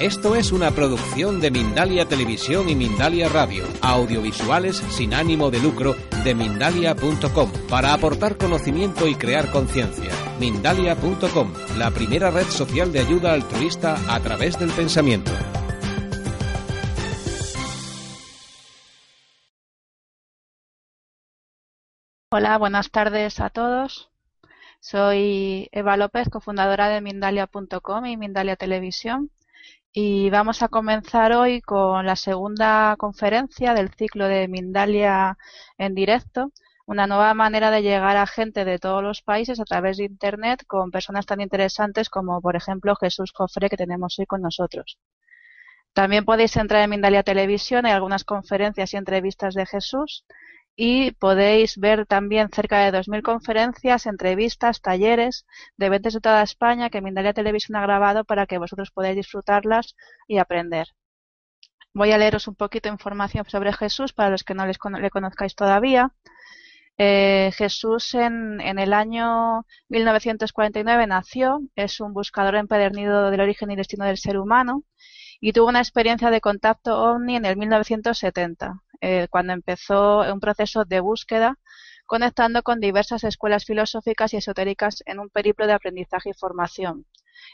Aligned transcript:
Esto 0.00 0.34
es 0.34 0.50
una 0.50 0.72
producción 0.72 1.40
de 1.40 1.52
Mindalia 1.52 2.04
Televisión 2.08 2.68
y 2.68 2.74
Mindalia 2.74 3.28
Radio, 3.28 3.64
audiovisuales 3.80 4.76
sin 4.76 5.14
ánimo 5.14 5.52
de 5.52 5.60
lucro 5.60 5.94
de 6.24 6.34
mindalia.com, 6.34 7.52
para 7.70 7.94
aportar 7.94 8.36
conocimiento 8.36 9.06
y 9.06 9.14
crear 9.14 9.52
conciencia. 9.52 10.10
Mindalia.com, 10.40 11.52
la 11.78 11.92
primera 11.92 12.32
red 12.32 12.46
social 12.46 12.92
de 12.92 12.98
ayuda 12.98 13.34
altruista 13.34 13.96
a 14.12 14.18
través 14.18 14.58
del 14.58 14.72
pensamiento. 14.72 15.30
Hola, 22.30 22.58
buenas 22.58 22.90
tardes 22.90 23.38
a 23.38 23.48
todos. 23.48 24.10
Soy 24.80 25.68
Eva 25.70 25.96
López, 25.96 26.28
cofundadora 26.28 26.88
de 26.88 27.00
Mindalia.com 27.00 28.06
y 28.06 28.16
Mindalia 28.16 28.56
Televisión. 28.56 29.30
Y 29.96 30.28
vamos 30.28 30.60
a 30.64 30.68
comenzar 30.68 31.32
hoy 31.34 31.60
con 31.60 32.04
la 32.04 32.16
segunda 32.16 32.96
conferencia 32.98 33.74
del 33.74 33.94
ciclo 33.94 34.26
de 34.26 34.48
Mindalia 34.48 35.38
en 35.78 35.94
directo, 35.94 36.50
una 36.84 37.06
nueva 37.06 37.32
manera 37.32 37.70
de 37.70 37.82
llegar 37.82 38.16
a 38.16 38.26
gente 38.26 38.64
de 38.64 38.80
todos 38.80 39.04
los 39.04 39.22
países 39.22 39.60
a 39.60 39.64
través 39.64 39.98
de 39.98 40.04
Internet 40.06 40.64
con 40.66 40.90
personas 40.90 41.26
tan 41.26 41.40
interesantes 41.40 42.10
como, 42.10 42.40
por 42.40 42.56
ejemplo, 42.56 42.96
Jesús 42.96 43.30
Cofre 43.30 43.70
que 43.70 43.76
tenemos 43.76 44.18
hoy 44.18 44.26
con 44.26 44.42
nosotros. 44.42 44.98
También 45.92 46.24
podéis 46.24 46.56
entrar 46.56 46.82
en 46.82 46.90
Mindalia 46.90 47.22
Televisión, 47.22 47.86
hay 47.86 47.92
algunas 47.92 48.24
conferencias 48.24 48.94
y 48.94 48.96
entrevistas 48.96 49.54
de 49.54 49.64
Jesús 49.64 50.24
y 50.76 51.12
podéis 51.12 51.78
ver 51.78 52.06
también 52.06 52.48
cerca 52.50 52.78
de 52.80 52.96
2.000 52.96 53.22
conferencias, 53.22 54.06
entrevistas, 54.06 54.80
talleres 54.80 55.46
de 55.76 55.86
eventos 55.86 56.14
de 56.14 56.20
toda 56.20 56.42
España 56.42 56.90
que 56.90 57.00
Mindalia 57.00 57.32
Televisión 57.32 57.76
ha 57.76 57.82
grabado 57.82 58.24
para 58.24 58.46
que 58.46 58.58
vosotros 58.58 58.90
podáis 58.90 59.16
disfrutarlas 59.16 59.94
y 60.26 60.38
aprender. 60.38 60.88
Voy 61.92 62.10
a 62.10 62.18
leeros 62.18 62.48
un 62.48 62.56
poquito 62.56 62.88
de 62.88 62.94
información 62.94 63.44
sobre 63.48 63.72
Jesús 63.72 64.12
para 64.12 64.30
los 64.30 64.42
que 64.42 64.54
no 64.54 64.66
les, 64.66 64.78
le 65.00 65.10
conozcáis 65.10 65.54
todavía. 65.54 66.12
Eh, 66.98 67.50
Jesús 67.56 68.14
en, 68.14 68.60
en, 68.60 68.78
el 68.78 68.92
año 68.92 69.64
1949 69.88 71.06
nació, 71.06 71.60
es 71.76 72.00
un 72.00 72.12
buscador 72.12 72.56
empedernido 72.56 73.30
del 73.30 73.40
origen 73.40 73.70
y 73.70 73.76
destino 73.76 74.04
del 74.04 74.16
ser 74.16 74.38
humano 74.38 74.84
y 75.40 75.52
tuvo 75.52 75.68
una 75.68 75.80
experiencia 75.80 76.30
de 76.30 76.40
contacto 76.40 76.98
ovni 76.98 77.36
en 77.36 77.44
el 77.44 77.56
1970, 77.56 78.80
eh, 79.06 79.28
cuando 79.28 79.52
empezó 79.52 80.20
un 80.32 80.40
proceso 80.40 80.86
de 80.86 81.00
búsqueda 81.00 81.58
conectando 82.06 82.62
con 82.62 82.80
diversas 82.80 83.22
escuelas 83.24 83.66
filosóficas 83.66 84.32
y 84.32 84.38
esotéricas 84.38 85.02
en 85.04 85.18
un 85.18 85.28
periplo 85.28 85.66
de 85.66 85.74
aprendizaje 85.74 86.30
y 86.30 86.32
formación. 86.32 87.04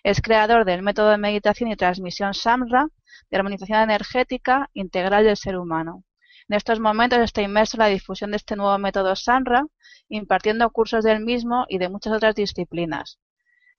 Es 0.05 0.21
creador 0.21 0.65
del 0.65 0.83
método 0.83 1.11
de 1.11 1.19
meditación 1.19 1.71
y 1.71 1.77
transmisión 1.77 2.35
SAMRA, 2.35 2.87
de 3.31 3.37
armonización 3.37 3.81
energética 3.81 4.71
integral 4.75 5.25
del 5.25 5.37
ser 5.37 5.57
humano. 5.57 6.05
En 6.49 6.57
estos 6.57 6.79
momentos 6.79 7.19
está 7.19 7.43
inmerso 7.43 7.77
en 7.77 7.81
la 7.81 7.87
difusión 7.87 8.31
de 8.31 8.37
este 8.37 8.55
nuevo 8.55 8.79
método 8.79 9.17
SANRA, 9.17 9.65
impartiendo 10.09 10.71
cursos 10.71 11.03
del 11.03 11.21
mismo 11.21 11.67
y 11.69 11.79
de 11.79 11.89
muchas 11.89 12.13
otras 12.13 12.37
disciplinas, 12.37 13.19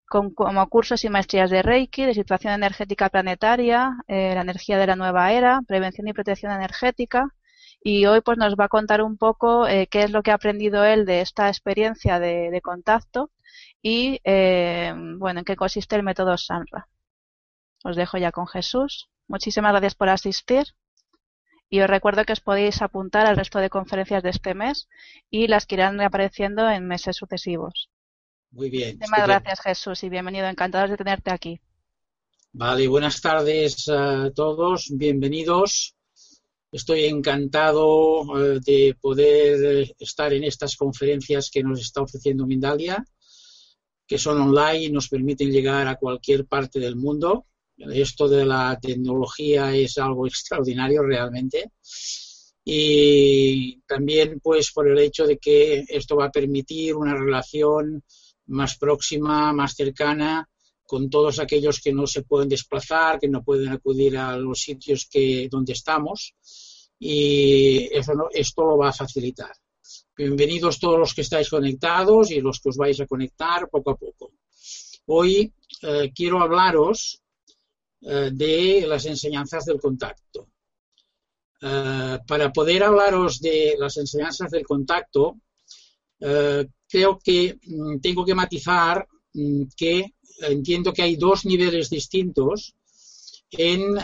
como 0.06 0.68
cursos 0.68 1.06
y 1.06 1.10
maestrías 1.10 1.50
de 1.50 1.62
Reiki, 1.62 2.06
de 2.06 2.14
situación 2.14 2.54
energética 2.54 3.08
planetaria, 3.10 3.92
eh, 4.08 4.36
la 4.36 4.42
energía 4.42 4.78
de 4.78 4.88
la 4.88 4.98
nueva 4.98 5.32
era, 5.32 5.62
prevención 5.66 6.10
y 6.10 6.14
protección 6.14 6.52
energética. 6.52 7.34
Y 7.84 8.06
hoy 8.06 8.22
pues 8.22 8.38
nos 8.38 8.56
va 8.56 8.66
a 8.66 8.70
contar 8.70 9.02
un 9.02 9.18
poco 9.18 9.68
eh, 9.68 9.88
qué 9.88 10.04
es 10.04 10.12
lo 10.12 10.22
que 10.22 10.32
ha 10.32 10.36
aprendido 10.36 10.86
él 10.86 11.06
de 11.06 11.22
esta 11.22 11.48
experiencia 11.48 12.20
de, 12.20 12.60
contacto 12.62 13.32
y 13.82 14.20
eh, 14.24 14.94
bueno 15.18 15.40
en 15.40 15.46
qué 15.46 15.56
consiste 15.56 15.96
el 15.96 16.04
método 16.04 16.38
SANRA. 16.38 16.88
Os 17.84 17.96
dejo 17.96 18.18
ya 18.18 18.32
con 18.32 18.48
Jesús. 18.48 19.10
Muchísimas 19.28 19.72
gracias 19.72 19.96
por 19.96 20.10
asistir. 20.10 20.66
Y 21.70 21.80
os 21.82 21.90
recuerdo 21.90 22.26
que 22.26 22.34
os 22.34 22.42
podéis 22.42 22.82
apuntar 22.82 23.26
al 23.26 23.38
resto 23.38 23.60
de 23.60 23.70
conferencias 23.70 24.22
de 24.22 24.30
este 24.30 24.54
mes 24.54 24.90
y 25.30 25.48
las 25.48 25.66
que 25.66 25.76
irán 25.76 26.00
apareciendo 26.02 26.70
en 26.70 26.86
meses 26.86 27.16
sucesivos. 27.16 27.90
Muy 28.52 28.70
bien. 28.70 29.00
Muchas 29.00 29.28
gracias, 29.28 29.62
Jesús, 29.62 30.04
y 30.04 30.10
bienvenido. 30.10 30.48
Encantados 30.48 30.90
de 30.90 30.98
tenerte 30.98 31.32
aquí. 31.32 31.62
Vale, 32.52 32.88
buenas 32.90 33.22
tardes 33.22 33.88
a 33.88 34.30
todos. 34.36 34.90
Bienvenidos. 34.92 35.96
Estoy 36.72 37.04
encantado 37.06 38.24
eh, 38.40 38.60
de 38.66 38.96
poder 39.00 39.94
estar 40.00 40.32
en 40.32 40.46
estas 40.46 40.78
conferencias 40.78 41.50
que 41.52 41.64
nos 41.64 41.82
está 41.82 42.02
ofreciendo 42.02 42.48
Mindalia, 42.48 43.06
que 44.08 44.18
son 44.18 44.40
online 44.40 44.84
y 44.86 44.92
nos 44.92 45.10
permiten 45.10 45.52
llegar 45.52 45.88
a 45.88 45.98
cualquier 45.98 46.46
parte 46.46 46.80
del 46.80 46.96
mundo. 46.96 47.48
Esto 47.78 48.30
de 48.30 48.46
la 48.46 48.80
tecnología 48.82 49.76
es 49.76 49.98
algo 49.98 50.26
extraordinario 50.28 51.04
realmente. 51.04 51.72
Y 52.64 53.82
también 53.82 54.40
pues 54.42 54.72
por 54.72 54.88
el 54.88 55.00
hecho 55.00 55.26
de 55.26 55.38
que 55.38 55.84
esto 55.90 56.16
va 56.16 56.26
a 56.26 56.32
permitir 56.32 56.96
una 56.96 57.16
relación 57.16 58.02
más 58.46 58.78
próxima, 58.78 59.52
más 59.52 59.74
cercana 59.76 60.48
con 60.92 61.10
todos 61.10 61.40
aquellos 61.40 61.80
que 61.80 61.94
no 61.94 62.06
se 62.06 62.24
pueden 62.24 62.50
desplazar, 62.50 63.18
que 63.18 63.30
no 63.30 63.42
pueden 63.46 63.70
acudir 63.70 64.18
a 64.18 64.36
los 64.36 64.60
sitios 64.60 65.08
que, 65.10 65.48
donde 65.50 65.72
estamos 65.72 66.36
y 67.00 67.88
eso, 67.96 68.12
esto 68.34 68.66
lo 68.66 68.78
va 68.78 68.90
a 68.90 68.94
facilitar. 68.94 69.54
Bienvenidos 70.18 70.82
todos 70.82 71.00
los 71.00 71.14
que 71.14 71.22
estáis 71.22 71.50
conectados 71.50 72.30
y 72.32 72.42
los 72.42 72.60
que 72.60 72.68
os 72.68 72.76
vais 72.76 73.00
a 73.00 73.08
conectar 73.08 73.70
poco 73.70 73.92
a 73.92 73.96
poco. 73.96 74.34
Hoy 75.06 75.54
eh, 75.82 76.12
quiero 76.14 76.42
hablaros 76.42 77.22
eh, 78.02 78.32
de 78.34 78.86
las 78.86 79.06
enseñanzas 79.06 79.64
del 79.64 79.80
contacto. 79.80 80.50
Eh, 81.62 82.20
para 82.28 82.52
poder 82.52 82.84
hablaros 82.84 83.40
de 83.40 83.76
las 83.80 83.96
enseñanzas 83.96 84.52
del 84.52 84.66
contacto, 84.66 85.38
eh, 86.20 86.68
creo 86.86 87.18
que 87.18 87.58
mm, 87.66 88.02
tengo 88.02 88.26
que 88.26 88.36
matizar 88.36 89.08
que 89.76 90.14
entiendo 90.42 90.94
que 90.94 91.04
hay 91.04 91.16
dos 91.16 91.46
niveles 91.46 91.90
distintos 91.90 92.76
en 93.52 93.96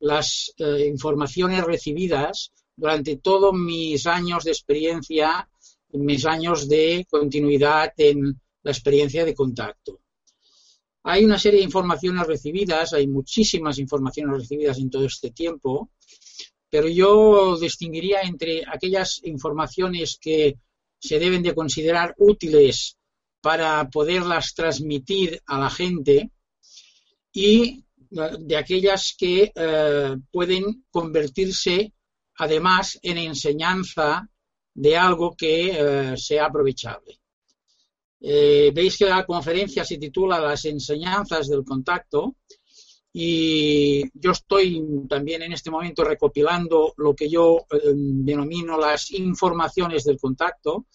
las 0.00 0.52
informaciones 0.86 1.64
recibidas 1.64 2.52
durante 2.76 3.16
todos 3.16 3.54
mis 3.54 4.06
años 4.06 4.44
de 4.44 4.50
experiencia, 4.50 5.48
mis 5.92 6.26
años 6.26 6.68
de 6.68 7.06
continuidad 7.08 7.92
en 7.96 8.40
la 8.62 8.70
experiencia 8.70 9.24
de 9.24 9.34
contacto. 9.34 10.00
Hay 11.04 11.24
una 11.24 11.38
serie 11.38 11.60
de 11.60 11.64
informaciones 11.64 12.26
recibidas, 12.26 12.92
hay 12.92 13.06
muchísimas 13.06 13.78
informaciones 13.78 14.40
recibidas 14.40 14.78
en 14.78 14.90
todo 14.90 15.04
este 15.04 15.30
tiempo, 15.30 15.90
pero 16.68 16.88
yo 16.88 17.56
distinguiría 17.58 18.22
entre 18.22 18.64
aquellas 18.66 19.20
informaciones 19.22 20.18
que 20.20 20.58
se 20.98 21.18
deben 21.20 21.42
de 21.44 21.54
considerar 21.54 22.14
útiles 22.18 22.98
para 23.40 23.88
poderlas 23.88 24.54
transmitir 24.54 25.40
a 25.46 25.58
la 25.58 25.70
gente 25.70 26.30
y 27.32 27.84
de 28.10 28.56
aquellas 28.56 29.14
que 29.18 29.52
eh, 29.54 30.16
pueden 30.30 30.84
convertirse 30.90 31.92
además 32.38 32.98
en 33.02 33.18
enseñanza 33.18 34.28
de 34.74 34.96
algo 34.96 35.34
que 35.36 35.70
eh, 35.70 36.16
sea 36.16 36.46
aprovechable. 36.46 37.18
Eh, 38.20 38.70
veis 38.74 38.96
que 38.96 39.06
la 39.06 39.24
conferencia 39.24 39.84
se 39.84 39.98
titula 39.98 40.40
Las 40.40 40.64
enseñanzas 40.64 41.48
del 41.48 41.64
contacto 41.64 42.36
y 43.12 44.02
yo 44.18 44.32
estoy 44.32 44.82
también 45.08 45.42
en 45.42 45.52
este 45.52 45.70
momento 45.70 46.04
recopilando 46.04 46.92
lo 46.98 47.14
que 47.14 47.30
yo 47.30 47.66
denomino 47.94 48.78
las 48.78 49.10
informaciones 49.12 50.04
del 50.04 50.18
contacto, 50.18 50.86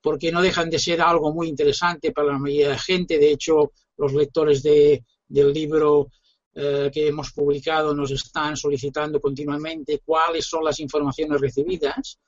porque 0.00 0.32
no 0.32 0.42
dejan 0.42 0.70
de 0.70 0.78
ser 0.78 1.00
algo 1.00 1.32
muy 1.32 1.48
interesante 1.48 2.12
para 2.12 2.32
la 2.32 2.38
mayoría 2.38 2.70
de 2.70 2.78
gente. 2.78 3.18
De 3.18 3.32
hecho, 3.32 3.72
los 3.96 4.12
lectores 4.12 4.62
del 4.62 5.52
libro 5.52 6.08
eh, 6.54 6.90
que 6.92 7.08
hemos 7.08 7.32
publicado 7.32 7.94
nos 7.94 8.10
están 8.10 8.56
solicitando 8.56 9.20
continuamente 9.20 10.00
cuáles 10.04 10.46
son 10.46 10.64
las 10.64 10.80
informaciones 10.80 11.40
recibidas 11.40 12.18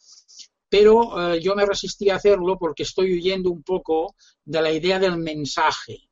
pero 0.71 1.35
eh, 1.35 1.43
yo 1.43 1.55
me 1.55 1.67
resistí 1.67 2.09
a 2.09 2.17
hacerlo 2.17 2.57
porque 2.57 2.85
estoy 2.85 3.13
huyendo 3.13 3.51
un 3.51 3.63
poco 3.63 4.15
de 4.45 4.63
la 4.63 4.71
idea 4.71 4.99
del 4.99 5.19
mensaje, 5.19 6.09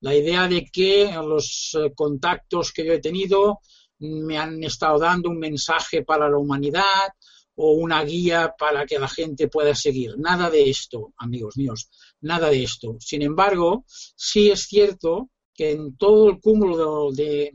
la 0.00 0.14
idea 0.14 0.46
de 0.46 0.64
que 0.64 1.12
los 1.12 1.76
eh, 1.78 1.92
contactos 1.94 2.72
que 2.72 2.86
yo 2.86 2.92
he 2.92 3.00
tenido 3.00 3.58
me 3.98 4.38
han 4.38 4.62
estado 4.62 5.00
dando 5.00 5.28
un 5.28 5.38
mensaje 5.38 6.04
para 6.04 6.30
la 6.30 6.38
humanidad 6.38 7.08
o 7.56 7.72
una 7.72 8.04
guía 8.04 8.54
para 8.58 8.86
que 8.86 8.98
la 8.98 9.08
gente 9.08 9.48
pueda 9.48 9.74
seguir. 9.74 10.16
Nada 10.18 10.50
de 10.50 10.70
esto, 10.70 11.12
amigos 11.16 11.56
míos, 11.56 11.88
nada 12.20 12.50
de 12.50 12.62
esto. 12.62 12.96
Sin 13.00 13.22
embargo, 13.22 13.84
sí 13.88 14.50
es 14.50 14.66
cierto 14.66 15.30
que 15.54 15.72
en 15.72 15.96
todo 15.96 16.28
el 16.28 16.40
cúmulo 16.40 17.10
de, 17.12 17.52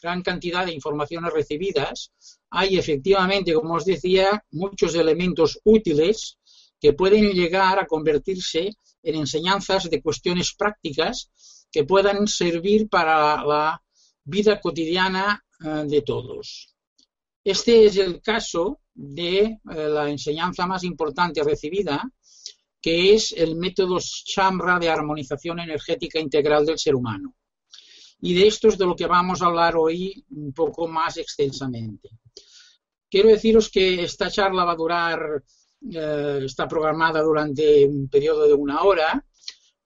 gran 0.00 0.22
cantidad 0.22 0.64
de 0.64 0.72
informaciones 0.72 1.32
recibidas 1.32 2.12
hay 2.50 2.78
efectivamente, 2.78 3.52
como 3.54 3.74
os 3.74 3.84
decía, 3.84 4.44
muchos 4.50 4.94
elementos 4.94 5.60
útiles 5.64 6.38
que 6.80 6.94
pueden 6.94 7.30
llegar 7.30 7.78
a 7.78 7.86
convertirse 7.86 8.70
en 9.02 9.14
enseñanzas 9.14 9.88
de 9.88 10.02
cuestiones 10.02 10.54
prácticas 10.54 11.30
que 11.70 11.84
puedan 11.84 12.26
servir 12.26 12.88
para 12.88 13.44
la 13.44 13.82
vida 14.24 14.60
cotidiana 14.60 15.44
eh, 15.64 15.84
de 15.86 16.02
todos. 16.02 16.71
Este 17.44 17.86
es 17.86 17.96
el 17.96 18.20
caso 18.20 18.80
de 18.94 19.40
eh, 19.40 19.58
la 19.64 20.08
enseñanza 20.08 20.66
más 20.66 20.84
importante 20.84 21.42
recibida, 21.42 22.08
que 22.80 23.14
es 23.14 23.32
el 23.32 23.56
método 23.56 23.98
Shamra 24.00 24.78
de 24.78 24.88
armonización 24.88 25.60
energética 25.60 26.20
integral 26.20 26.66
del 26.66 26.78
ser 26.78 26.94
humano. 26.94 27.34
Y 28.20 28.34
de 28.34 28.46
esto 28.46 28.68
es 28.68 28.78
de 28.78 28.86
lo 28.86 28.94
que 28.94 29.06
vamos 29.06 29.42
a 29.42 29.46
hablar 29.46 29.76
hoy 29.76 30.24
un 30.30 30.52
poco 30.52 30.86
más 30.86 31.16
extensamente. 31.16 32.10
Quiero 33.10 33.28
deciros 33.28 33.68
que 33.70 34.04
esta 34.04 34.30
charla 34.30 34.64
va 34.64 34.72
a 34.72 34.76
durar, 34.76 35.42
eh, 35.92 36.40
está 36.44 36.68
programada 36.68 37.20
durante 37.20 37.84
un 37.84 38.08
periodo 38.08 38.46
de 38.46 38.54
una 38.54 38.82
hora. 38.82 39.24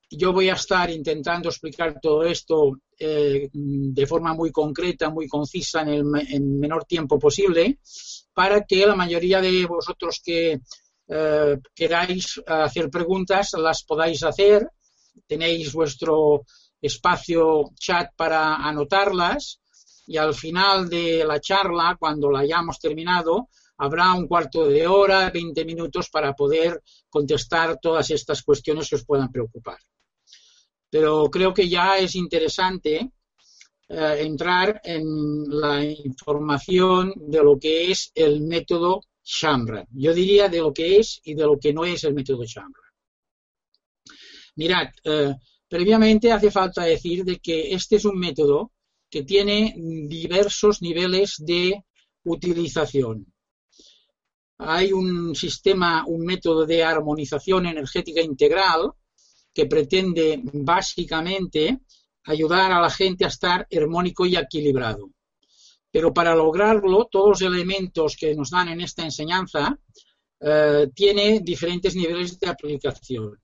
Yo 0.08 0.32
voy 0.32 0.48
a 0.48 0.54
estar 0.54 0.88
intentando 0.90 1.48
explicar 1.48 1.98
todo 2.00 2.22
esto 2.22 2.78
eh, 2.98 3.48
de 3.52 4.06
forma 4.06 4.34
muy 4.34 4.52
concreta, 4.52 5.10
muy 5.10 5.26
concisa, 5.26 5.82
en 5.82 5.88
el 5.88 6.42
menor 6.42 6.84
tiempo 6.84 7.18
posible, 7.18 7.80
para 8.32 8.64
que 8.64 8.86
la 8.86 8.94
mayoría 8.94 9.40
de 9.40 9.66
vosotros 9.66 10.20
que 10.24 10.60
eh, 11.08 11.58
queráis 11.74 12.40
hacer 12.46 12.88
preguntas 12.88 13.52
las 13.58 13.82
podáis 13.82 14.22
hacer. 14.22 14.68
Tenéis 15.26 15.72
vuestro 15.72 16.44
espacio 16.80 17.70
chat 17.78 18.10
para 18.16 18.56
anotarlas 18.56 19.60
y 20.06 20.18
al 20.18 20.34
final 20.34 20.88
de 20.88 21.24
la 21.24 21.40
charla, 21.40 21.96
cuando 21.98 22.30
la 22.30 22.40
hayamos 22.40 22.78
terminado, 22.78 23.48
habrá 23.78 24.12
un 24.12 24.28
cuarto 24.28 24.66
de 24.66 24.86
hora, 24.86 25.30
20 25.30 25.64
minutos 25.64 26.10
para 26.10 26.32
poder 26.34 26.80
contestar 27.08 27.78
todas 27.80 28.10
estas 28.10 28.42
cuestiones 28.42 28.88
que 28.88 28.96
os 28.96 29.04
puedan 29.04 29.32
preocupar. 29.32 29.78
Pero 30.96 31.30
creo 31.30 31.52
que 31.52 31.68
ya 31.68 31.98
es 31.98 32.14
interesante 32.14 33.10
eh, 33.86 34.16
entrar 34.20 34.80
en 34.82 35.44
la 35.46 35.84
información 35.84 37.12
de 37.16 37.42
lo 37.44 37.58
que 37.58 37.90
es 37.90 38.12
el 38.14 38.40
método 38.40 39.02
Shambra. 39.22 39.86
Yo 39.92 40.14
diría 40.14 40.48
de 40.48 40.60
lo 40.60 40.72
que 40.72 40.96
es 40.96 41.20
y 41.22 41.34
de 41.34 41.42
lo 41.42 41.58
que 41.58 41.74
no 41.74 41.84
es 41.84 42.02
el 42.04 42.14
método 42.14 42.46
Shambra. 42.46 42.84
Mirad, 44.54 44.88
eh, 45.04 45.34
previamente 45.68 46.32
hace 46.32 46.50
falta 46.50 46.84
decir 46.84 47.26
de 47.26 47.40
que 47.40 47.74
este 47.74 47.96
es 47.96 48.06
un 48.06 48.18
método 48.18 48.72
que 49.10 49.22
tiene 49.22 49.74
diversos 49.76 50.80
niveles 50.80 51.34
de 51.40 51.84
utilización. 52.24 53.26
Hay 54.56 54.94
un 54.94 55.34
sistema, 55.34 56.06
un 56.06 56.24
método 56.24 56.64
de 56.64 56.82
armonización 56.82 57.66
energética 57.66 58.22
integral 58.22 58.94
que 59.56 59.64
pretende 59.64 60.38
básicamente 60.52 61.80
ayudar 62.24 62.72
a 62.72 62.80
la 62.82 62.90
gente 62.90 63.24
a 63.24 63.28
estar 63.28 63.66
armónico 63.74 64.26
y 64.26 64.36
equilibrado. 64.36 65.08
Pero 65.90 66.12
para 66.12 66.34
lograrlo, 66.34 67.08
todos 67.10 67.40
los 67.40 67.40
elementos 67.40 68.16
que 68.20 68.34
nos 68.34 68.50
dan 68.50 68.68
en 68.68 68.82
esta 68.82 69.02
enseñanza 69.02 69.78
eh, 70.40 70.88
tiene 70.94 71.40
diferentes 71.40 71.96
niveles 71.96 72.38
de 72.38 72.48
aplicación. 72.48 73.40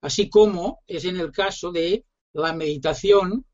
Así 0.00 0.30
como 0.30 0.84
es 0.86 1.04
en 1.04 1.18
el 1.18 1.32
caso 1.32 1.72
de 1.72 2.04
la 2.34 2.52
meditación 2.52 3.44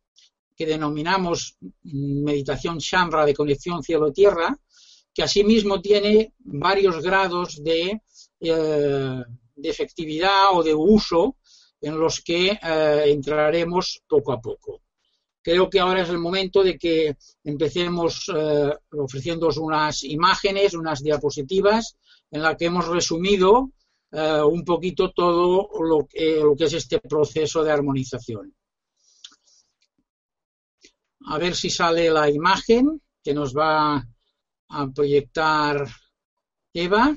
que 0.54 0.66
denominamos 0.66 1.56
meditación 1.84 2.76
Shambra 2.76 3.24
de 3.24 3.32
conexión 3.32 3.82
cielo-tierra, 3.82 4.54
que 5.14 5.22
asimismo 5.22 5.80
tiene 5.80 6.34
varios 6.40 7.02
grados 7.02 7.64
de, 7.64 8.02
eh, 8.40 9.22
de, 9.56 9.70
efectividad 9.70 10.52
o 10.52 10.62
de 10.62 10.74
uso 10.74 11.38
en 11.86 11.98
los 11.98 12.20
que 12.20 12.52
eh, 12.52 13.04
entraremos 13.06 14.02
poco 14.08 14.32
a 14.32 14.40
poco 14.40 14.84
creo 15.44 15.69
que 15.69 15.78
ahora 15.78 16.02
es 16.02 16.08
el 16.08 16.19
momento 16.19 16.64
de 16.64 16.78
que 16.78 17.16
empecemos 17.44 18.32
eh, 18.34 18.72
ofreciéndoos 18.92 19.58
unas 19.58 20.02
imágenes, 20.02 20.72
unas 20.72 21.02
diapositivas 21.02 21.98
en 22.31 22.40
las 22.40 22.56
que 22.56 22.64
hemos 22.64 22.88
resumido 22.88 23.70
eh, 24.10 24.40
un 24.42 24.64
poquito 24.64 25.12
todo 25.12 25.69
lo 25.82 26.06
que, 26.06 26.40
lo 26.40 26.56
que 26.56 26.64
es 26.64 26.72
este 26.72 26.98
proceso 26.98 27.62
de 27.62 27.70
armonización. 27.70 28.54
A 31.26 31.38
ver 31.38 31.54
si 31.54 31.69
sale 31.69 32.10
la 32.10 32.31
imagen 32.31 33.02
que 33.22 33.34
nos 33.34 33.54
va 33.54 34.02
a 34.69 34.88
proyectar 34.94 35.86
Eva. 36.72 37.14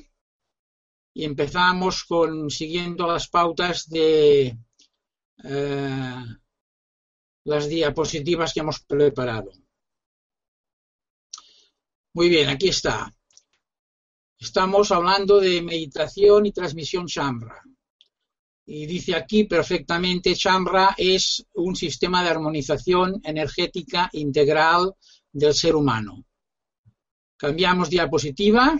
Y 1.17 1.23
empezamos 1.23 2.03
con 2.03 2.51
siguiendo 2.51 3.07
las 3.07 3.27
pautas 3.27 3.89
de 3.89 4.55
eh, 5.43 6.25
las 7.43 7.67
diapositivas 7.67 8.53
que 8.53 8.59
hemos 8.59 8.81
preparado. 8.81 9.51
Muy 12.13 12.29
bien, 12.29 12.49
aquí 12.49 12.67
está. 12.67 13.11
Estamos 14.37 14.91
hablando 14.91 15.39
de 15.39 15.59
meditación 15.63 16.45
y 16.45 16.51
transmisión 16.51 17.07
Shambra. 17.07 17.63
Y 18.67 18.85
dice 18.85 19.15
aquí 19.15 19.45
perfectamente, 19.45 20.35
Shambra 20.35 20.93
es 20.99 21.47
un 21.55 21.75
sistema 21.75 22.21
de 22.21 22.29
armonización 22.29 23.19
energética 23.23 24.07
integral 24.13 24.93
del 25.31 25.55
ser 25.55 25.75
humano. 25.75 26.23
Cambiamos 27.37 27.89
diapositiva. 27.89 28.79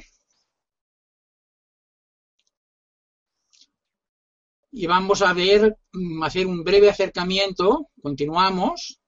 Y 4.80 4.86
vamos 4.86 5.24
a 5.24 5.34
ver, 5.34 5.76
mm, 5.94 6.24
hacer 6.24 6.46
un 6.46 6.64
breve 6.64 6.90
acercamiento, 6.90 7.90
continuamos, 8.00 9.00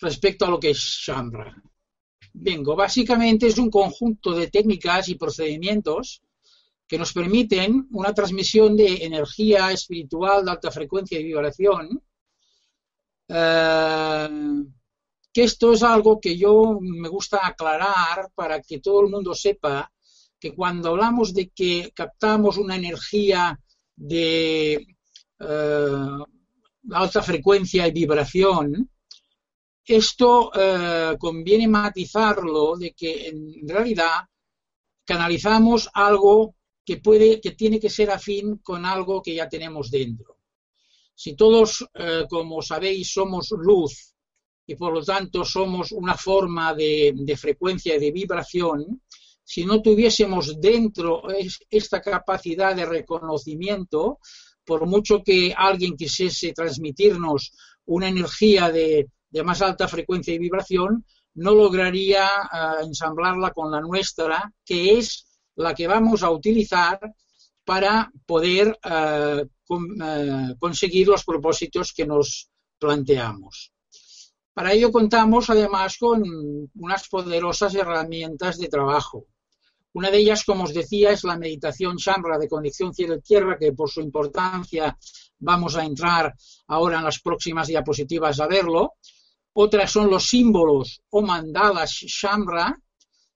respecto 0.00 0.44
a 0.44 0.50
lo 0.50 0.58
que 0.58 0.70
es 0.70 0.78
Shambra. 0.78 1.62
Vengo, 2.32 2.74
básicamente 2.74 3.46
es 3.46 3.56
un 3.58 3.70
conjunto 3.70 4.32
de 4.32 4.48
técnicas 4.48 5.08
y 5.08 5.14
procedimientos 5.14 6.20
que 6.88 6.98
nos 6.98 7.12
permiten 7.12 7.86
una 7.92 8.12
transmisión 8.12 8.76
de 8.76 9.04
energía 9.04 9.70
espiritual 9.70 10.44
de 10.44 10.50
alta 10.50 10.72
frecuencia 10.72 11.20
y 11.20 11.24
vibración, 11.24 12.02
eh, 13.28 14.28
que 15.32 15.44
esto 15.44 15.72
es 15.74 15.82
algo 15.84 16.20
que 16.20 16.36
yo 16.36 16.78
me 16.80 17.08
gusta 17.08 17.46
aclarar 17.46 18.30
para 18.34 18.60
que 18.60 18.80
todo 18.80 19.00
el 19.02 19.10
mundo 19.10 19.32
sepa 19.32 19.92
que 20.44 20.54
cuando 20.54 20.90
hablamos 20.90 21.32
de 21.32 21.48
que 21.48 21.90
captamos 21.94 22.58
una 22.58 22.76
energía 22.76 23.58
de 23.96 24.74
eh, 25.40 26.18
alta 26.90 27.22
frecuencia 27.22 27.88
y 27.88 27.92
vibración, 27.92 28.90
esto 29.86 30.50
eh, 30.54 31.16
conviene 31.18 31.66
matizarlo 31.66 32.76
de 32.76 32.92
que 32.92 33.28
en 33.28 33.66
realidad 33.66 34.16
canalizamos 35.06 35.88
algo 35.94 36.56
que 36.84 36.98
puede, 36.98 37.40
que 37.40 37.52
tiene 37.52 37.80
que 37.80 37.88
ser 37.88 38.10
afín 38.10 38.58
con 38.58 38.84
algo 38.84 39.22
que 39.22 39.34
ya 39.34 39.48
tenemos 39.48 39.90
dentro. 39.90 40.40
Si 41.14 41.34
todos, 41.36 41.88
eh, 41.94 42.26
como 42.28 42.60
sabéis, 42.60 43.14
somos 43.14 43.48
luz 43.52 44.14
y 44.66 44.74
por 44.74 44.92
lo 44.92 45.02
tanto 45.02 45.42
somos 45.42 45.90
una 45.92 46.18
forma 46.18 46.74
de, 46.74 47.14
de 47.16 47.36
frecuencia 47.38 47.96
y 47.96 48.00
de 48.00 48.12
vibración, 48.12 49.00
si 49.44 49.64
no 49.64 49.82
tuviésemos 49.82 50.60
dentro 50.60 51.22
esta 51.70 52.00
capacidad 52.00 52.74
de 52.74 52.86
reconocimiento, 52.86 54.18
por 54.64 54.86
mucho 54.86 55.22
que 55.22 55.54
alguien 55.56 55.96
quisiese 55.96 56.52
transmitirnos 56.52 57.52
una 57.86 58.08
energía 58.08 58.70
de, 58.70 59.08
más 59.44 59.60
alta 59.60 59.86
frecuencia 59.86 60.32
y 60.32 60.38
vibración, 60.38 61.04
no 61.34 61.54
lograría 61.54 62.26
eh, 62.26 62.84
ensamblarla 62.84 63.50
con 63.52 63.70
la 63.70 63.80
nuestra, 63.80 64.52
que 64.64 64.98
es 64.98 65.26
la 65.56 65.74
que 65.74 65.86
vamos 65.86 66.22
a 66.22 66.30
utilizar 66.30 66.98
para 67.64 68.10
poder 68.26 68.78
eh, 68.82 69.44
eh, 69.44 70.54
conseguir 70.58 71.08
los 71.08 71.24
propósitos 71.24 71.92
que 71.92 72.06
nos 72.06 72.48
planteamos. 72.78 73.72
Para 74.52 74.72
ello 74.72 74.92
contamos 74.92 75.50
además 75.50 75.96
con 75.98 76.22
unas 76.74 77.08
poderosas 77.08 77.74
herramientas 77.74 78.58
de 78.58 78.68
trabajo. 78.68 79.26
Una 79.94 80.10
de 80.10 80.18
ellas, 80.18 80.44
como 80.44 80.64
os 80.64 80.74
decía, 80.74 81.12
es 81.12 81.22
la 81.22 81.38
meditación 81.38 81.96
Shambra 81.96 82.36
de 82.36 82.48
conexión 82.48 82.92
cielo-tierra, 82.92 83.56
que 83.56 83.72
por 83.72 83.88
su 83.88 84.00
importancia 84.00 84.98
vamos 85.38 85.76
a 85.76 85.84
entrar 85.84 86.34
ahora 86.66 86.98
en 86.98 87.04
las 87.04 87.20
próximas 87.20 87.68
diapositivas 87.68 88.40
a 88.40 88.48
verlo. 88.48 88.94
Otras 89.52 89.92
son 89.92 90.10
los 90.10 90.24
símbolos 90.28 91.00
o 91.10 91.22
mandalas 91.22 91.92
Shambra 91.92 92.76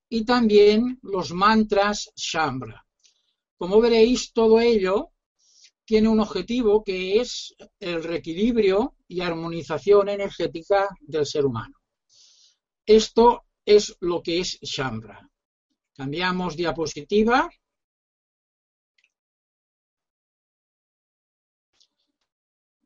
y 0.09 0.25
también 0.25 0.99
los 1.03 1.33
mantras 1.33 2.11
Shambra. 2.17 2.85
Como 3.57 3.81
veréis, 3.81 4.33
todo 4.33 4.59
ello 4.61 5.11
tiene 5.85 6.09
un 6.09 6.19
objetivo 6.19 6.83
que 6.83 7.21
es 7.21 7.55
el 7.79 8.03
reequilibrio 8.03 8.97
y 9.07 9.21
armonización 9.21 10.09
energética 10.09 10.89
del 11.01 11.25
ser 11.25 11.47
humano. 11.47 11.77
Esto 12.85 13.45
es 13.65 13.97
lo 14.01 14.23
que 14.23 14.41
es 14.41 14.59
Shambra. 14.61 15.31
Cambiamos 15.99 16.55
diapositiva. 16.55 17.51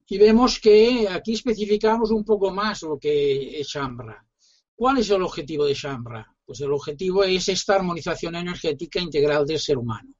Y 0.08 0.16
vemos 0.16 0.58
que 0.58 1.06
aquí 1.10 1.34
especificamos 1.34 2.10
un 2.10 2.24
poco 2.24 2.50
más 2.50 2.80
lo 2.80 2.98
que 2.98 3.60
es 3.60 3.68
Shambra. 3.68 4.26
¿Cuál 4.74 4.96
es 4.98 5.10
el 5.10 5.20
objetivo 5.20 5.66
de 5.66 5.74
Shambra? 5.74 6.34
Pues 6.42 6.60
el 6.62 6.72
objetivo 6.72 7.22
es 7.22 7.50
esta 7.50 7.74
armonización 7.74 8.34
energética 8.34 8.98
integral 8.98 9.46
del 9.46 9.60
ser 9.60 9.76
humano. 9.76 10.14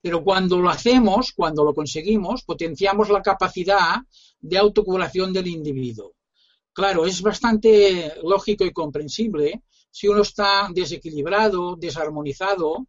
Pero 0.00 0.24
cuando 0.24 0.58
lo 0.60 0.70
hacemos, 0.70 1.32
cuando 1.32 1.62
lo 1.62 1.72
conseguimos, 1.72 2.42
potenciamos 2.42 3.10
la 3.10 3.22
capacidad 3.22 3.98
de 4.40 4.58
autocuración 4.58 5.32
del 5.32 5.46
individuo. 5.46 6.16
Claro, 6.72 7.06
es 7.06 7.22
bastante 7.22 8.12
lógico 8.24 8.64
y 8.64 8.72
comprensible 8.72 9.62
si 9.98 10.06
uno 10.06 10.22
está 10.22 10.68
desequilibrado, 10.72 11.74
desarmonizado, 11.74 12.86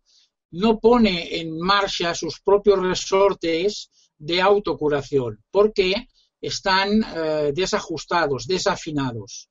no 0.51 0.79
pone 0.79 1.39
en 1.39 1.57
marcha 1.57 2.13
sus 2.13 2.39
propios 2.39 2.79
resortes 2.79 3.89
de 4.15 4.39
autocuración, 4.39 5.43
porque 5.49 6.07
están 6.39 7.03
eh, 7.03 7.51
desajustados, 7.51 8.45
desafinados. 8.45 9.49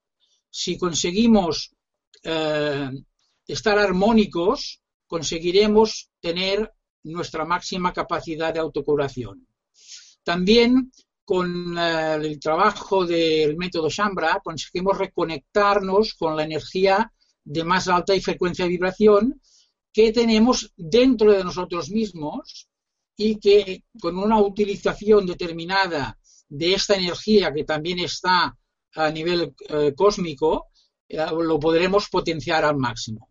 Si 0.49 0.79
conseguimos 0.79 1.75
eh, 2.23 2.93
estar 3.45 3.77
armónicos, 3.77 4.81
conseguiremos 5.09 6.11
tener 6.21 6.73
nuestra 7.03 7.45
máxima 7.45 7.93
capacidad 7.93 8.55
de 8.55 8.61
autocuración. 8.61 9.49
También 10.23 10.93
con 11.25 11.77
eh, 11.77 12.15
el 12.23 12.38
trabajo 12.38 13.05
del 13.05 13.57
método 13.57 13.91
Shambra 13.91 14.41
conseguimos 14.45 14.97
reconectarnos 14.97 16.15
con 16.15 16.37
la 16.37 16.45
energía 16.45 17.12
de 17.49 17.64
más 17.64 17.88
alta 17.88 18.14
y 18.14 18.21
frecuencia 18.21 18.64
de 18.67 18.71
vibración 18.71 19.40
que 19.93 20.12
tenemos 20.12 20.71
dentro 20.76 21.33
de 21.33 21.43
nosotros 21.43 21.90
mismos 21.90 22.69
y 23.17 23.40
que 23.40 23.85
con 23.99 24.19
una 24.19 24.38
utilización 24.38 25.26
determinada 25.26 26.19
de 26.49 26.75
esta 26.75 26.95
energía 26.95 27.52
que 27.52 27.64
también 27.64 27.99
está 28.00 28.57
a 28.95 29.11
nivel 29.11 29.55
eh, 29.69 29.95
cósmico, 29.97 30.67
eh, 31.09 31.25
lo 31.33 31.59
podremos 31.59 32.09
potenciar 32.11 32.64
al 32.64 32.76
máximo. 32.76 33.31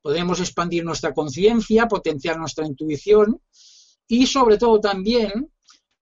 Podemos 0.00 0.40
expandir 0.40 0.84
nuestra 0.84 1.12
conciencia, 1.12 1.86
potenciar 1.86 2.38
nuestra 2.38 2.66
intuición 2.66 3.42
y 4.06 4.26
sobre 4.26 4.56
todo 4.56 4.80
también 4.80 5.52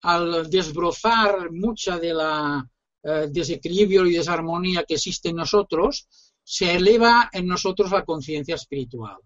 al 0.01 0.49
desbrozar 0.49 1.49
mucha 1.51 1.97
de 1.97 2.13
la 2.13 2.69
eh, 3.03 3.27
desequilibrio 3.31 4.05
y 4.05 4.13
desarmonía 4.13 4.83
que 4.83 4.95
existe 4.95 5.29
en 5.29 5.37
nosotros, 5.37 6.07
se 6.43 6.75
eleva 6.75 7.29
en 7.31 7.47
nosotros 7.47 7.91
la 7.91 8.03
conciencia 8.03 8.55
espiritual. 8.55 9.17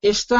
Este 0.00 0.36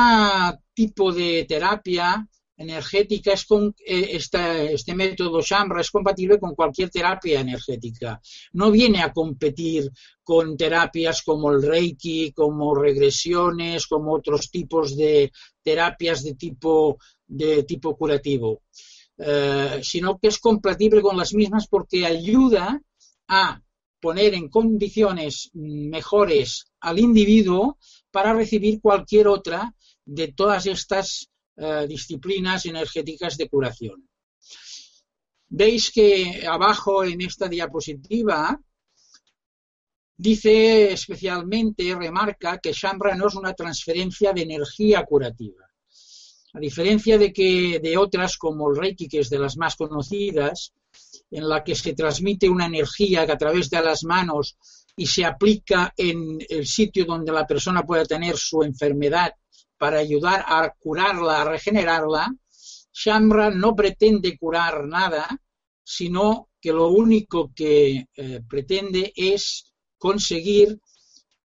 tipo 0.73 1.13
de 1.13 1.45
terapia 1.49 2.27
energética 2.59 3.33
es 3.33 3.45
con, 3.45 3.75
eh, 3.87 4.11
este 4.13 4.95
método 4.95 5.41
Shambra 5.41 5.81
es 5.81 5.91
compatible 5.91 6.39
con 6.39 6.55
cualquier 6.55 6.91
terapia 6.91 7.41
energética. 7.41 8.21
No 8.53 8.71
viene 8.71 9.01
a 9.01 9.13
competir 9.13 9.91
con 10.23 10.57
terapias 10.57 11.23
como 11.23 11.53
el 11.53 11.63
Reiki, 11.63 12.33
como 12.33 12.75
regresiones, 12.75 13.87
como 13.87 14.13
otros 14.13 14.51
tipos 14.51 14.97
de 14.97 15.33
terapias 15.63 16.25
de 16.25 16.35
tipo, 16.35 16.99
de 17.27 17.63
tipo 17.63 17.97
curativo, 17.97 18.63
eh, 19.19 19.81
sino 19.83 20.19
que 20.19 20.29
es 20.29 20.39
compatible 20.39 21.01
con 21.01 21.17
las 21.17 21.33
mismas 21.33 21.69
porque 21.69 22.05
ayuda 22.05 22.81
a 23.29 23.63
poner 24.01 24.35
en 24.35 24.49
condiciones 24.49 25.51
mejores 25.55 26.67
al 26.81 26.99
individuo 26.99 27.79
para 28.11 28.33
recibir 28.33 28.81
cualquier 28.81 29.29
otra 29.29 29.75
de 30.05 30.33
todas 30.33 30.67
estas 30.67 31.29
eh, 31.57 31.87
disciplinas 31.89 32.67
energéticas 32.67 33.37
de 33.37 33.49
curación. 33.49 34.09
Veis 35.49 35.91
que 35.91 36.47
abajo 36.47 37.05
en 37.05 37.21
esta 37.23 37.49
diapositiva 37.49 38.61
dice 40.17 40.93
especialmente, 40.93 41.95
remarca 41.95 42.59
que 42.59 42.73
Shambra 42.73 43.15
no 43.15 43.29
es 43.29 43.35
una 43.35 43.55
transferencia 43.55 44.33
de 44.33 44.43
energía 44.43 45.05
curativa. 45.05 45.65
A 46.55 46.61
diferencia 46.61 47.19
de 47.19 47.33
que 47.33 47.79
de 47.81 47.97
otras 47.97 48.37
como 48.37 48.71
el 48.71 48.77
Reiki, 48.77 49.09
que 49.09 49.21
es 49.21 49.31
de 49.31 49.39
las 49.39 49.57
más 49.57 49.77
conocidas, 49.77 50.73
en 51.31 51.49
la 51.49 51.63
que 51.63 51.75
se 51.75 51.95
transmite 51.95 52.49
una 52.49 52.67
energía 52.67 53.27
que 53.27 53.33
a 53.33 53.39
través 53.39 53.69
de 53.71 53.83
las 53.83 54.05
manos 54.05 54.57
y 54.97 55.07
se 55.07 55.25
aplica 55.25 55.93
en 55.97 56.39
el 56.49 56.67
sitio 56.67 57.05
donde 57.05 57.33
la 57.33 57.47
persona 57.47 57.85
pueda 57.85 58.05
tener 58.05 58.37
su 58.37 58.63
enfermedad 58.63 59.33
para 59.77 59.99
ayudar 59.99 60.45
a 60.47 60.75
curarla, 60.79 61.43
a 61.43 61.45
regenerarla, 61.45 62.35
Shambra 62.93 63.51
no 63.51 63.77
pretende 63.77 64.37
curar 64.37 64.87
nada, 64.89 65.29
sino 65.85 66.49
que 66.61 66.73
lo 66.73 66.89
único 66.89 67.53
que 67.55 68.09
eh, 68.15 68.41
pretende 68.49 69.13
es 69.15 69.73
conseguir 69.97 70.81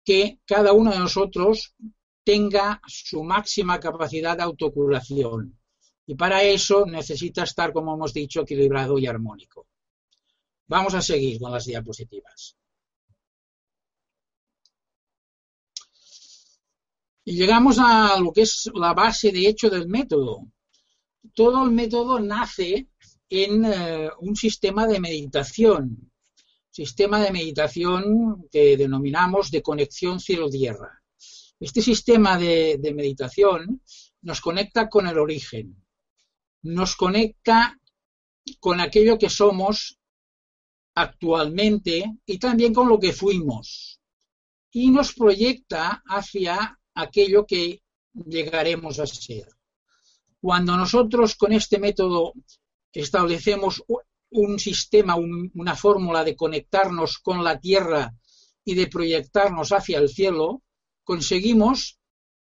que 0.05 0.41
cada 0.45 0.73
uno 0.73 0.91
de 0.91 0.99
nosotros 0.99 1.75
tenga 2.23 2.81
su 2.87 3.25
máxima 3.25 3.81
capacidad 3.81 4.37
de 4.37 4.43
autocuración. 4.43 5.59
Y 6.07 6.15
para 6.15 6.43
eso 6.43 6.85
necesita 6.85 7.45
estar, 7.45 7.73
como 7.73 7.95
hemos 7.95 8.13
dicho, 8.13 8.43
equilibrado 8.43 8.99
y 8.99 9.07
armónico. 9.07 9.68
Vamos 10.69 10.95
a 10.95 11.01
seguir 11.01 11.41
con 11.41 11.51
las 11.51 11.65
diapositivas. 11.65 12.57
Y 17.25 17.37
llegamos 17.37 17.79
a 17.79 18.19
lo 18.21 18.33
que 18.33 18.43
es 18.43 18.71
la 18.75 18.93
base, 18.93 19.33
de 19.33 19.49
hecho, 19.49 19.71
del 19.71 19.89
método. 19.89 20.47
Todo 21.35 21.65
el 21.65 21.71
método 21.73 22.21
nace 22.21 22.89
en 23.31 23.65
eh, 23.65 24.11
un 24.21 24.37
sistema 24.37 24.87
de 24.87 25.01
meditación, 25.01 26.11
sistema 26.71 27.21
de 27.21 27.33
meditación 27.33 28.47
que 28.51 28.77
denominamos 28.77 29.51
de 29.51 29.63
conexión 29.63 30.21
cielo-tierra. 30.21 31.03
Este 31.61 31.83
sistema 31.83 32.39
de 32.39 32.93
meditación 32.95 33.83
nos 34.23 34.41
conecta 34.41 34.89
con 34.89 35.07
el 35.07 35.19
origen, 35.19 35.85
nos 36.63 36.95
conecta 36.95 37.79
con 38.61 38.81
aquello 38.81 39.19
que 39.19 39.29
somos 39.29 39.99
actualmente 41.01 42.19
y 42.27 42.39
también 42.39 42.75
con 42.75 42.89
lo 42.89 42.99
que 42.99 43.13
fuimos 43.13 44.01
y 44.73 44.91
nos 44.91 45.13
proyecta 45.15 46.03
hacia 46.07 46.79
aquello 46.95 47.47
que 47.47 47.83
llegaremos 48.13 48.99
a 48.99 49.07
ser. 49.07 49.49
Cuando 50.41 50.77
nosotros 50.77 51.37
con 51.37 51.53
este 51.53 51.79
método 51.79 52.33
establecemos 52.93 53.85
un 54.31 54.59
sistema, 54.59 55.17
una 55.17 55.77
fórmula 55.77 56.25
de 56.25 56.37
conectarnos 56.37 57.19
con 57.19 57.45
la 57.45 57.59
Tierra 57.59 58.13
y 58.65 58.75
de 58.75 58.89
proyectarnos 58.89 59.73
hacia 59.73 59.99
el 59.99 60.09
cielo, 60.09 60.63
conseguimos 61.05 61.99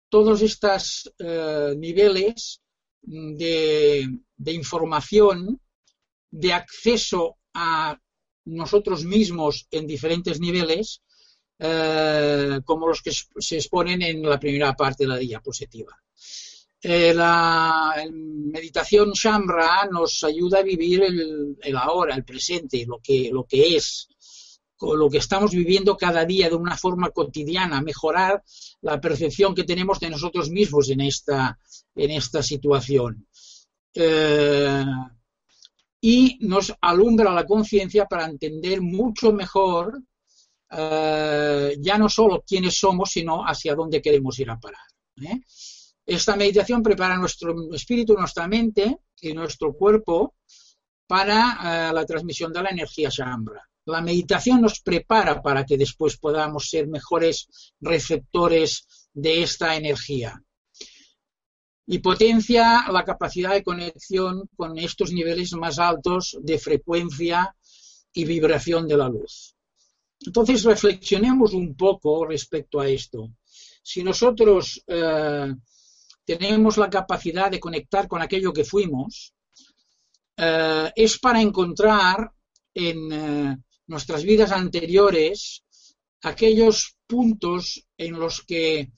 todos 0.10 0.42
estos 0.42 1.14
eh, 1.20 1.74
niveles 1.78 2.62
de, 3.02 4.08
información, 4.46 5.60
de 6.32 6.54
acceso 6.54 7.38
a 7.54 7.98
nosotros 8.46 9.04
mismos 9.04 9.68
en 9.72 9.88
diferentes 9.88 10.40
niveles, 10.40 11.02
eh, 11.58 12.60
como 12.66 12.88
los 12.88 13.02
que 13.02 13.12
se 13.12 13.56
exponen 13.56 14.02
en 14.02 14.22
la 14.24 14.40
primera 14.40 14.74
parte 14.74 15.04
de 15.04 15.10
la 15.10 15.18
diapositiva. 15.18 15.98
Eh, 16.82 17.14
la 17.14 17.96
meditación 18.12 19.12
Shambra 19.14 19.88
nos 19.92 20.24
ayuda 20.24 20.60
a 20.60 20.64
vivir 20.64 21.02
el, 21.02 21.78
ahora, 21.78 22.14
el 22.14 22.24
presente, 22.24 22.86
lo 22.86 23.00
que, 23.02 23.32
es, 23.75 24.08
lo 24.80 25.10
que 25.10 25.18
estamos 25.18 25.52
viviendo 25.52 25.98
cada 25.98 26.25
día 26.25 26.48
de 26.48 26.56
una 26.56 26.78
forma 26.78 27.10
cotidiana, 27.10 27.82
mejorar 27.82 28.44
la 28.82 29.02
percepción 29.02 29.56
que 29.56 29.64
tenemos 29.64 30.00
de 30.00 30.12
nosotros 30.12 30.52
mismos 30.52 30.90
en 30.90 31.02
esta, 31.02 31.58
en 31.96 32.12
esta 32.12 32.44
situación. 32.44 33.25
Eh, 33.96 34.86
y 36.08 36.38
nos 36.42 36.72
alumbra 36.82 37.34
la 37.34 37.48
conciencia 37.48 38.06
para 38.06 38.26
entender 38.26 38.80
mucho 38.80 39.34
mejor 39.34 40.04
eh, 40.70 41.76
ya 41.80 41.98
no 41.98 42.08
solo 42.10 42.44
quiénes 42.46 42.78
somos, 42.78 43.10
sino 43.10 43.44
hacia 43.44 43.74
dónde 43.74 44.04
queremos 44.04 44.38
ir 44.38 44.52
a 44.52 44.60
parar. 44.60 44.86
¿eh? 45.24 45.42
Esta 46.06 46.36
meditación 46.36 46.84
prepara 46.84 47.18
nuestro 47.18 47.56
espíritu, 47.74 48.14
nuestra 48.14 48.48
mente 48.48 49.00
y 49.20 49.34
nuestro 49.34 49.74
cuerpo 49.74 50.36
para 51.08 51.92
la 51.92 52.06
transmisión 52.06 52.54
de 52.54 52.62
la 52.62 52.70
energía 52.70 53.10
Shambra. 53.12 53.68
La 53.86 54.02
meditación 54.02 54.62
nos 54.62 54.82
prepara 54.82 55.42
para 55.42 55.66
que 55.66 55.76
después 55.76 56.18
podamos 56.18 56.70
ser 56.70 56.88
mejores 56.88 57.74
receptores 57.80 59.10
de 59.12 59.42
esta 59.42 59.76
energía. 59.76 60.40
Y 61.88 62.00
potencia 62.00 62.86
la 62.92 63.04
capacidad 63.04 63.54
de 63.54 63.63
conexión 63.63 64.50
con 64.56 64.77
estos 64.77 65.12
niveles 65.12 65.54
más 65.54 65.77
altos 65.77 66.38
de 66.42 66.58
frecuencia 66.58 67.56
y 68.13 68.25
vibración 68.25 68.88
de 68.88 68.98
la 68.98 69.10
luz. 69.10 69.56
Entonces 70.25 70.63
reflexionemos 70.63 71.54
un 71.54 71.75
poco 71.75 72.25
respecto 72.25 72.80
a 72.80 72.88
esto. 72.88 73.30
Si 73.84 74.04
nosotros 74.04 74.84
eh, 74.88 75.54
tenemos 76.25 76.77
la 76.77 76.89
capacidad 76.89 77.51
de 77.51 77.60
conectar 77.60 78.08
con 78.08 78.22
aquello 78.22 78.51
que 78.51 78.63
fuimos, 78.63 79.34
eh, 80.38 80.92
es 80.96 81.20
para 81.20 81.42
encontrar 81.42 82.32
en 82.74 83.12
eh, 83.12 83.58
nuestras 83.88 84.24
vidas 84.24 84.51
anteriores 84.51 85.63
aquellos 86.24 86.98
puntos 87.06 87.86
en 87.98 88.20
los 88.20 88.42
que 88.42 88.92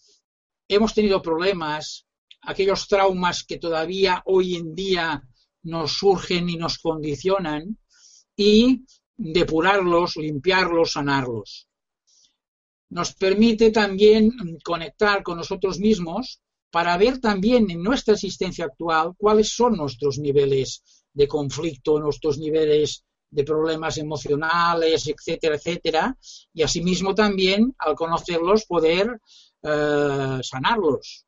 hemos 0.70 0.94
tenido 0.94 1.22
problemas, 1.22 2.07
aquellos 2.42 2.88
traumas 2.88 3.44
que 3.44 3.58
todavía 3.58 4.22
hoy 4.26 4.56
en 4.56 4.74
día 4.76 5.24
nos 5.64 5.98
surgen 5.98 6.50
y 6.50 6.58
nos 6.58 6.78
condicionan 6.78 7.78
y 8.36 8.86
depurarlos, 9.16 10.16
limpiarlos, 10.18 10.94
sanarlos. 10.94 11.68
Nos 12.90 13.14
permite 13.14 13.72
también 13.72 14.32
conectar 14.64 15.24
con 15.24 15.38
nosotros 15.38 15.80
mismos 15.80 16.42
para 16.72 16.96
ver 16.98 17.20
también 17.20 17.70
en 17.70 17.82
nuestra 17.82 18.14
existencia 18.14 18.66
actual 18.66 19.14
cuáles 19.18 19.50
son 19.50 19.76
nuestros 19.76 20.20
niveles 20.20 20.84
de 21.14 21.28
conflicto, 21.28 22.00
nuestros 22.00 22.38
niveles 22.38 23.04
de 23.30 23.44
problemas 23.44 23.98
emocionales, 23.98 25.08
etcétera, 25.08 25.56
etcétera, 25.56 26.18
y 26.54 26.62
asimismo 26.62 27.14
también 27.14 27.76
al 27.80 27.96
conocerlos 27.96 28.66
poder 28.66 29.20
eh, 29.64 30.40
sanarlos. 30.42 31.27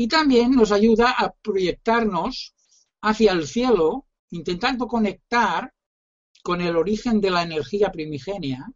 Y 0.00 0.08
también 0.08 0.52
nos 0.52 0.72
ayuda 0.72 1.10
a 1.10 1.30
proyectarnos 1.30 2.54
hacia 3.02 3.32
el 3.32 3.46
cielo, 3.46 4.06
intentando 4.30 4.86
conectar 4.88 5.74
con 6.42 6.62
el 6.62 6.74
origen 6.74 7.20
de 7.20 7.30
la 7.30 7.42
energía 7.42 7.92
primigenia 7.92 8.66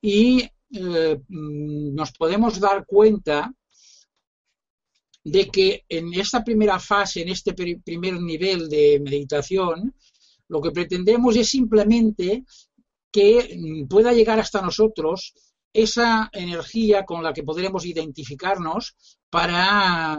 y 0.00 0.48
eh, 0.70 1.20
mm, 1.26 1.92
nos 1.96 2.12
podemos 2.12 2.60
dar 2.60 2.86
cuenta 2.86 3.52
de 5.24 5.48
que 5.48 5.84
en 5.88 6.14
esta 6.14 6.44
primera 6.44 6.78
fase, 6.78 7.22
en 7.22 7.30
este 7.30 7.52
primer 7.52 8.20
nivel 8.20 8.68
de 8.68 9.00
meditación, 9.00 9.96
lo 10.46 10.62
que 10.62 10.70
pretendemos 10.70 11.34
es 11.34 11.48
simplemente 11.48 12.44
que 13.10 13.58
mm, 13.58 13.88
pueda 13.88 14.12
llegar 14.12 14.38
hasta 14.38 14.62
nosotros 14.62 15.34
esa 15.76 16.30
energía 16.32 17.04
con 17.04 17.22
la 17.22 17.34
que 17.34 17.42
podremos 17.42 17.84
identificarnos 17.84 18.96
para 19.28 20.18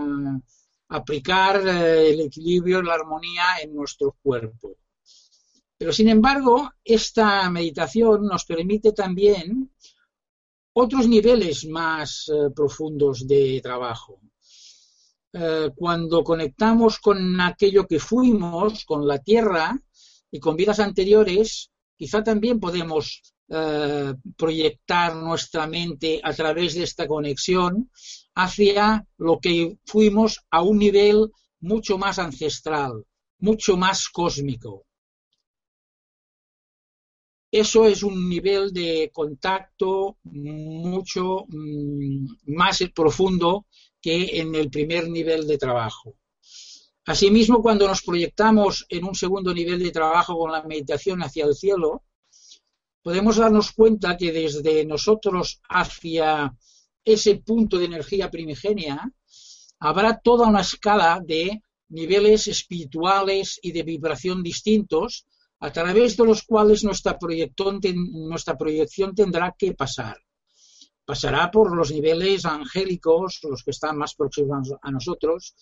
aplicar 0.90 1.68
eh, 1.68 2.12
el 2.12 2.22
equilibrio 2.22 2.84
la 2.84 2.94
armonía 2.94 3.44
en 3.64 3.74
nuestro 3.74 4.16
cuerpo. 4.22 4.78
Pero 5.76 5.92
sin 5.92 6.10
embargo, 6.10 6.72
esta 6.84 7.50
meditación 7.50 8.26
nos 8.28 8.46
permite 8.46 8.92
también 8.94 9.72
otros 10.74 11.08
niveles 11.08 11.66
más 11.66 12.30
eh, 12.32 12.52
profundos 12.56 13.28
de 13.28 13.60
trabajo. 13.62 14.22
Eh, 15.34 15.72
cuando 15.76 16.24
conectamos 16.24 17.00
con 17.00 17.42
aquello 17.42 17.88
que 17.88 18.00
fuimos, 18.00 18.86
con 18.86 19.08
la 19.08 19.18
tierra 19.18 19.76
y 20.30 20.40
con 20.40 20.56
vidas 20.56 20.80
anteriores, 20.80 21.72
quizá 21.96 22.24
también 22.24 22.60
podemos 22.60 23.24
eh, 23.50 24.14
proyectar 24.36 25.16
nuestra 25.16 25.68
mente 25.68 26.20
a 26.24 26.34
través 26.34 26.76
de 26.76 26.84
esta 26.84 27.08
conexión 27.08 27.90
hacia 28.36 29.06
lo 29.18 29.40
que 29.40 29.78
fuimos 29.86 30.42
a 30.52 30.62
un 30.62 30.78
nivel 30.80 31.32
mucho 31.62 31.98
más 31.98 32.20
ancestral, 32.20 33.06
mucho 33.40 33.78
más 33.78 34.10
cósmico. 34.10 34.86
Eso 37.50 37.86
es 37.86 38.04
un 38.04 38.28
nivel 38.28 38.74
de 38.74 39.10
contacto 39.14 40.18
mucho 40.24 41.46
mm, 41.48 42.28
más 42.48 42.84
profundo 42.94 43.66
que 44.02 44.42
en 44.42 44.54
el 44.56 44.70
primer 44.70 45.10
nivel 45.10 45.48
de 45.48 45.58
trabajo. 45.58 46.16
Asimismo, 47.06 47.62
cuando 47.62 47.88
nos 47.88 48.02
proyectamos 48.02 48.86
en 48.90 49.06
un 49.06 49.16
segundo 49.16 49.54
nivel 49.54 49.82
de 49.82 49.92
trabajo 49.92 50.38
con 50.38 50.52
la 50.52 50.64
meditación 50.64 51.24
hacia 51.24 51.46
el 51.46 51.56
cielo, 51.56 52.04
podemos 53.08 53.38
darnos 53.38 53.72
cuenta 53.72 54.18
que 54.18 54.34
desde 54.34 54.84
nosotros 54.86 55.62
hacia 55.70 56.54
ese 57.06 57.36
punto 57.36 57.78
de 57.78 57.86
energía 57.86 58.30
primigenia 58.30 59.10
habrá 59.80 60.20
toda 60.20 60.46
una 60.46 60.60
escala 60.60 61.22
de 61.26 61.62
niveles 61.88 62.48
espirituales 62.48 63.60
y 63.62 63.72
de 63.72 63.84
vibración 63.84 64.44
distintos 64.44 65.26
a 65.62 65.72
través 65.72 66.18
de 66.18 66.26
los 66.26 66.44
cuales 66.44 66.84
nuestra 66.84 67.18
proyección, 67.18 67.80
nuestra 68.12 68.58
proyección 68.58 69.16
tendrá 69.16 69.56
que 69.58 69.74
pasar 69.74 70.18
pasará 71.06 71.50
por 71.50 71.74
los 71.74 71.90
niveles 71.90 72.44
angélicos, 72.44 73.40
los 73.44 73.64
que 73.64 73.72
están 73.72 73.98
más 73.98 74.16
próximos 74.16 74.74
a 74.82 74.92
nosotros. 74.92 75.56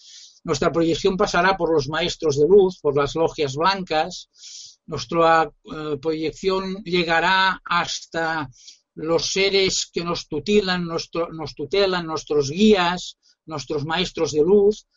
Nuestra 0.44 0.72
proyección 0.72 1.16
pasará 1.16 1.56
por 1.56 1.72
los 1.72 1.88
maestros 1.88 2.40
de 2.40 2.48
luz, 2.48 2.80
por 2.82 2.98
las 2.98 3.14
logias 3.14 3.56
blancas. 3.56 4.75
Nuestra 4.88 5.44
eh, 5.44 5.98
proyección 6.02 6.84
llegará 6.84 7.62
hasta 7.66 8.50
los 8.94 9.32
seres 9.32 9.90
que 9.92 10.04
nos 10.04 10.28
tutelan, 10.28 10.86
nos 10.86 11.56
tutelan, 11.56 12.06
nuestros 12.06 12.50
guías, 12.50 13.18
nuestros 13.46 13.86
maestros 13.86 14.32
de 14.32 14.42
luz. 14.42 14.88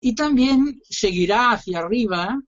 Y 0.00 0.14
también 0.14 0.80
seguirá 0.88 1.52
hacia 1.52 1.78
arriba 1.78 2.38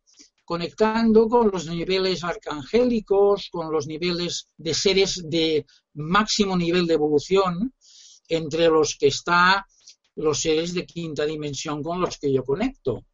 conectando 0.45 1.29
con 1.29 1.51
los 1.51 1.67
niveles 1.67 2.25
arcangélicos, 2.25 3.49
con 3.51 3.73
los 3.73 3.87
niveles 3.87 4.49
de 4.57 4.75
seres 4.75 5.23
de 5.25 5.65
máximo 5.95 6.57
nivel 6.57 6.87
de 6.87 6.95
evolución, 6.95 7.73
entre 8.29 8.69
los 8.69 8.97
que 8.97 9.07
está 9.09 9.67
los 10.17 10.41
seres 10.41 10.75
de 10.75 10.85
quinta 10.85 11.25
dimensión 11.25 11.83
con 11.83 12.01
los 12.01 12.19
que 12.19 12.33
yo 12.33 12.45
conecto. 12.45 13.05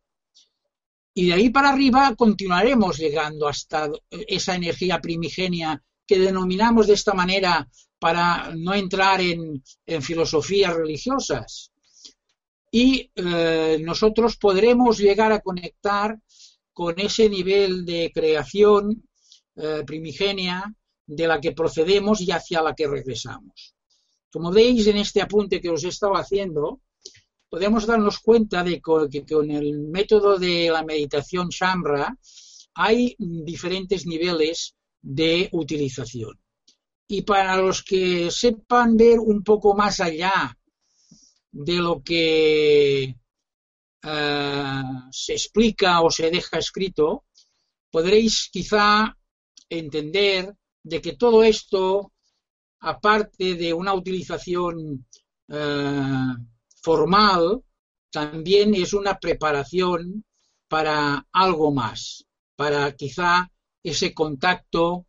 Y 1.19 1.27
de 1.27 1.33
ahí 1.33 1.51
para 1.51 1.71
arriba 1.71 2.15
continuaremos 2.15 2.97
llegando 2.97 3.49
hasta 3.49 3.91
esa 4.09 4.55
energía 4.55 5.01
primigenia 5.01 5.83
que 6.07 6.17
denominamos 6.17 6.87
de 6.87 6.95
esta 6.95 7.13
manera 7.13 7.69
para 7.99 8.55
no 8.55 8.73
entrar 8.73 9.21
en, 9.21 9.61
filosofías 10.01 10.73
religiosas. 10.73 11.73
Y 12.71 13.11
eh, 13.17 13.81
nosotros 13.83 14.37
podremos 14.37 14.99
llegar 14.99 15.33
a 15.33 15.41
conectar 15.41 16.17
con 16.73 17.01
ese 17.01 17.29
nivel 17.29 17.85
de 17.85 18.13
creación 18.15 19.03
eh, 19.57 19.83
primigenia 19.85 20.73
de 21.05 21.27
la 21.27 21.41
que 21.41 21.51
procedemos 21.51 22.21
y 22.21 22.31
hacia 22.31 22.63
la 22.63 22.77
que 22.77 22.87
regresamos. 22.87 23.75
Como 24.31 24.53
veis 24.53 24.87
en 24.87 24.99
este 24.99 25.21
apunte 25.21 25.61
que 25.61 25.71
os 25.71 25.83
he 25.83 25.89
estado 25.89 26.15
haciendo, 26.15 26.81
podemos 27.49 27.87
darnos 27.87 28.19
cuenta 28.19 28.63
de 28.63 28.81
que 29.11 29.25
con 29.25 29.51
el 29.51 29.79
método 29.79 30.39
de 30.39 30.71
la 30.71 30.83
meditación 30.83 31.49
Shambra 31.49 32.17
hay 32.75 33.17
diferentes 33.19 34.07
niveles 34.07 34.75
de 35.01 35.49
utilización. 35.53 36.39
Y 37.09 37.23
para 37.23 37.57
los 37.57 37.83
que 37.83 38.31
sepan 38.31 38.97
ver 38.97 39.19
un 39.19 39.43
poco 39.43 39.75
más 39.75 40.01
allá 40.01 40.57
de 41.51 41.77
lo 41.77 42.03
que 42.03 43.17
eh, 44.03 44.83
se 45.11 45.33
explica 45.33 46.03
o 46.03 46.11
se 46.11 46.31
deja 46.31 46.59
escrito, 46.59 47.25
podréis 47.91 48.51
quizá 48.53 49.17
entender 49.71 50.55
de 50.83 51.01
que 51.01 51.17
todo 51.17 51.43
esto, 51.43 52.13
aparte 52.81 53.55
de 53.55 53.73
una 53.73 53.95
utilización 53.95 55.07
eh, 55.49 56.35
formal, 56.89 57.63
también 58.11 58.75
es 58.75 58.95
una 58.95 59.19
preparación 59.19 60.25
para 60.69 61.27
algo 61.33 61.71
más, 61.71 62.25
para 62.57 62.97
quizá 62.97 63.53
ese 63.83 64.15
contacto 64.15 65.05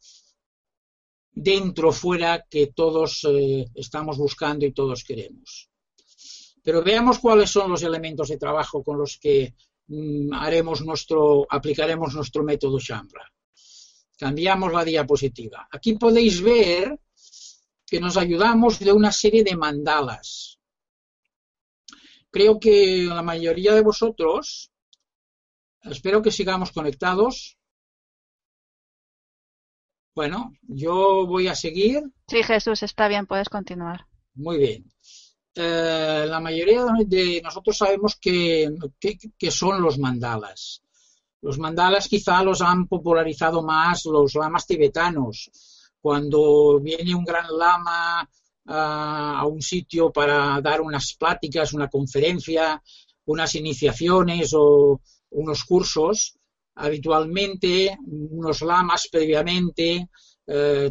dentro 1.31 1.93
fuera 1.93 2.45
que 2.49 2.73
todos 2.75 3.25
eh, 3.29 3.65
estamos 3.75 4.17
buscando 4.17 4.65
y 4.65 4.73
todos 4.73 5.05
queremos. 5.05 5.69
Pero 6.61 6.83
veamos 6.83 7.19
cuáles 7.19 7.49
son 7.49 7.71
los 7.71 7.83
elementos 7.83 8.27
de 8.27 8.37
trabajo 8.37 8.83
con 8.83 8.97
los 8.97 9.17
que 9.17 9.55
mm, 9.87 10.33
haremos 10.33 10.81
nuestro, 10.81 11.47
aplicaremos 11.49 12.13
nuestro 12.13 12.43
método 12.43 12.77
Shambra. 12.77 13.25
Cambiamos 14.17 14.73
la 14.73 14.83
diapositiva. 14.83 15.69
Aquí 15.71 15.93
podéis 15.93 16.41
ver 16.41 16.99
que 17.87 18.01
nos 18.01 18.17
ayudamos 18.17 18.79
de 18.79 18.91
una 18.91 19.13
serie 19.13 19.45
de 19.45 19.55
mandalas. 19.55 20.58
Creo 22.31 22.59
que 22.59 23.05
la 23.07 23.23
mayoría 23.23 23.73
de 23.73 23.81
vosotros, 23.81 24.71
espero 25.81 26.21
que 26.21 26.31
sigamos 26.31 26.71
conectados. 26.71 27.57
Bueno, 30.15 30.53
yo 30.61 31.25
voy 31.25 31.47
a 31.47 31.55
seguir. 31.55 32.03
Sí, 32.27 32.43
Jesús, 32.43 32.83
está 32.83 33.07
bien, 33.07 33.25
puedes 33.25 33.49
continuar. 33.49 34.05
Muy 34.35 34.57
bien. 34.57 34.85
eh, 35.55 36.25
la 36.27 36.39
mayoría 36.39 36.85
de 37.05 37.41
nosotros 37.41 37.77
sabemos 37.77 38.17
que, 38.19 38.69
son 39.49 39.81
los 39.81 39.97
mandalas. 39.97 40.83
Los 41.41 41.57
mandalas 41.57 42.07
quizá 42.07 42.43
los 42.43 42.61
han 42.61 42.87
popularizado 42.87 43.63
más 43.63 44.05
los 44.05 44.35
lamas 44.35 44.67
tibetanos. 44.67 45.49
Cuando 46.01 46.79
viene 46.79 47.15
un 47.15 47.23
gran 47.23 47.47
lama 47.57 48.29
a 48.71 49.45
un 49.47 49.61
sitio 49.61 50.11
para 50.11 50.61
dar 50.61 50.81
unas 50.81 51.15
pláticas, 51.15 51.73
una 51.73 51.89
conferencia, 51.89 52.81
unas 53.25 53.55
iniciaciones 53.55 54.53
o 54.55 55.01
unos 55.31 55.63
cursos, 55.65 56.37
habitualmente 56.75 57.97
unos 58.05 58.61
lamas 58.61 59.07
previamente 59.11 60.09
eh, 60.51 60.89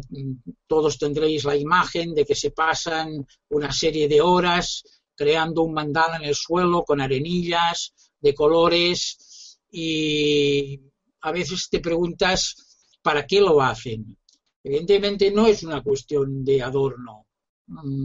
todos 0.67 0.97
tendréis 0.97 1.43
la 1.43 1.55
imagen 1.55 2.13
de 2.13 2.25
que 2.25 2.35
se 2.35 2.51
pasan 2.51 3.25
una 3.49 3.71
serie 3.73 4.07
de 4.07 4.21
horas 4.21 4.83
creando 5.15 5.63
un 5.63 5.73
mandala 5.73 6.15
en 6.15 6.23
el 6.23 6.35
suelo 6.35 6.85
con 6.85 7.01
arenillas 7.01 7.93
de 8.21 8.33
colores 8.33 9.59
y 9.69 10.79
a 11.21 11.31
veces 11.33 11.67
te 11.69 11.81
preguntas 11.81 12.55
para 13.01 13.25
qué 13.25 13.41
lo 13.41 13.61
hacen. 13.61 14.17
Evidentemente 14.63 15.29
no 15.31 15.45
es 15.45 15.63
una 15.63 15.83
cuestión 15.83 16.45
de 16.45 16.61
adorno. 16.61 17.25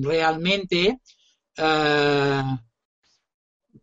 Realmente 0.03 1.01
eh, 1.57 2.43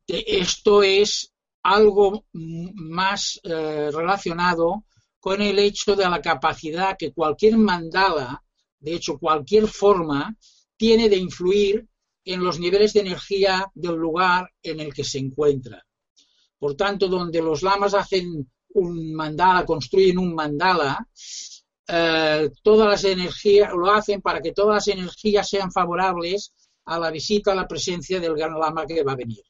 esto 0.08 0.84
es 0.84 1.34
algo 1.63 2.26
más 2.34 3.39
eh, 3.44 3.89
relacionado 3.91 4.86
con 5.20 5.41
el 5.41 5.60
hecho 5.60 5.96
de 5.96 6.10
la 6.10 6.22
capacidad 6.22 6.98
que 6.98 7.13
cualquier 7.13 7.58
mandala, 7.58 8.44
de 8.80 8.96
hecho 8.96 9.20
cualquier 9.20 9.67
forma, 9.67 10.36
tiene 10.76 11.10
de 11.10 11.17
influir 11.17 11.88
en 12.26 12.44
los 12.44 12.60
niveles 12.60 12.94
de 12.94 13.02
energía 13.02 13.72
del 13.74 13.96
lugar 13.96 14.50
en 14.63 14.80
el 14.80 14.94
que 14.94 15.04
se 15.04 15.20
encuentra. 15.20 15.86
Por 16.58 16.76
tanto, 16.76 17.08
donde 17.08 17.41
los 17.41 17.62
lamas 17.62 17.94
hacen 17.94 18.52
un 18.74 19.13
mandala, 19.13 19.65
construyen 19.65 20.17
un 20.17 20.34
mandala, 20.34 21.08
eh, 21.94 22.50
todas 22.64 22.88
las 22.88 23.04
energías 23.04 23.74
lo 23.74 23.92
hacen 23.92 24.22
para 24.22 24.40
que 24.40 24.54
todas 24.54 24.76
las 24.76 24.96
energías 24.96 25.50
sean 25.50 25.72
favorables 25.74 26.54
a 26.86 26.98
la 26.98 27.12
visita, 27.12 27.52
a 27.52 27.56
la 27.56 27.68
presencia 27.68 28.20
del 28.20 28.36
gran 28.36 28.58
lama 28.58 28.86
que 28.86 29.04
va 29.04 29.12
a 29.12 29.18
venir. 29.18 29.44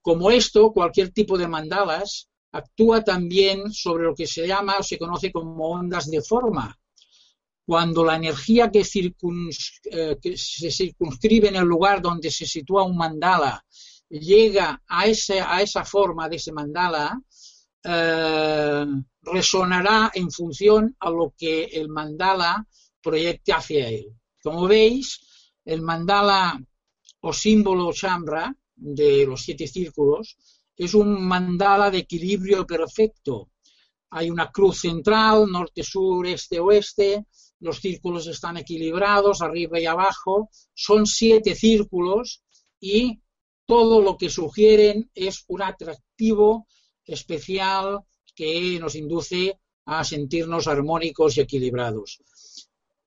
Como 0.00 0.30
esto, 0.30 0.72
cualquier 0.72 1.10
tipo 1.10 1.36
de 1.36 1.48
mandalas 1.48 2.28
actúa 2.52 3.02
también 3.02 3.72
sobre 3.72 4.04
lo 4.04 4.14
que 4.14 4.26
se 4.26 4.46
llama 4.46 4.78
o 4.78 4.82
se 4.84 4.98
conoce 4.98 5.32
como 5.32 5.68
ondas 5.68 6.08
de 6.08 6.22
forma. 6.22 6.78
Cuando 7.66 8.04
la 8.04 8.16
energía 8.16 8.70
que, 8.70 8.80
eh, 8.80 10.16
se 10.36 10.70
circunscribe 10.70 11.48
en 11.48 11.56
el 11.56 11.64
lugar 11.64 12.00
donde 12.00 12.30
se 12.30 12.46
sitúa 12.46 12.84
un 12.84 12.96
mandala 12.96 13.64
llega 14.08 14.80
a, 14.88 15.02
a 15.02 15.62
esa 15.62 15.84
forma 15.84 16.28
de 16.28 16.36
ese 16.36 16.52
mandala, 16.52 17.20
eh, 17.90 18.84
resonará 19.22 20.10
en 20.12 20.30
función 20.30 20.94
a 21.00 21.08
lo 21.10 21.32
que 21.38 21.64
el 21.64 21.88
mandala 21.88 22.66
proyecte 23.00 23.52
hacia 23.54 23.88
él. 23.88 24.12
Como 24.42 24.68
veis, 24.68 25.18
el 25.64 25.80
mandala 25.80 26.60
o 27.20 27.32
símbolo 27.32 27.92
chambra 27.92 28.54
de 28.76 29.24
los 29.24 29.42
siete 29.42 29.66
círculos 29.66 30.36
es 30.76 30.92
un 30.92 31.26
mandala 31.26 31.90
de 31.90 31.98
equilibrio 31.98 32.66
perfecto. 32.66 33.50
Hay 34.10 34.28
una 34.28 34.50
cruz 34.50 34.80
central, 34.80 35.50
norte, 35.50 35.82
sur, 35.82 36.26
este, 36.26 36.60
oeste, 36.60 37.26
los 37.60 37.80
círculos 37.80 38.26
están 38.26 38.58
equilibrados, 38.58 39.40
arriba 39.40 39.80
y 39.80 39.86
abajo, 39.86 40.50
son 40.74 41.06
siete 41.06 41.54
círculos 41.54 42.42
y 42.80 43.20
todo 43.66 44.02
lo 44.02 44.18
que 44.18 44.28
sugieren 44.28 45.10
es 45.14 45.44
un 45.48 45.62
atractivo 45.62 46.66
especial 47.08 48.00
que 48.34 48.78
nos 48.78 48.94
induce 48.94 49.58
a 49.86 50.04
sentirnos 50.04 50.68
armónicos 50.68 51.36
y 51.36 51.40
equilibrados. 51.40 52.20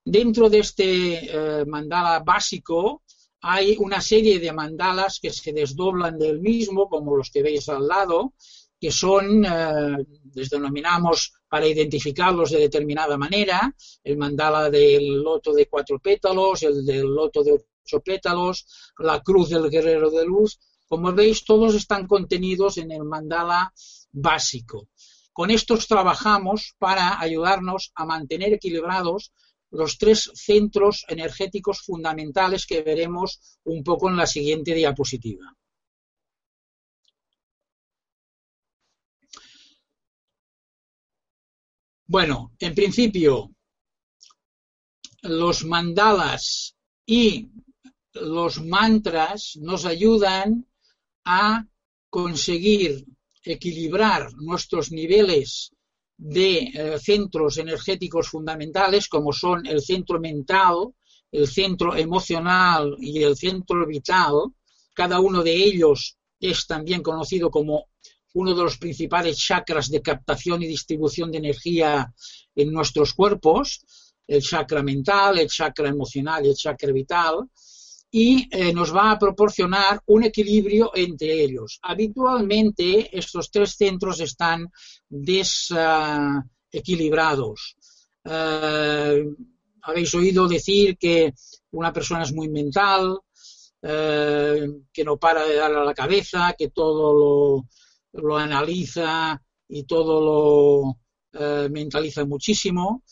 Dentro 0.04 0.50
de 0.50 0.60
este 0.60 1.62
eh, 1.62 1.66
mandala 1.66 2.20
básico 2.20 3.04
hay 3.42 3.76
una 3.80 4.02
serie 4.02 4.40
de 4.40 4.52
mandalas 4.52 5.20
que 5.20 5.32
se 5.32 5.54
desdoblan 5.54 6.18
del 6.18 6.40
mismo, 6.40 6.90
como 6.90 7.16
los 7.16 7.30
que 7.32 7.42
veis 7.42 7.70
al 7.70 7.88
lado, 7.88 8.34
que 8.80 8.92
son, 8.92 9.46
eh, 9.46 9.98
les 10.34 10.50
denominamos 10.50 11.34
para 11.48 11.68
identificarlos 11.68 12.52
de 12.52 12.60
determinada 12.60 13.18
manera, 13.18 13.76
el 14.04 14.18
mandala 14.18 14.70
del 14.70 15.22
loto 15.22 15.54
de 15.54 15.68
cuatro 15.68 16.00
pétalos, 16.00 16.64
el 16.64 16.84
del 16.86 17.06
loto 17.06 17.44
de 17.44 17.54
ocho 17.54 18.00
pétalos, 18.00 18.66
la 19.00 19.22
cruz 19.22 19.50
del 19.50 19.70
guerrero 19.70 20.10
de 20.10 20.26
luz. 20.26 20.60
Como 20.91 21.13
veis, 21.13 21.45
todos 21.45 21.73
están 21.73 22.06
contenidos 22.06 22.77
en 22.77 22.91
el 22.91 23.06
mandala 23.06 23.73
básico. 24.12 24.89
Con 25.32 25.49
estos 25.49 25.88
trabajamos 25.88 26.75
para 26.77 27.21
ayudarnos 27.21 27.93
a 27.95 28.04
mantener 28.04 28.51
equilibrados 28.51 29.32
los 29.69 29.97
tres 29.97 30.30
centros 30.34 31.06
energéticos 31.08 31.80
fundamentales 31.80 32.65
que 32.65 32.82
veremos 32.82 33.39
un 33.63 33.86
poco 33.86 34.10
en 34.10 34.17
la 34.17 34.27
siguiente 34.27 34.73
diapositiva. 34.73 35.56
Bueno, 42.06 42.51
en 42.60 42.75
principio, 42.75 43.49
los 45.21 45.63
mandalas 45.63 46.75
y 47.06 47.49
los 48.12 48.62
mantras 48.62 49.56
nos 49.56 49.86
ayudan 49.86 50.67
a 51.25 51.65
conseguir 52.10 53.05
equilibrar 53.43 54.34
nuestros 54.34 54.91
niveles 54.91 55.71
de 56.17 56.57
eh, 56.60 56.99
centros 56.99 57.57
energéticos 57.57 58.29
fundamentales 58.29 59.07
como 59.07 59.34
son 59.34 59.65
el 59.65 59.81
centro 59.81 60.19
mental, 60.19 60.93
el 61.31 61.47
centro 61.47 61.95
emocional 61.95 62.95
y 62.99 63.23
el 63.23 63.36
centro 63.36 63.88
vital. 63.88 64.34
Cada 64.93 65.19
uno 65.19 65.41
de 65.41 65.55
ellos 65.55 66.17
es 66.39 66.67
también 66.67 67.01
conocido 67.01 67.49
como 67.49 67.88
uno 68.34 68.53
de 68.53 68.63
los 68.63 68.77
principales 68.77 69.38
chakras 69.38 69.89
de 69.89 70.01
captación 70.01 70.62
y 70.62 70.67
distribución 70.67 71.31
de 71.31 71.39
energía 71.39 72.13
en 72.55 72.71
nuestros 72.71 73.13
cuerpos, 73.13 73.84
el 74.27 74.41
chakra 74.41 74.84
mental, 74.84 75.39
el 75.39 75.47
chakra 75.47 75.89
emocional 75.89 76.45
y 76.45 76.49
el 76.49 76.55
chakra 76.55 76.91
vital 76.91 77.49
y 78.12 78.47
eh, 78.52 78.71
nos 78.74 78.93
va 78.93 79.12
a 79.12 79.17
proporcionar 79.17 80.02
un 80.08 80.24
equilibrio 80.24 80.91
entre 80.93 81.43
ellos. 81.43 81.80
Habitualmente 81.82 83.17
estos 83.17 83.50
tres 83.50 83.78
centros 83.78 84.19
están 84.19 84.69
desequilibrados. 85.08 87.78
Eh, 88.26 89.26
habéis 89.84 90.13
oído 90.13 90.45
decir 90.47 90.97
que 90.97 91.34
una 91.71 91.91
persona 91.93 92.24
es 92.24 92.34
muy 92.34 92.50
mental, 92.50 93.17
eh, 93.82 94.67
que 94.91 95.06
no 95.06 95.15
para 95.17 95.45
de 95.45 95.56
darle 95.56 95.80
a 95.80 95.86
la 95.86 95.93
cabeza, 95.93 96.54
que 96.58 96.67
todo 96.67 97.13
lo, 97.13 97.65
lo 98.21 98.38
analiza 98.38 99.41
y 99.69 99.86
todo 99.86 100.21
lo 100.21 100.97
mentaliza 101.69 102.26
muchísimo. 102.26 103.04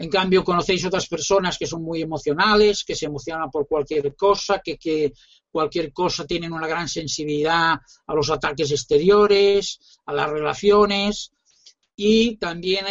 En 0.00 0.08
cambio, 0.08 0.42
conocéis 0.42 0.82
otras 0.86 1.06
personas 1.06 1.58
que 1.58 1.66
son 1.66 1.82
muy 1.82 2.00
emocionales, 2.00 2.84
que 2.84 2.94
se 2.94 3.04
emocionan 3.04 3.50
por 3.50 3.68
cualquier 3.68 4.16
cosa, 4.16 4.62
que, 4.64 5.12
cualquier 5.50 5.92
cosa 5.92 6.24
tienen 6.24 6.54
una 6.54 6.66
gran 6.66 6.88
sensibilidad 6.88 7.74
a 8.06 8.14
los 8.14 8.30
ataques 8.30 8.70
exteriores, 8.70 9.78
a 10.06 10.14
las 10.14 10.30
relaciones. 10.30 11.32
Y 11.96 12.36
también 12.36 12.86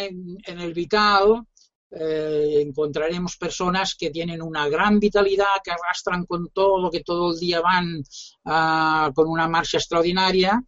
en, 0.45 0.59
el 0.59 0.71
vital 0.71 1.47
eh, 1.89 2.61
encontraremos 2.61 3.37
personas 3.37 3.95
que 3.95 4.11
tienen 4.11 4.43
una 4.43 4.69
gran 4.69 4.99
vitalidad, 4.99 5.63
que 5.63 5.71
arrastran 5.71 6.27
con 6.27 6.49
todo, 6.49 6.91
que 6.91 7.03
todo 7.03 7.33
el 7.33 7.39
día 7.39 7.59
van 7.59 8.03
ah, 8.45 9.11
con 9.15 9.27
una 9.27 9.47
marcha 9.47 9.79
extraordinaria, 9.79 10.63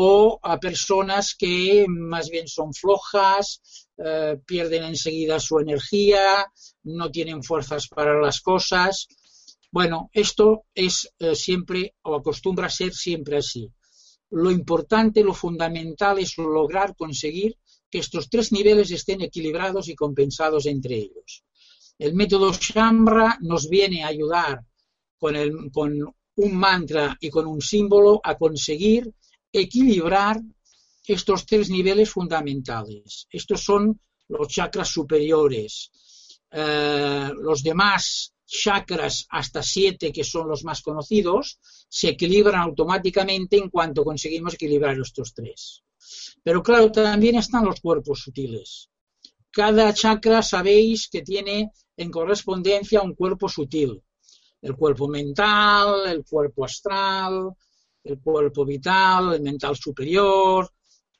o 0.00 0.38
a 0.44 0.60
personas 0.60 1.34
que 1.36 1.84
más 1.88 2.30
bien 2.30 2.46
son 2.46 2.72
flojas, 2.72 3.88
eh, 3.96 4.36
pierden 4.46 4.84
enseguida 4.84 5.40
su 5.40 5.58
energía, 5.58 6.46
no 6.84 7.10
tienen 7.10 7.42
fuerzas 7.42 7.88
para 7.88 8.20
las 8.20 8.40
cosas. 8.40 9.08
Bueno, 9.72 10.08
esto 10.12 10.66
es 10.72 11.12
eh, 11.18 11.34
siempre 11.34 11.96
o 12.02 12.14
acostumbra 12.14 12.70
ser 12.70 12.94
siempre 12.94 13.38
así. 13.38 13.68
Lo 14.30 14.52
importante, 14.52 15.24
lo 15.24 15.34
fundamental 15.34 16.20
es 16.20 16.38
lograr 16.38 16.94
conseguir 16.94 17.58
que 17.90 17.98
estos 17.98 18.30
tres 18.30 18.52
niveles 18.52 18.92
estén 18.92 19.20
equilibrados 19.22 19.88
y 19.88 19.96
compensados 19.96 20.66
entre 20.66 20.94
ellos. 20.94 21.42
El 21.98 22.14
método 22.14 22.52
Shambra 22.52 23.36
nos 23.40 23.68
viene 23.68 24.04
a 24.04 24.08
ayudar 24.08 24.60
con, 25.18 25.34
con 25.70 26.14
un 26.36 26.54
mantra 26.54 27.16
y 27.20 27.30
con 27.30 27.48
un 27.48 27.60
símbolo 27.60 28.20
a 28.22 28.38
conseguir 28.38 29.12
equilibrar 29.52 30.40
estos 31.06 31.46
tres 31.46 31.70
niveles 31.70 32.10
fundamentales. 32.10 33.26
Estos 33.30 33.62
son 33.62 34.00
los 34.28 34.48
chakras 34.48 34.88
superiores. 34.88 35.90
Eh, 36.50 37.30
los 37.40 37.62
demás 37.62 38.34
chakras 38.46 39.26
hasta 39.30 39.62
siete, 39.62 40.12
que 40.12 40.24
son 40.24 40.48
los 40.48 40.64
más 40.64 40.82
conocidos, 40.82 41.58
se 41.88 42.08
equilibran 42.08 42.60
automáticamente 42.60 43.56
en 43.56 43.68
cuanto 43.68 44.04
conseguimos 44.04 44.54
equilibrar 44.54 44.98
estos 44.98 45.34
tres. 45.34 45.82
Pero 46.42 46.62
claro, 46.62 46.90
también 46.90 47.36
están 47.36 47.64
los 47.64 47.80
cuerpos 47.80 48.20
sutiles. 48.20 48.88
Cada 49.50 49.92
chakra 49.92 50.42
sabéis 50.42 51.08
que 51.08 51.22
tiene 51.22 51.70
en 51.96 52.10
correspondencia 52.10 53.02
un 53.02 53.14
cuerpo 53.14 53.48
sutil. 53.48 54.02
El 54.60 54.74
cuerpo 54.76 55.08
mental, 55.08 56.06
el 56.06 56.24
cuerpo 56.24 56.64
astral, 56.64 57.50
el 58.08 58.20
cuerpo 58.20 58.64
vital, 58.64 59.34
el 59.34 59.42
mental 59.42 59.76
superior. 59.76 60.70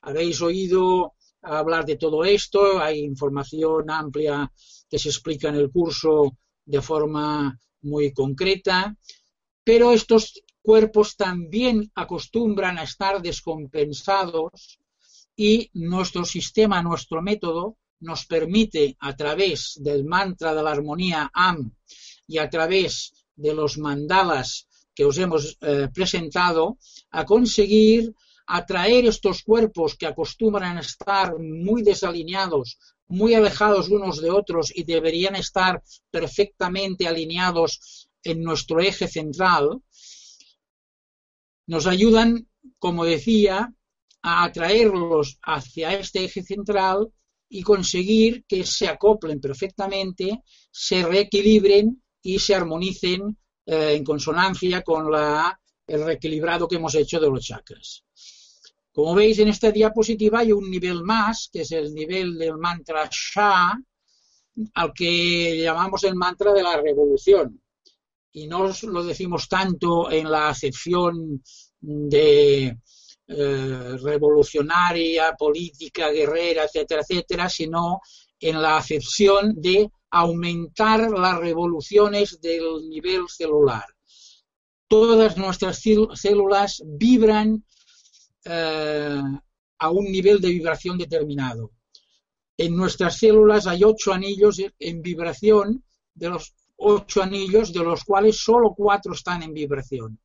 Habéis 0.01 0.41
oído 0.41 1.13
hablar 1.41 1.85
de 1.85 1.95
todo 1.95 2.23
esto, 2.23 2.79
hay 2.81 2.99
información 2.99 3.89
amplia 3.89 4.51
que 4.89 4.99
se 4.99 5.09
explica 5.09 5.49
en 5.49 5.55
el 5.55 5.71
curso 5.71 6.37
de 6.65 6.81
forma 6.81 7.57
muy 7.81 8.11
concreta, 8.11 8.95
pero 9.63 9.91
estos 9.91 10.41
cuerpos 10.61 11.15
también 11.15 11.91
acostumbran 11.95 12.77
a 12.77 12.83
estar 12.83 13.21
descompensados 13.21 14.79
y 15.35 15.69
nuestro 15.73 16.25
sistema, 16.25 16.81
nuestro 16.81 17.21
método, 17.21 17.77
nos 18.01 18.25
permite 18.25 18.95
a 18.99 19.15
través 19.15 19.77
del 19.81 20.05
mantra 20.05 20.53
de 20.53 20.63
la 20.63 20.71
armonía 20.71 21.29
AM 21.33 21.71
y 22.27 22.37
a 22.37 22.49
través 22.49 23.13
de 23.35 23.53
los 23.53 23.77
mandalas 23.77 24.68
que 24.99 25.05
os 25.05 25.17
hemos 25.17 25.43
eh, 25.61 25.87
presentado, 25.97 26.77
a 27.09 27.23
conseguir 27.23 28.13
atraer 28.59 29.05
estos 29.05 29.37
cuerpos 29.49 29.95
que 29.95 30.05
acostumbran 30.05 30.75
a 30.75 30.81
estar 30.81 31.39
muy 31.39 31.83
desalineados, 31.83 32.77
muy 33.07 33.33
alejados 33.33 33.87
unos 33.87 34.19
de 34.21 34.29
otros 34.29 34.75
y 34.75 34.83
deberían 34.83 35.37
estar 35.37 35.81
perfectamente 36.11 37.07
alineados 37.07 38.09
en 38.23 38.43
nuestro 38.43 38.81
eje 38.81 39.07
central, 39.07 39.81
nos 41.65 41.87
ayudan, 41.87 42.49
como 42.77 43.05
decía, 43.05 43.73
a 44.21 44.43
atraerlos 44.43 45.39
hacia 45.43 45.93
este 45.93 46.25
eje 46.25 46.43
central 46.43 47.07
y 47.47 47.63
conseguir 47.63 48.43
que 48.49 48.65
se 48.65 48.89
acoplen 48.89 49.39
perfectamente, 49.39 50.43
se 50.71 51.03
reequilibren 51.03 52.03
y 52.21 52.39
se 52.39 52.53
armonicen 52.53 53.37
eh, 53.71 53.93
en 53.93 54.03
consonancia 54.03 54.81
con 54.81 55.11
la, 55.11 55.59
el 55.85 56.03
reequilibrado 56.03 56.67
que 56.67 56.77
hemos 56.77 56.95
hecho 56.95 57.19
de 57.19 57.29
los 57.29 57.45
chakras. 57.45 58.03
Como 58.91 59.13
veis 59.13 59.37
en 59.37 59.49
esta 59.49 59.69
diapositiva 59.71 60.39
hay 60.39 60.51
un 60.51 60.71
nivel 60.71 61.03
más, 61.03 61.49
que 61.53 61.61
es 61.61 61.71
el 61.71 61.93
nivel 61.93 62.35
del 62.39 62.57
mantra 62.57 63.07
Sha, 63.11 63.77
al 64.73 64.91
que 64.91 65.61
llamamos 65.61 66.03
el 66.03 66.15
mantra 66.15 66.51
de 66.51 66.63
la 66.63 66.81
revolución. 66.81 67.61
Y 68.31 68.47
no 68.47 68.71
lo 68.87 69.03
decimos 69.03 69.47
tanto 69.47 70.09
en 70.09 70.31
la 70.31 70.49
acepción 70.49 71.43
de 71.79 72.75
eh, 73.27 73.97
revolucionaria, 74.01 75.35
política, 75.37 76.09
guerrera, 76.09 76.63
etcétera, 76.63 77.01
etcétera, 77.01 77.47
sino 77.47 78.01
en 78.39 78.59
la 78.59 78.77
acepción 78.77 79.53
de 79.61 79.91
aumentar 80.11 81.09
las 81.11 81.37
revoluciones 81.39 82.39
del 82.41 82.89
nivel 82.89 83.27
celular. 83.27 83.85
Todas 84.87 85.37
nuestras 85.37 85.81
células 86.15 86.81
vibran 86.85 87.63
eh, 88.43 89.21
a 89.77 89.89
un 89.89 90.05
nivel 90.05 90.41
de 90.41 90.49
vibración 90.49 90.97
determinado. 90.97 91.71
En 92.57 92.75
nuestras 92.75 93.17
células 93.17 93.67
hay 93.67 93.83
ocho 93.83 94.11
anillos 94.11 94.61
en 94.79 95.01
vibración, 95.01 95.83
de 96.13 96.29
los 96.29 96.53
ocho 96.75 97.21
anillos, 97.21 97.71
de 97.71 97.83
los 97.83 98.03
cuales 98.03 98.37
solo 98.41 98.73
cuatro 98.75 99.13
están 99.13 99.43
en 99.43 99.53
vibración. 99.53 100.19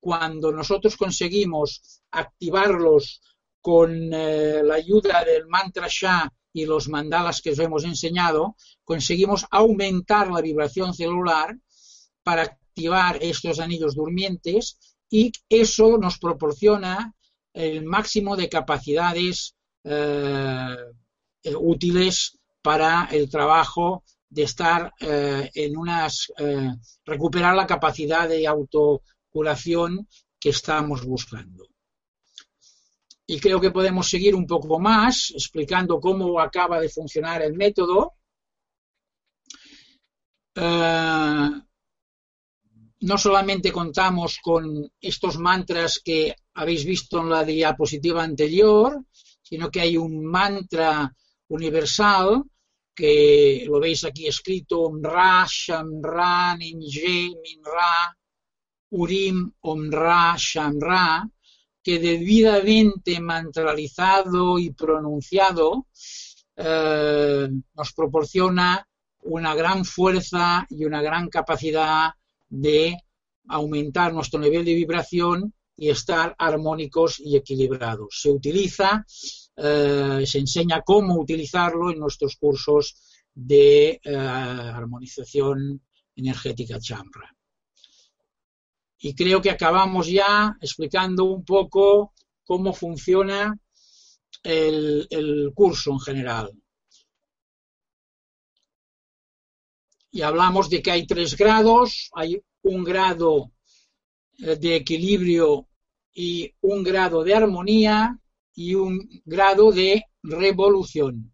Cuando 0.00 0.52
nosotros 0.52 0.96
conseguimos 0.96 2.02
activarlos 2.12 3.20
con 3.60 4.12
eh, 4.12 4.62
la 4.62 4.74
ayuda 4.76 5.24
del 5.24 5.46
mantra 5.46 5.88
Sha 5.90 6.32
y 6.52 6.66
los 6.66 6.88
mandalas 6.88 7.40
que 7.42 7.50
os 7.50 7.58
hemos 7.58 7.84
enseñado, 7.84 8.56
conseguimos 8.84 9.46
aumentar 9.50 10.30
la 10.30 10.40
vibración 10.40 10.94
celular 10.94 11.56
para 12.22 12.42
activar 12.42 13.18
estos 13.22 13.60
anillos 13.60 13.94
durmientes 13.94 14.78
y 15.10 15.32
eso 15.48 15.98
nos 15.98 16.18
proporciona 16.18 17.14
el 17.52 17.84
máximo 17.84 18.36
de 18.36 18.48
capacidades 18.48 19.54
eh, 19.84 20.76
útiles 21.56 22.38
para 22.62 23.08
el 23.10 23.30
trabajo 23.30 24.04
de 24.28 24.42
estar 24.42 24.92
eh, 25.00 25.50
en 25.54 25.76
unas 25.76 26.32
eh, 26.38 26.70
recuperar 27.04 27.54
la 27.56 27.66
capacidad 27.66 28.28
de 28.28 28.46
autocuración 28.46 30.06
que 30.38 30.50
estamos 30.50 31.04
buscando. 31.04 31.66
Y 33.30 33.38
creo 33.38 33.60
que 33.60 33.70
podemos 33.70 34.08
seguir 34.08 34.34
un 34.34 34.46
poco 34.46 34.80
más 34.80 35.32
explicando 35.32 36.00
cómo 36.00 36.40
acaba 36.40 36.80
de 36.80 36.88
funcionar 36.88 37.42
el 37.42 37.52
método. 37.52 38.14
No 40.56 41.58
solamente 43.18 43.70
contamos 43.70 44.38
con 44.42 44.90
estos 44.98 45.38
mantras 45.38 46.00
que 46.02 46.34
habéis 46.54 46.86
visto 46.86 47.20
en 47.20 47.28
la 47.28 47.44
diapositiva 47.44 48.22
anterior, 48.24 49.04
sino 49.42 49.70
que 49.70 49.82
hay 49.82 49.98
un 49.98 50.24
mantra 50.24 51.14
universal 51.48 52.44
que 52.94 53.64
lo 53.66 53.78
veis 53.78 54.04
aquí 54.04 54.26
escrito 54.26 54.80
Omra, 54.80 55.46
Shamra, 55.46 56.56
Ninje, 56.56 57.30
Minra, 57.42 58.16
Urim, 58.90 59.52
Omra, 59.60 60.34
Shamra, 60.36 61.28
que 61.88 61.98
debidamente 61.98 63.18
mantralizado 63.18 64.58
y 64.58 64.74
pronunciado 64.74 65.86
eh, 66.54 67.48
nos 67.74 67.92
proporciona 67.94 68.86
una 69.22 69.54
gran 69.54 69.86
fuerza 69.86 70.66
y 70.68 70.84
una 70.84 71.00
gran 71.00 71.30
capacidad 71.30 72.10
de 72.46 72.94
aumentar 73.48 74.12
nuestro 74.12 74.38
nivel 74.38 74.66
de 74.66 74.74
vibración 74.74 75.54
y 75.78 75.88
estar 75.88 76.34
armónicos 76.36 77.20
y 77.20 77.36
equilibrados. 77.36 78.20
Se 78.20 78.28
utiliza, 78.28 79.06
eh, 79.56 80.24
se 80.26 80.38
enseña 80.40 80.82
cómo 80.82 81.18
utilizarlo 81.18 81.90
en 81.90 82.00
nuestros 82.00 82.36
cursos 82.36 82.96
de 83.32 83.98
eh, 84.04 84.14
armonización 84.14 85.80
energética 86.14 86.78
chambra. 86.78 87.34
Y 89.00 89.14
creo 89.14 89.40
que 89.40 89.50
acabamos 89.50 90.08
ya 90.08 90.56
explicando 90.60 91.24
un 91.24 91.44
poco 91.44 92.12
cómo 92.44 92.72
funciona 92.72 93.56
el 94.42 95.52
curso 95.54 95.92
en 95.92 96.00
general. 96.00 96.52
y 100.10 100.22
hablamos 100.22 100.68
de 100.68 100.82
que 100.82 100.90
hay 100.90 101.06
tres 101.06 101.36
grados, 101.36 102.10
hay 102.12 102.42
un 102.62 102.84
grado 102.84 103.52
eh, 104.38 104.56
de 104.56 104.76
equilibrio 104.76 105.68
y 106.12 106.52
un 106.62 106.82
grado 106.82 107.22
de 107.22 107.34
armonía 107.34 108.18
y 108.54 108.74
un 108.74 109.08
grado 109.24 109.70
de 109.70 110.04
revolución. 110.22 111.32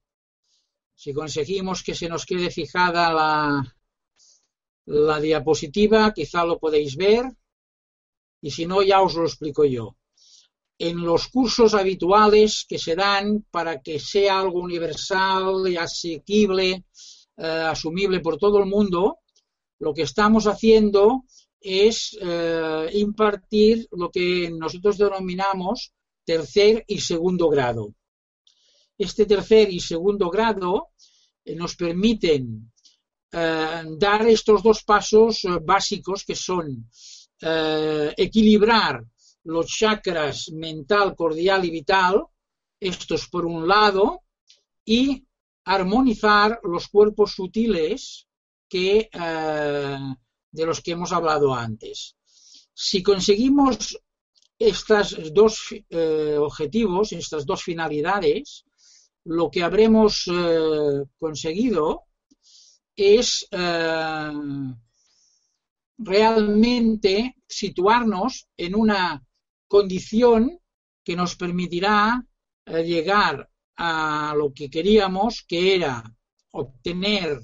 Si 0.94 1.12
conseguimos 1.12 1.82
que 1.82 1.94
se 1.94 2.08
nos 2.08 2.26
quede 2.26 2.50
fijada 2.50 3.12
la, 3.12 3.76
la 4.86 5.20
diapositiva, 5.20 6.12
quizá 6.12 6.44
lo 6.44 6.58
podéis 6.58 6.96
ver, 6.96 7.24
y 8.44 8.50
si 8.50 8.66
no, 8.66 8.82
ya 8.82 9.00
os 9.00 9.14
lo 9.14 9.24
explico 9.24 9.64
yo. 9.64 9.96
En 10.78 11.00
los 11.00 11.28
cursos 11.28 11.72
habituales 11.72 12.66
que 12.68 12.78
se 12.78 12.94
dan 12.94 13.46
para 13.50 13.80
que 13.80 13.98
sea 13.98 14.38
algo 14.40 14.60
universal 14.60 15.66
y 15.66 15.78
asequible 15.78 16.84
eh, 17.38 17.46
asumible 17.74 18.20
por 18.20 18.36
todo 18.36 18.58
el 18.58 18.66
mundo, 18.66 19.20
lo 19.78 19.94
que 19.94 20.02
estamos 20.02 20.46
haciendo 20.46 21.24
es 21.58 22.18
eh, 22.20 22.90
impartir 22.92 23.88
lo 23.92 24.10
que 24.10 24.50
nosotros 24.50 24.98
denominamos 24.98 25.94
tercer 26.22 26.84
y 26.86 27.00
segundo 27.00 27.48
grado. 27.48 27.94
Este 28.98 29.24
tercer 29.24 29.72
y 29.72 29.80
segundo 29.80 30.28
grado 30.28 30.88
eh, 31.46 31.56
nos 31.56 31.76
permiten 31.76 32.70
dar 33.32 34.28
estos 34.28 34.62
dos 34.62 34.84
pasos 34.84 35.42
básicos 35.64 36.24
que 36.24 36.36
son 36.36 36.88
equilibrar 38.16 39.04
los 39.44 39.66
chakras 39.66 40.50
mental, 40.52 41.14
cordial 41.14 41.64
y 41.64 41.70
vital, 41.70 42.24
estos 42.80 43.28
por 43.28 43.44
un 43.44 43.68
lado, 43.68 44.22
y 44.84 45.24
armonizar 45.64 46.60
los 46.62 46.88
cuerpos 46.88 47.32
sutiles 47.32 48.26
que, 48.68 49.08
eh, 49.12 49.98
de 50.50 50.66
los 50.66 50.80
que 50.80 50.92
hemos 50.92 51.12
hablado 51.12 51.54
antes. 51.54 52.16
Si 52.72 53.02
conseguimos 53.02 53.98
estos 54.58 55.32
dos 55.32 55.74
eh, 55.90 56.36
objetivos, 56.38 57.12
estas 57.12 57.46
dos 57.46 57.62
finalidades, 57.62 58.64
lo 59.24 59.50
que 59.50 59.62
habremos 59.62 60.24
eh, 60.26 61.04
conseguido 61.18 62.04
es 62.96 63.48
realmente 65.98 67.36
situarnos 67.46 68.48
en 68.56 68.74
una 68.74 69.22
condición 69.68 70.58
que 71.04 71.16
nos 71.16 71.36
permitirá 71.36 72.24
eh, 72.66 72.82
llegar 72.82 73.48
a 73.76 74.34
lo 74.36 74.52
que 74.52 74.70
queríamos, 74.70 75.44
que 75.46 75.74
era 75.74 76.02
obtener 76.52 77.40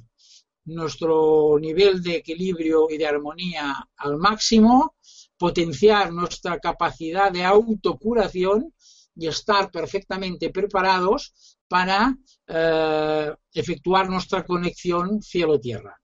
nuestro 0.65 1.59
nivel 1.59 2.03
de 2.03 2.17
equilibrio 2.17 2.89
y 2.89 2.99
de 2.99 3.07
armonía 3.07 3.89
al 3.97 4.17
máximo, 4.17 4.95
potenciar 5.37 6.13
nuestra 6.13 6.59
capacidad 6.59 7.33
de 7.33 7.45
autocuración 7.45 8.73
y 9.17 9.27
estar 9.27 9.71
perfectamente 9.71 10.51
preparados 10.51 11.59
para 11.69 12.17
eh, 12.47 13.35
efectuar 13.53 14.09
nuestra 14.09 14.45
conexión 14.45 15.23
cielo-tierra. 15.23 16.00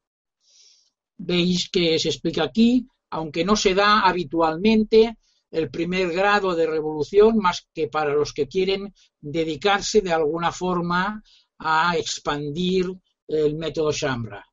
Veis 1.18 1.70
que 1.70 1.98
se 1.98 2.08
explica 2.08 2.44
aquí, 2.44 2.86
aunque 3.10 3.44
no 3.44 3.56
se 3.56 3.74
da 3.74 4.00
habitualmente 4.00 5.16
el 5.50 5.70
primer 5.70 6.12
grado 6.12 6.54
de 6.54 6.66
revolución 6.66 7.38
más 7.38 7.66
que 7.72 7.88
para 7.88 8.12
los 8.12 8.32
que 8.32 8.48
quieren 8.48 8.92
dedicarse 9.20 10.00
de 10.00 10.12
alguna 10.12 10.52
forma 10.52 11.22
a 11.58 11.96
expandir 11.96 12.86
el 13.28 13.56
método 13.56 13.92
Shambra. 13.92 14.44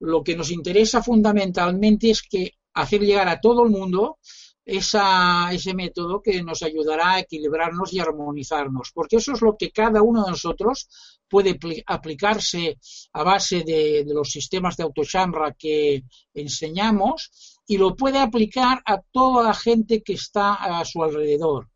Lo 0.00 0.22
que 0.22 0.36
nos 0.36 0.50
interesa 0.50 1.02
fundamentalmente 1.02 2.10
es 2.10 2.22
que 2.22 2.52
hacer 2.74 3.00
llegar 3.00 3.28
a 3.28 3.40
todo 3.40 3.64
el 3.64 3.70
mundo 3.70 4.18
ese 4.66 5.74
método 5.74 6.20
que 6.20 6.42
nos 6.42 6.62
ayudará 6.62 7.14
a 7.14 7.20
equilibrarnos 7.20 7.92
y 7.92 8.00
armonizarnos, 8.00 8.90
porque 8.92 9.16
eso 9.16 9.32
es 9.32 9.40
lo 9.40 9.56
que 9.56 9.70
cada 9.70 10.02
uno 10.02 10.24
de 10.24 10.32
nosotros 10.32 10.88
puede 11.28 11.58
aplicarse 11.86 12.76
a 13.12 13.22
base 13.22 13.62
de, 13.62 14.04
los 14.08 14.30
sistemas 14.30 14.76
de 14.76 14.82
autochambra 14.82 15.52
que 15.52 16.02
enseñamos 16.34 17.60
y 17.66 17.78
lo 17.78 17.94
puede 17.94 18.18
aplicar 18.18 18.82
a 18.84 19.00
toda 19.00 19.44
la 19.44 19.54
gente 19.54 20.02
que 20.02 20.14
está 20.14 20.54
a 20.54 20.84
su 20.84 21.02
alrededor, 21.02 21.70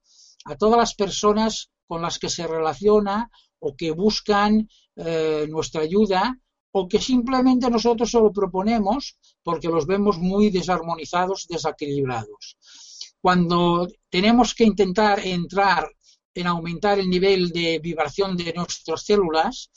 a 0.45 0.57
todas 0.57 0.79
las 0.79 0.95
personas 0.95 1.71
con 1.87 2.03
las 2.03 2.19
que 2.19 2.29
se 2.29 2.47
relaciona 2.47 3.31
o 3.61 3.77
que 3.77 3.93
buscan 3.93 4.69
eh, 4.97 5.47
nuestra 5.49 5.83
ayuda 5.83 6.37
o 6.73 6.89
que 6.89 7.01
simplemente 7.01 7.69
nosotros 7.69 8.11
se 8.11 8.19
lo 8.19 8.33
proponemos 8.33 9.19
porque 9.43 9.69
los 9.69 9.87
vemos 9.87 10.19
muy 10.19 10.51
desarmonizados, 10.51 11.47
desequilibrados. 11.49 12.57
Cuando 13.21 13.89
tenemos 14.09 14.55
que 14.55 14.65
intentar 14.65 15.21
entrar 15.21 15.91
en 16.35 16.47
aumentar 16.47 16.99
el 16.99 17.11
nivel 17.11 17.51
de 17.51 17.79
vibración 17.79 18.37
de 18.37 18.53
nuestras 18.55 19.05
células, 19.05 19.71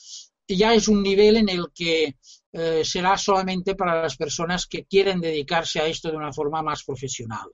ya 0.47 0.73
es 0.73 0.88
un 0.88 1.01
nivel 1.01 1.38
en 1.38 1.49
el 1.49 1.67
que 1.73 2.15
eh, 2.51 2.84
será 2.86 3.17
solamente 3.17 3.75
para 3.75 4.01
las 4.01 4.15
personas 4.15 4.67
que 4.67 4.86
quieren 4.86 5.19
dedicarse 5.19 5.79
a 5.79 5.88
esto 5.88 6.12
de 6.12 6.17
una 6.17 6.32
forma 6.32 6.62
más 6.62 6.84
profesional. 6.84 7.47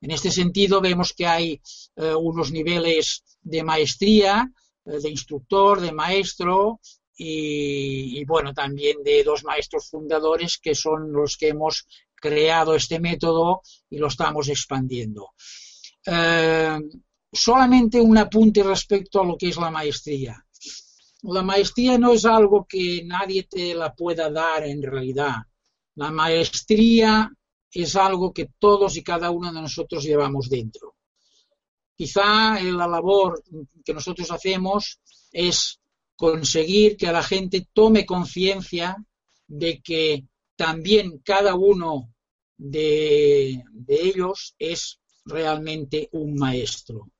En 0.00 0.10
este 0.10 0.30
sentido, 0.30 0.80
vemos 0.80 1.14
que 1.14 1.26
hay 1.26 1.60
eh, 1.96 2.14
unos 2.14 2.52
niveles 2.52 3.24
de 3.40 3.62
maestría, 3.62 4.50
eh, 4.84 4.98
de 5.00 5.08
instructor, 5.08 5.80
de 5.80 5.92
maestro, 5.92 6.80
y, 7.16 8.24
bueno, 8.24 8.52
también 8.52 9.02
de 9.04 9.22
dos 9.22 9.44
maestros 9.44 9.88
fundadores 9.88 10.58
que 10.58 10.74
son 10.74 11.12
los 11.12 11.36
que 11.36 11.48
hemos 11.48 11.86
creado 12.24 12.74
este 12.74 12.98
método 12.98 13.60
y 13.90 13.98
lo 13.98 14.06
estamos 14.06 14.48
expandiendo. 14.48 15.32
Eh, 16.06 16.78
solamente 17.30 18.00
un 18.00 18.16
apunte 18.16 18.62
respecto 18.62 19.20
a 19.20 19.26
lo 19.26 19.36
que 19.36 19.48
es 19.50 19.58
la 19.58 19.70
maestría. 19.70 20.42
La 21.24 21.42
maestría 21.42 21.98
no 21.98 22.12
es 22.12 22.24
algo 22.24 22.66
que 22.66 23.02
nadie 23.04 23.42
te 23.42 23.74
la 23.74 23.94
pueda 23.94 24.30
dar 24.30 24.64
en 24.64 24.82
realidad. 24.82 25.36
La 25.96 26.10
maestría 26.10 27.30
es 27.70 27.94
algo 27.94 28.32
que 28.32 28.48
todos 28.58 28.96
y 28.96 29.02
cada 29.02 29.30
uno 29.30 29.52
de 29.52 29.60
nosotros 29.60 30.02
llevamos 30.02 30.48
dentro. 30.48 30.94
Quizá 31.94 32.58
la 32.58 32.86
labor 32.86 33.42
que 33.84 33.92
nosotros 33.92 34.30
hacemos 34.30 34.98
es 35.30 35.78
conseguir 36.16 36.96
que 36.96 37.12
la 37.12 37.22
gente 37.22 37.68
tome 37.74 38.06
conciencia 38.06 38.96
de 39.46 39.82
que 39.82 40.24
también 40.56 41.18
cada 41.24 41.54
uno 41.54 42.13
de, 42.56 43.62
ellos 43.88 44.54
es 44.58 45.00
realmente 45.24 46.08
un 46.12 46.34
maestro. 46.34 47.10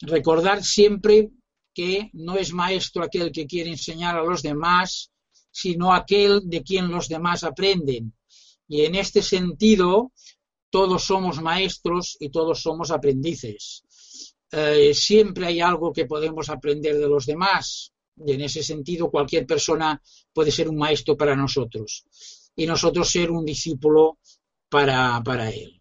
Recordar 0.00 0.62
siempre 0.64 1.30
que 1.72 2.10
no 2.12 2.36
es 2.36 2.52
maestro 2.52 3.02
aquel 3.02 3.32
que 3.32 3.46
quiere 3.46 3.70
enseñar 3.70 4.16
a 4.16 4.22
los 4.22 4.42
demás, 4.42 5.10
sino 5.50 5.92
aquel 5.92 6.42
de 6.44 6.62
quien 6.62 6.88
los 6.88 7.08
demás 7.08 7.44
aprenden. 7.44 8.14
Y 8.68 8.82
en 8.82 8.94
este 8.94 9.22
sentido, 9.22 10.12
todos 10.70 11.04
somos 11.04 11.40
maestros 11.40 12.16
y 12.20 12.30
todos 12.30 12.60
somos 12.60 12.90
aprendices. 12.90 13.82
Eh, 14.50 14.94
siempre 14.94 15.46
hay 15.46 15.60
algo 15.60 15.92
que 15.92 16.06
podemos 16.06 16.48
aprender 16.48 16.98
de 16.98 17.08
los 17.08 17.26
demás. 17.26 17.92
Y 18.24 18.32
en 18.32 18.42
ese 18.42 18.62
sentido, 18.62 19.10
cualquier 19.10 19.46
persona 19.46 20.00
puede 20.32 20.52
ser 20.52 20.68
un 20.68 20.76
maestro 20.76 21.16
para 21.16 21.34
nosotros 21.34 22.04
y 22.56 22.66
nosotros 22.66 23.10
ser 23.10 23.30
un 23.30 23.44
discípulo 23.44 24.18
para, 24.74 25.22
para 25.22 25.50
él. 25.50 25.80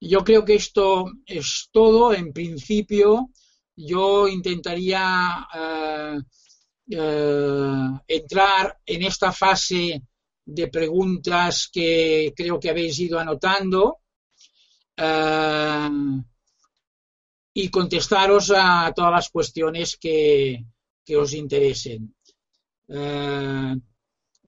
Yo 0.00 0.24
creo 0.24 0.46
que 0.46 0.54
esto 0.54 1.12
es 1.26 1.68
todo. 1.70 2.14
En 2.14 2.32
principio, 2.32 3.28
yo 3.76 4.28
intentaría 4.28 5.46
eh, 5.54 6.18
eh, 6.90 7.88
entrar 8.08 8.78
en 8.86 9.02
esta 9.02 9.30
fase 9.30 10.02
de 10.46 10.68
preguntas 10.68 11.68
que 11.70 12.32
creo 12.34 12.58
que 12.58 12.70
habéis 12.70 12.98
ido 12.98 13.18
anotando. 13.18 13.98
Eh, 14.96 15.90
y 17.52 17.68
contestaros 17.68 18.52
a 18.56 18.90
todas 18.96 19.12
las 19.12 19.28
cuestiones 19.28 19.98
que, 19.98 20.64
que 21.04 21.16
os 21.16 21.34
interesen. 21.34 22.14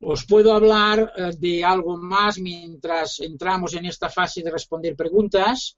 Eh, 0.01 0.07
os 0.07 0.25
puedo 0.25 0.53
hablar 0.53 1.13
eh, 1.17 1.33
de 1.39 1.65
algo 1.65 1.97
más 1.97 2.39
mientras 2.39 3.21
entramos 3.21 3.75
en 3.75 3.87
esta 3.87 4.09
fase 4.09 4.43
de 4.43 4.51
responder 4.51 4.97
preguntas. 4.97 5.77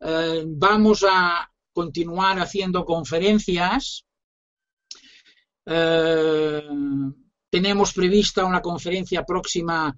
Eh, 0.00 0.44
vamos 0.46 1.04
a 1.08 1.48
continuar 1.72 2.38
haciendo 2.38 2.84
conferencias. 2.84 4.04
tenemos 7.50 7.92
prevista 7.92 8.44
una 8.44 8.62
conferencia 8.62 9.24
próxima 9.24 9.92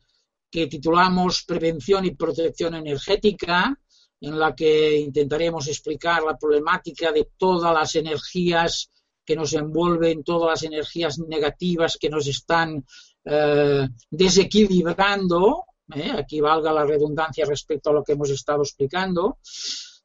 que 0.50 0.66
titulamos 0.66 1.44
Prevención 1.44 2.06
y 2.06 2.14
Protección 2.14 2.74
Energética, 2.74 3.78
en 4.20 4.38
la 4.38 4.54
que 4.54 4.98
intentaremos 4.98 5.68
explicar 5.68 6.22
la 6.22 6.38
problemática 6.38 7.12
de 7.12 7.28
todas 7.36 7.74
las 7.74 7.94
energías 7.96 8.90
que 9.26 9.36
nos 9.36 9.52
envuelven, 9.52 10.24
todas 10.24 10.48
las 10.48 10.62
energías 10.62 11.18
negativas 11.18 11.98
que 12.00 12.08
nos 12.08 12.26
están 12.26 12.82
eh, 13.24 13.88
desequilibrando, 14.10 15.64
eh, 15.94 16.12
aquí 16.16 16.40
valga 16.40 16.72
la 16.72 16.84
redundancia 16.84 17.44
respecto 17.46 17.90
a 17.90 17.92
lo 17.92 18.04
que 18.04 18.12
hemos 18.12 18.30
estado 18.30 18.62
explicando. 18.62 19.38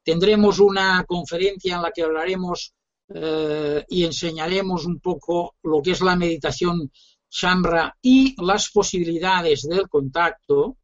Tendremos 0.03 0.59
una 0.59 1.03
conferencia 1.05 1.75
en 1.75 1.81
la 1.81 1.91
que 1.91 2.03
hablaremos 2.03 2.73
eh, 3.13 3.85
y 3.89 4.03
enseñaremos 4.05 4.85
un 4.85 4.99
poco 4.99 5.55
lo 5.63 5.81
que 5.81 5.91
es 5.91 6.01
la 6.01 6.15
meditación 6.15 6.91
Shambra 7.29 7.97
y 8.01 8.35
las 8.43 8.69
posibilidades 8.69 9.63
del 9.63 9.89
contacto. 9.89 10.77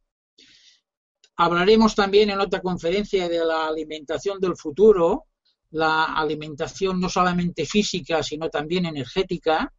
Hablaremos 1.36 1.94
también 1.94 2.30
en 2.30 2.40
otra 2.40 2.60
conferencia 2.60 3.28
de 3.28 3.44
la 3.44 3.68
alimentación 3.68 4.40
del 4.40 4.56
futuro, 4.56 5.26
la 5.70 6.04
alimentación 6.04 7.00
no 7.00 7.08
solamente 7.08 7.64
física, 7.64 8.22
sino 8.22 8.50
también 8.50 8.86
energética, 8.86 9.72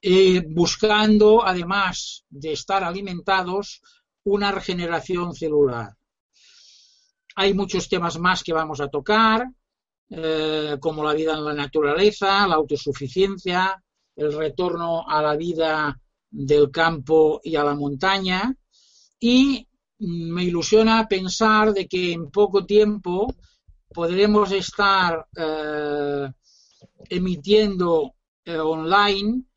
eh, 0.00 0.44
buscando, 0.46 1.44
además 1.44 2.24
de 2.28 2.52
estar 2.52 2.84
alimentados, 2.84 3.82
una 4.24 4.52
regeneración 4.52 5.34
celular. 5.34 5.92
Hay 7.34 7.52
muchos 7.52 7.88
temas 7.88 8.18
más 8.18 8.44
que 8.44 8.52
vamos 8.52 8.80
a 8.80 8.88
tocar, 8.88 9.46
eh, 10.10 10.76
como 10.80 11.02
la 11.02 11.14
vida 11.14 11.34
en 11.34 11.44
la 11.44 11.52
naturaleza, 11.52 12.46
la 12.46 12.54
autosuficiencia, 12.54 13.82
el 14.14 14.32
retorno 14.32 15.08
a 15.08 15.20
la 15.20 15.36
vida 15.36 16.00
del 16.30 16.70
campo 16.70 17.40
y 17.42 17.56
a 17.56 17.64
la 17.64 17.74
montaña, 17.74 18.54
y 19.18 19.66
me 19.98 20.44
ilusiona 20.44 21.08
pensar 21.08 21.72
de 21.72 21.88
que 21.88 22.12
en 22.12 22.30
poco 22.30 22.64
tiempo 22.64 23.34
podremos 23.92 24.52
estar 24.52 25.26
eh, 25.36 26.30
emitiendo 27.08 28.14
online 28.46 29.47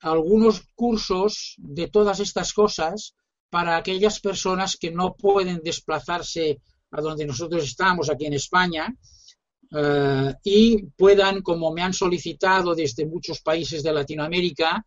algunos 0.00 0.62
cursos 0.74 1.54
de 1.58 1.88
todas 1.88 2.20
estas 2.20 2.52
cosas 2.52 3.14
para 3.50 3.76
aquellas 3.76 4.20
personas 4.20 4.76
que 4.76 4.90
no 4.90 5.14
pueden 5.14 5.60
desplazarse 5.62 6.60
a 6.90 7.00
donde 7.00 7.26
nosotros 7.26 7.64
estamos 7.64 8.10
aquí 8.10 8.26
en 8.26 8.34
España 8.34 8.94
eh, 9.70 10.34
y 10.44 10.82
puedan, 10.96 11.42
como 11.42 11.72
me 11.72 11.82
han 11.82 11.92
solicitado 11.92 12.74
desde 12.74 13.06
muchos 13.06 13.40
países 13.40 13.82
de 13.82 13.92
Latinoamérica, 13.92 14.84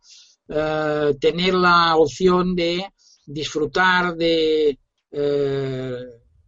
tener 1.18 1.54
la 1.54 1.96
opción 1.96 2.54
de 2.54 2.84
disfrutar 3.24 4.14
de 4.16 4.78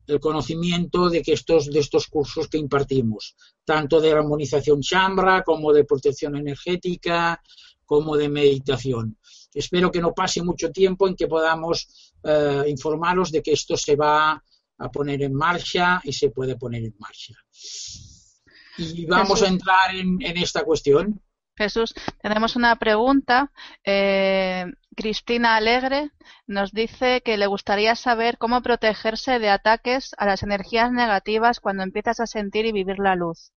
el 0.06 0.20
conocimiento 0.20 1.08
de, 1.08 1.22
que 1.22 1.32
estos, 1.32 1.70
de 1.70 1.80
estos 1.80 2.06
cursos 2.08 2.48
que 2.48 2.58
impartimos, 2.58 3.36
tanto 3.64 4.00
de 4.00 4.12
armonización 4.12 4.80
chambra 4.80 5.42
como 5.42 5.72
de 5.72 5.84
protección 5.84 6.36
energética, 6.36 7.40
como 7.84 8.16
de 8.16 8.28
meditación. 8.28 9.18
Espero 9.52 9.90
que 9.90 10.00
no 10.00 10.12
pase 10.12 10.42
mucho 10.42 10.70
tiempo 10.70 11.06
en 11.06 11.14
que 11.14 11.26
podamos 11.26 12.12
eh, 12.24 12.64
informaros 12.68 13.30
de 13.30 13.42
que 13.42 13.52
esto 13.52 13.76
se 13.76 13.96
va 13.96 14.42
a 14.78 14.90
poner 14.90 15.22
en 15.22 15.34
marcha 15.34 16.00
y 16.04 16.12
se 16.12 16.30
puede 16.30 16.56
poner 16.56 16.84
en 16.84 16.94
marcha. 16.98 17.34
Y 18.76 19.06
vamos 19.06 19.42
a 19.42 19.48
entrar 19.48 19.94
en, 19.94 20.20
esta 20.20 20.64
cuestión. 20.64 21.20
Jesús, 21.56 21.94
tenemos 22.20 22.56
una 22.56 22.74
pregunta. 22.76 23.52
Eh, 23.84 24.66
Cristina 24.96 25.54
Alegre 25.54 26.10
nos 26.48 26.72
dice 26.72 27.22
que 27.24 27.36
le 27.36 27.46
gustaría 27.46 27.94
saber 27.94 28.38
cómo 28.38 28.62
protegerse 28.62 29.38
de 29.38 29.50
ataques 29.50 30.14
a 30.18 30.26
las 30.26 30.42
energías 30.42 30.90
negativas 30.90 31.60
cuando 31.60 31.84
empiezas 31.84 32.18
a 32.18 32.26
sentir 32.26 32.66
y 32.66 32.72
vivir 32.72 32.98
la 32.98 33.14
luz. 33.14 33.52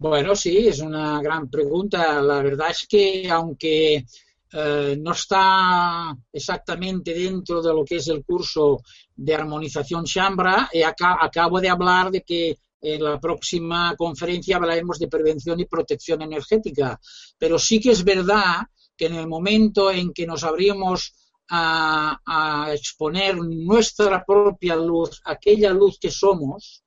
Bueno, 0.00 0.36
sí, 0.36 0.68
es 0.68 0.78
una 0.78 1.20
gran 1.20 1.50
pregunta. 1.50 2.22
La 2.22 2.40
verdad 2.40 2.70
es 2.70 2.86
que 2.86 3.28
aunque 3.28 4.04
eh, 4.52 4.96
no 5.00 5.12
está 5.12 6.16
exactamente 6.32 7.12
dentro 7.12 7.60
de 7.60 7.74
lo 7.74 7.84
que 7.84 7.96
es 7.96 8.06
el 8.06 8.24
curso 8.24 8.80
de 9.16 9.34
armonización 9.34 10.04
Shambra. 10.04 10.70
Y 10.72 10.82
acá, 10.82 11.18
acabo 11.20 11.60
de 11.60 11.68
hablar 11.68 12.12
de 12.12 12.22
que 12.22 12.58
en 12.80 13.02
la 13.02 13.18
próxima 13.18 13.96
conferencia 13.96 14.56
hablaremos 14.56 15.00
de 15.00 15.08
prevención 15.08 15.58
y 15.58 15.64
protección 15.64 16.22
energética. 16.22 17.00
Pero 17.36 17.58
sí 17.58 17.80
que 17.80 17.90
es 17.90 18.04
verdad 18.04 18.66
que 18.96 19.06
en 19.06 19.16
el 19.16 19.26
momento 19.26 19.90
en 19.90 20.12
que 20.12 20.26
nos 20.26 20.44
abrimos 20.44 21.12
a 21.50 22.70
exponer 22.72 23.36
nuestra 23.36 24.22
propia 24.24 24.76
luz, 24.76 25.20
aquella 25.24 25.72
luz 25.72 25.98
que 25.98 26.10
somos, 26.10 26.84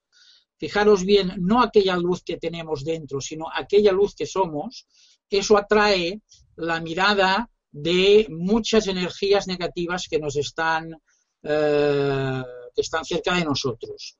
fijaros 0.62 1.03
bien, 1.03 1.34
no 1.39 1.64
aquella 1.64 1.97
luz 1.97 2.22
que 2.24 2.38
tenemos 2.38 2.84
dentro, 2.84 3.20
sino 3.20 3.47
aquella 3.51 3.91
luz 3.91 4.14
que 4.14 4.28
somos, 4.28 4.86
eso 5.28 5.57
atrae 5.57 6.22
la 6.55 6.80
mirada 6.80 7.49
de 7.72 8.28
muchas 8.30 8.86
energías 8.86 9.47
negativas 9.47 10.07
que 10.07 10.20
nos 10.20 10.36
están, 10.36 10.95
eh, 11.41 12.43
están 12.76 13.03
cerca 13.05 13.34
de 13.36 13.43
nosotros. 13.43 14.18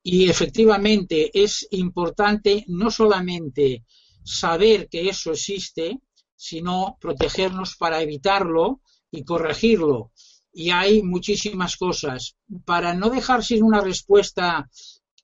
Y 0.00 0.30
efectivamente 0.30 1.28
es 1.34 1.66
importante 1.72 2.64
no 2.68 2.88
solamente 2.88 3.84
saber 4.22 4.88
que 4.88 5.08
eso 5.08 5.32
existe, 5.32 5.98
sino 6.36 6.98
protegernos 7.00 7.74
para 7.76 8.00
evitarlo 8.00 8.80
y 9.10 9.24
corregirlo. 9.24 10.12
Y 10.52 10.70
hay 10.70 11.02
muchísimas 11.02 11.76
cosas. 11.76 12.36
Para 12.64 12.94
no 12.94 13.10
dejar 13.10 13.42
sin 13.42 13.64
una 13.64 13.80
respuesta 13.80 14.70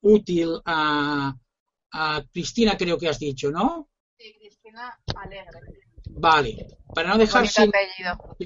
útil 0.02 0.60
a, 0.64 1.34
a 1.92 2.24
Cristina, 2.32 2.76
creo 2.76 2.98
que 2.98 3.08
has 3.08 3.18
dicho, 3.18 3.50
¿no? 3.50 3.88
Sí, 4.18 4.34
Cristina 4.38 4.98
Alegre. 5.16 5.60
Vale, 6.12 6.66
para 6.94 7.10
no 7.10 7.18
dejar 7.18 7.46
sin, 7.48 7.72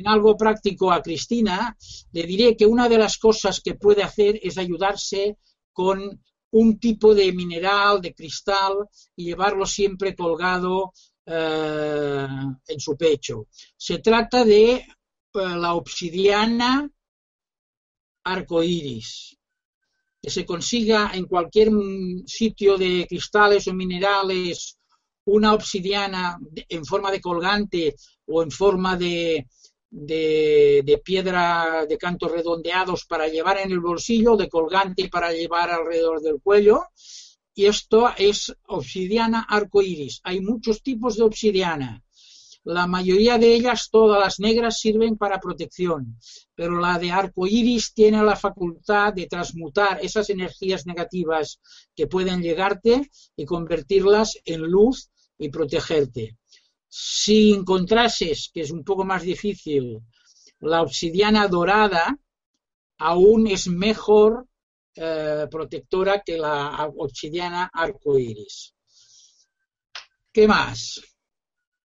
algo 0.07 0.37
práctico 0.37 0.93
a 0.93 1.03
Cristina, 1.03 1.77
le 2.13 2.23
diré 2.25 2.57
que 2.57 2.67
una 2.67 2.89
de 2.89 2.99
las 2.99 3.19
cosas 3.19 3.61
que 3.61 3.75
puede 3.75 4.03
hacer 4.03 4.39
es 4.43 4.59
ayudarse 4.59 5.39
con 5.73 6.23
un 6.51 6.79
tipo 6.79 7.15
de 7.15 7.33
mineral, 7.33 8.01
de 8.01 8.15
cristal, 8.15 8.89
y 9.17 9.25
llevarlo 9.25 9.67
siempre 9.67 10.15
colgado 10.15 10.93
eh, 11.27 12.29
en 12.69 12.81
su 12.81 12.97
pecho. 12.97 13.49
Se 13.77 13.99
trata 13.99 14.45
de 14.45 14.75
eh, 14.75 14.85
la 15.33 15.75
obsidiana 15.75 16.89
arcoíris, 18.25 19.37
que 20.25 20.31
se 20.31 20.47
consiga 20.47 21.11
en 21.13 21.27
cualquier 21.27 21.69
sitio 22.25 22.79
de 22.79 23.07
cristales 23.07 23.69
o 23.69 23.75
minerales 23.75 24.79
una 25.27 25.53
obsidiana 25.53 26.39
en 26.67 26.83
forma 26.87 27.11
de 27.11 27.21
colgante 27.21 27.95
o 28.27 28.43
en 28.43 28.51
forma 28.51 28.97
de, 28.97 29.47
de, 29.91 31.03
piedra 31.05 31.85
de 31.87 31.99
cantos 31.99 32.33
redondeados 32.33 33.05
para 33.05 33.29
llevar 33.29 33.59
en 33.59 33.71
el 33.71 33.81
bolsillo, 33.81 34.35
de 34.35 34.49
colgante 34.49 35.11
para 35.11 35.31
llevar 35.31 35.71
alrededor 35.71 36.23
del 36.23 36.41
cuello. 36.41 36.85
Y 37.55 37.67
esto 37.67 38.11
es 38.17 38.51
obsidiana 38.67 39.47
arcoíris. 39.47 40.21
Hay 40.25 40.41
muchos 40.41 40.83
tipos 40.83 41.17
de 41.17 41.25
obsidiana. 41.25 42.03
La 42.65 42.87
mayoría 42.87 43.37
de 43.37 43.55
ellas, 43.55 43.91
todas 43.91 44.19
las 44.19 44.41
negras, 44.41 44.79
sirven 44.79 45.19
para 45.19 45.39
protección, 45.39 46.19
pero 46.55 46.81
la 46.81 46.99
de 46.99 47.11
arco 47.11 47.47
iris 47.47 47.93
tiene 47.93 48.23
la 48.23 48.37
facultad 48.37 49.13
de 49.13 49.27
transmutar 49.27 49.99
esas 50.03 50.31
energías 50.31 50.87
negativas 50.87 51.61
que 51.95 52.07
pueden 52.07 52.41
llegarte 52.41 53.11
y 53.37 53.45
convertirlas 53.45 54.39
en 54.47 54.63
luz 54.63 55.11
y 55.37 55.51
protegerte. 55.51 56.39
Si 56.89 57.53
encontrases, 57.53 58.51
que 58.53 58.63
es 58.63 58.71
un 58.71 58.83
poco 58.83 59.05
más 59.05 59.23
difícil, 59.23 60.01
la 60.61 60.81
obsidiana 60.81 61.47
dorada, 61.49 62.19
aún 62.97 63.47
es 63.47 63.69
mejor 63.69 64.47
eh, 64.95 65.47
protectora 65.51 66.23
que 66.25 66.39
la 66.39 66.91
obsidiana 66.97 67.71
arcoíris. 67.75 68.73
¿Qué 70.33 70.49
más? 70.49 71.14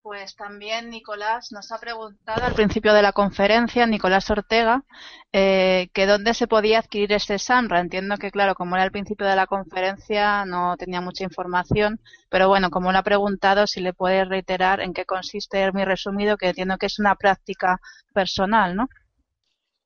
Pues 0.06 0.36
también 0.36 0.90
Nicolás 0.90 1.50
nos 1.50 1.72
ha 1.72 1.80
preguntado 1.80 2.44
al 2.44 2.54
principio 2.54 2.94
de 2.94 3.02
la 3.02 3.10
conferencia, 3.10 3.88
Nicolás 3.88 4.30
Ortega, 4.30 4.84
eh, 5.32 5.88
que 5.92 6.06
dónde 6.06 6.32
se 6.32 6.46
podía 6.46 6.78
adquirir 6.78 7.12
este 7.12 7.40
SAMRA. 7.40 7.80
Entiendo 7.80 8.16
que, 8.16 8.30
claro, 8.30 8.54
como 8.54 8.76
era 8.76 8.84
el 8.84 8.92
principio 8.92 9.26
de 9.26 9.34
la 9.34 9.48
conferencia, 9.48 10.44
no 10.44 10.76
tenía 10.76 11.00
mucha 11.00 11.24
información, 11.24 12.00
pero 12.28 12.46
bueno, 12.46 12.70
como 12.70 12.92
lo 12.92 12.98
ha 12.98 13.02
preguntado, 13.02 13.66
si 13.66 13.80
le 13.80 13.94
puede 13.94 14.24
reiterar 14.24 14.80
en 14.80 14.94
qué 14.94 15.04
consiste 15.04 15.72
muy 15.72 15.84
resumido, 15.84 16.36
que 16.36 16.50
entiendo 16.50 16.78
que 16.78 16.86
es 16.86 17.00
una 17.00 17.16
práctica 17.16 17.80
personal, 18.14 18.76
¿no? 18.76 18.88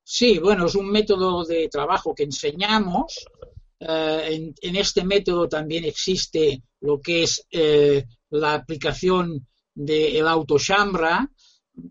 Sí, 0.04 0.38
bueno, 0.38 0.66
es 0.66 0.74
un 0.74 0.90
método 0.90 1.46
de 1.46 1.70
trabajo 1.70 2.14
que 2.14 2.24
enseñamos. 2.24 3.24
Eh, 3.78 4.52
en, 4.60 4.76
este 4.76 5.02
método 5.02 5.48
también 5.48 5.84
existe 5.86 6.62
lo 6.82 7.00
que 7.00 7.22
es 7.22 7.46
eh, 7.50 8.04
la 8.28 8.52
aplicación 8.52 9.46
del 9.74 10.26
autochambra 10.26 11.30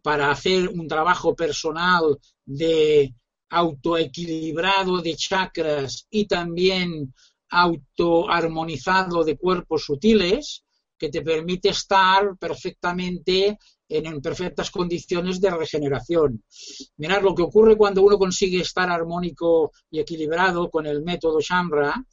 para 0.04 0.32
hacer 0.32 0.70
un 0.70 0.88
trabajo 0.88 1.36
personal 1.36 2.18
de 2.46 3.14
autoequilibrado 3.50 5.02
de 5.02 5.16
chakras 5.16 6.08
y 6.10 6.26
también 6.28 7.14
autoarmonizado 7.50 9.24
de 9.24 9.38
cuerpos 9.38 9.86
sutiles 9.86 10.64
que 10.98 11.10
te 11.10 11.22
permite 11.22 11.70
estar 11.70 12.38
perfectamente 12.38 13.58
en, 13.88 14.22
perfectas 14.22 14.70
condiciones 14.70 15.40
de 15.42 15.50
regeneración. 15.50 16.44
Mirad 16.98 17.24
lo 17.24 17.34
que 17.34 17.42
ocurre 17.42 17.78
cuando 17.78 18.04
uno 18.04 18.18
consigue 18.18 18.62
estar 18.62 18.90
armónico 18.90 19.72
y 19.90 20.00
equilibrado 20.00 20.70
con 20.70 20.86
el 20.86 21.02
método 21.02 21.40
Shambra, 21.40 22.06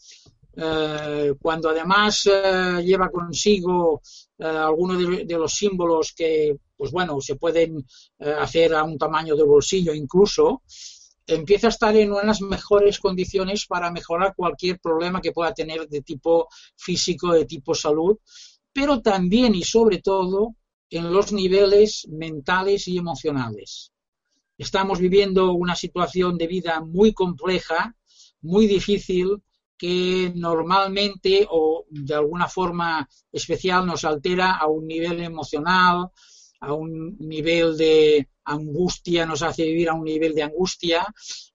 eh, 0.58 1.34
cuando 1.38 1.68
además 1.68 2.26
eh, 2.32 2.82
lleva 2.82 3.10
consigo 3.10 4.00
eh, 4.38 4.44
algunos 4.46 4.98
de, 4.98 5.36
los 5.36 5.52
símbolos 5.52 6.14
que, 6.16 6.56
pues 6.74 6.90
bueno, 6.90 7.20
se 7.20 7.36
pueden 7.36 7.86
hacer 8.38 8.74
a 8.74 8.82
un 8.82 8.96
tamaño 8.96 9.36
de 9.36 9.42
bolsillo 9.42 9.92
incluso, 9.92 10.62
empieza 11.26 11.66
a 11.66 11.70
estar 11.70 11.94
en 11.96 12.12
unas 12.12 12.40
mejores 12.40 12.98
condiciones 13.00 13.66
para 13.66 13.90
mejorar 13.90 14.34
cualquier 14.34 14.78
problema 14.78 15.20
que 15.20 15.32
pueda 15.32 15.52
tener 15.52 15.88
de 15.88 16.00
tipo 16.00 16.48
físico, 16.76 17.32
de 17.32 17.44
tipo 17.44 17.74
salud, 17.74 18.16
pero 18.72 19.02
también 19.02 19.54
y 19.54 19.62
sobre 19.62 19.98
todo 19.98 20.54
en 20.88 21.12
los 21.12 21.32
niveles 21.32 22.06
mentales 22.08 22.88
y 22.88 22.96
emocionales. 22.96 23.92
Estamos 24.56 25.00
viviendo 25.00 25.52
una 25.52 25.74
situación 25.74 26.38
de 26.38 26.46
vida 26.46 26.80
muy 26.80 27.12
compleja, 27.12 27.94
muy 28.40 28.66
difícil, 28.66 29.42
que 29.76 30.32
normalmente 30.34 31.46
o 31.50 31.84
de 31.90 32.14
alguna 32.14 32.48
forma 32.48 33.08
especial 33.32 33.86
nos 33.86 34.04
altera 34.04 34.56
a 34.56 34.66
un 34.66 34.86
nivel 34.86 35.22
emocional, 35.22 36.10
a 36.60 36.72
un 36.72 37.16
nivel 37.18 37.76
de 37.76 38.28
angustia, 38.44 39.26
nos 39.26 39.42
hace 39.42 39.64
vivir 39.64 39.88
a 39.88 39.94
un 39.94 40.04
nivel 40.04 40.34
de 40.34 40.42
angustia 40.42 41.06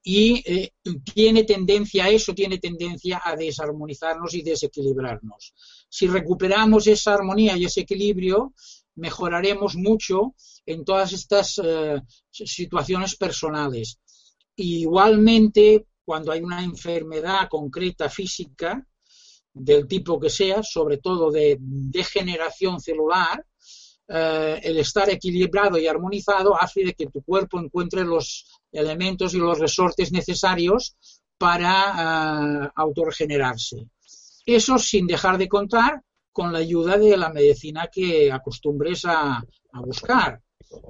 y 0.04 0.44
eh, 0.46 0.74
tiene 1.14 1.44
tendencia, 1.44 2.10
eso 2.10 2.34
tiene 2.34 2.58
tendencia 2.58 3.22
a 3.24 3.36
desarmonizarnos 3.36 4.34
y 4.34 4.42
desequilibrarnos. 4.42 5.54
Si 5.90 6.08
recuperamos 6.08 6.88
esa 6.88 7.14
armonía 7.14 7.58
y 7.58 7.66
ese 7.66 7.82
equilibrio, 7.82 8.54
mejoraremos 8.96 9.76
mucho 9.76 10.36
en 10.66 10.84
todas 10.84 11.14
estas 11.14 11.60
eh, 11.64 12.02
situaciones 12.30 13.16
personales. 13.16 14.00
igualmente, 14.56 15.88
cuando 16.12 16.34
hay 16.34 16.42
una 16.42 16.62
enfermedad 16.62 17.48
concreta 17.50 18.10
física, 18.10 18.86
del 19.54 19.88
tipo 19.88 20.20
que 20.20 20.30
sea, 20.30 20.62
sobre 20.62 20.98
todo 20.98 21.32
de 21.32 21.56
degeneración 21.58 22.82
celular, 22.82 23.46
eh, 24.10 24.60
el 24.62 24.78
estar 24.80 25.10
equilibrado 25.10 25.78
y 25.78 25.88
armonizado 25.88 26.62
hace 26.62 26.84
de 26.84 26.96
que 26.96 27.08
tu 27.08 27.22
cuerpo 27.24 27.62
encuentre 27.62 28.04
los 28.04 28.46
elementos 28.74 29.34
y 29.34 29.38
los 29.38 29.58
resortes 29.58 30.12
necesarios 30.12 30.98
para 31.38 32.66
autorregenerarse. 32.76 33.88
Eso 34.46 34.78
sin 34.80 35.08
dejar 35.08 35.38
de 35.38 35.48
contar 35.48 36.02
con 36.34 36.52
la 36.52 36.60
ayuda 36.60 36.98
de 36.98 37.16
la 37.16 37.30
medicina 37.30 37.88
que 37.90 38.30
acostumbres 38.30 39.06
a, 39.06 39.38
a 39.38 39.80
buscar. 39.80 40.42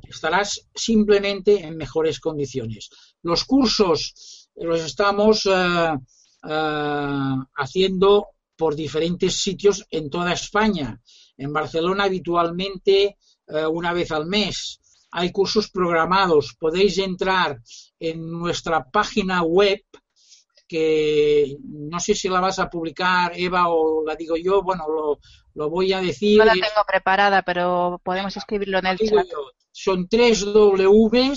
Estarás 0.10 0.68
simplemente 0.74 1.64
en 1.64 1.78
mejores 1.78 2.20
condiciones. 2.20 2.90
Los 3.22 3.46
cursos 3.46 4.41
los 4.56 4.82
estamos 4.82 5.46
uh, 5.46 5.98
uh, 6.44 7.46
haciendo 7.56 8.28
por 8.56 8.76
diferentes 8.76 9.42
sitios 9.42 9.86
en 9.90 10.10
toda 10.10 10.34
España. 10.34 11.00
En 11.38 11.52
Barcelona 11.52 12.04
habitualmente 12.06 13.18
uh, 13.48 13.68
una 13.68 13.94
vez 13.94 14.12
al 14.12 14.28
mes. 14.28 14.80
Hay 15.12 15.32
cursos 15.32 15.70
programados. 15.72 16.56
Podéis 16.60 16.98
entrar 17.00 17.60
en 18.00 18.30
nuestra 18.30 18.90
página 18.90 19.44
web 19.44 19.82
que 20.68 21.58
no 21.64 22.00
sé 22.00 22.16
si 22.16 22.30
la 22.30 22.40
vas 22.40 22.60
a 22.60 22.70
publicar 22.70 23.34
Eva 23.36 23.68
o 23.68 24.06
la 24.06 24.16
digo 24.16 24.38
yo, 24.38 24.62
bueno, 24.64 24.86
lo, 24.88 25.20
lo 25.56 25.70
voy 25.70 25.92
a 25.92 26.00
decir. 26.00 26.38
No 26.38 26.46
la 26.46 26.54
tengo 26.54 26.86
preparada, 26.88 27.42
pero 27.42 28.00
podemos 28.04 28.38
escribirlo 28.38 28.80
en 28.80 28.86
el 28.86 28.98
chat. 28.98 29.28
Yo. 29.30 29.52
Son 29.72 30.08
tres 30.08 30.46
www.jesús 30.46 31.32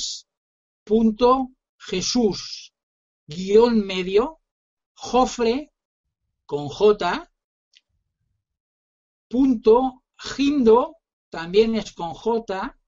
guion 3.26 3.84
medio 3.84 4.40
jofre 4.94 5.72
con 6.46 6.68
J 6.68 7.28
punto 9.28 10.02
gindo 10.16 10.96
también 11.30 11.74
es 11.74 11.92
con 11.92 12.14
J 12.14 12.78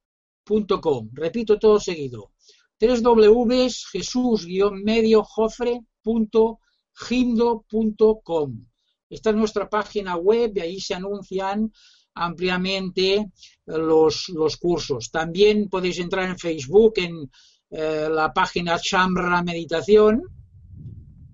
punto 0.44 0.80
com. 0.80 1.10
Repito 1.12 1.58
todo 1.58 1.80
seguido. 1.80 2.30
Tres 2.78 3.02
Ws 3.02 3.86
Jesús 3.90 4.46
guion 4.46 4.82
medio 4.82 5.24
jofre 5.24 5.80
www.gindo.com. 6.06 8.66
Esta 9.08 9.30
es 9.30 9.36
nuestra 9.36 9.68
página 9.68 10.16
web 10.16 10.52
y 10.56 10.60
ahí 10.60 10.80
se 10.80 10.94
anuncian 10.94 11.72
ampliamente 12.14 13.30
los, 13.66 14.28
los 14.30 14.56
cursos. 14.56 15.10
También 15.10 15.68
podéis 15.68 15.98
entrar 15.98 16.28
en 16.28 16.38
Facebook 16.38 16.94
en 16.96 17.30
eh, 17.70 18.08
la 18.10 18.32
página 18.32 18.78
Chamra 18.78 19.42
Meditación. 19.42 20.22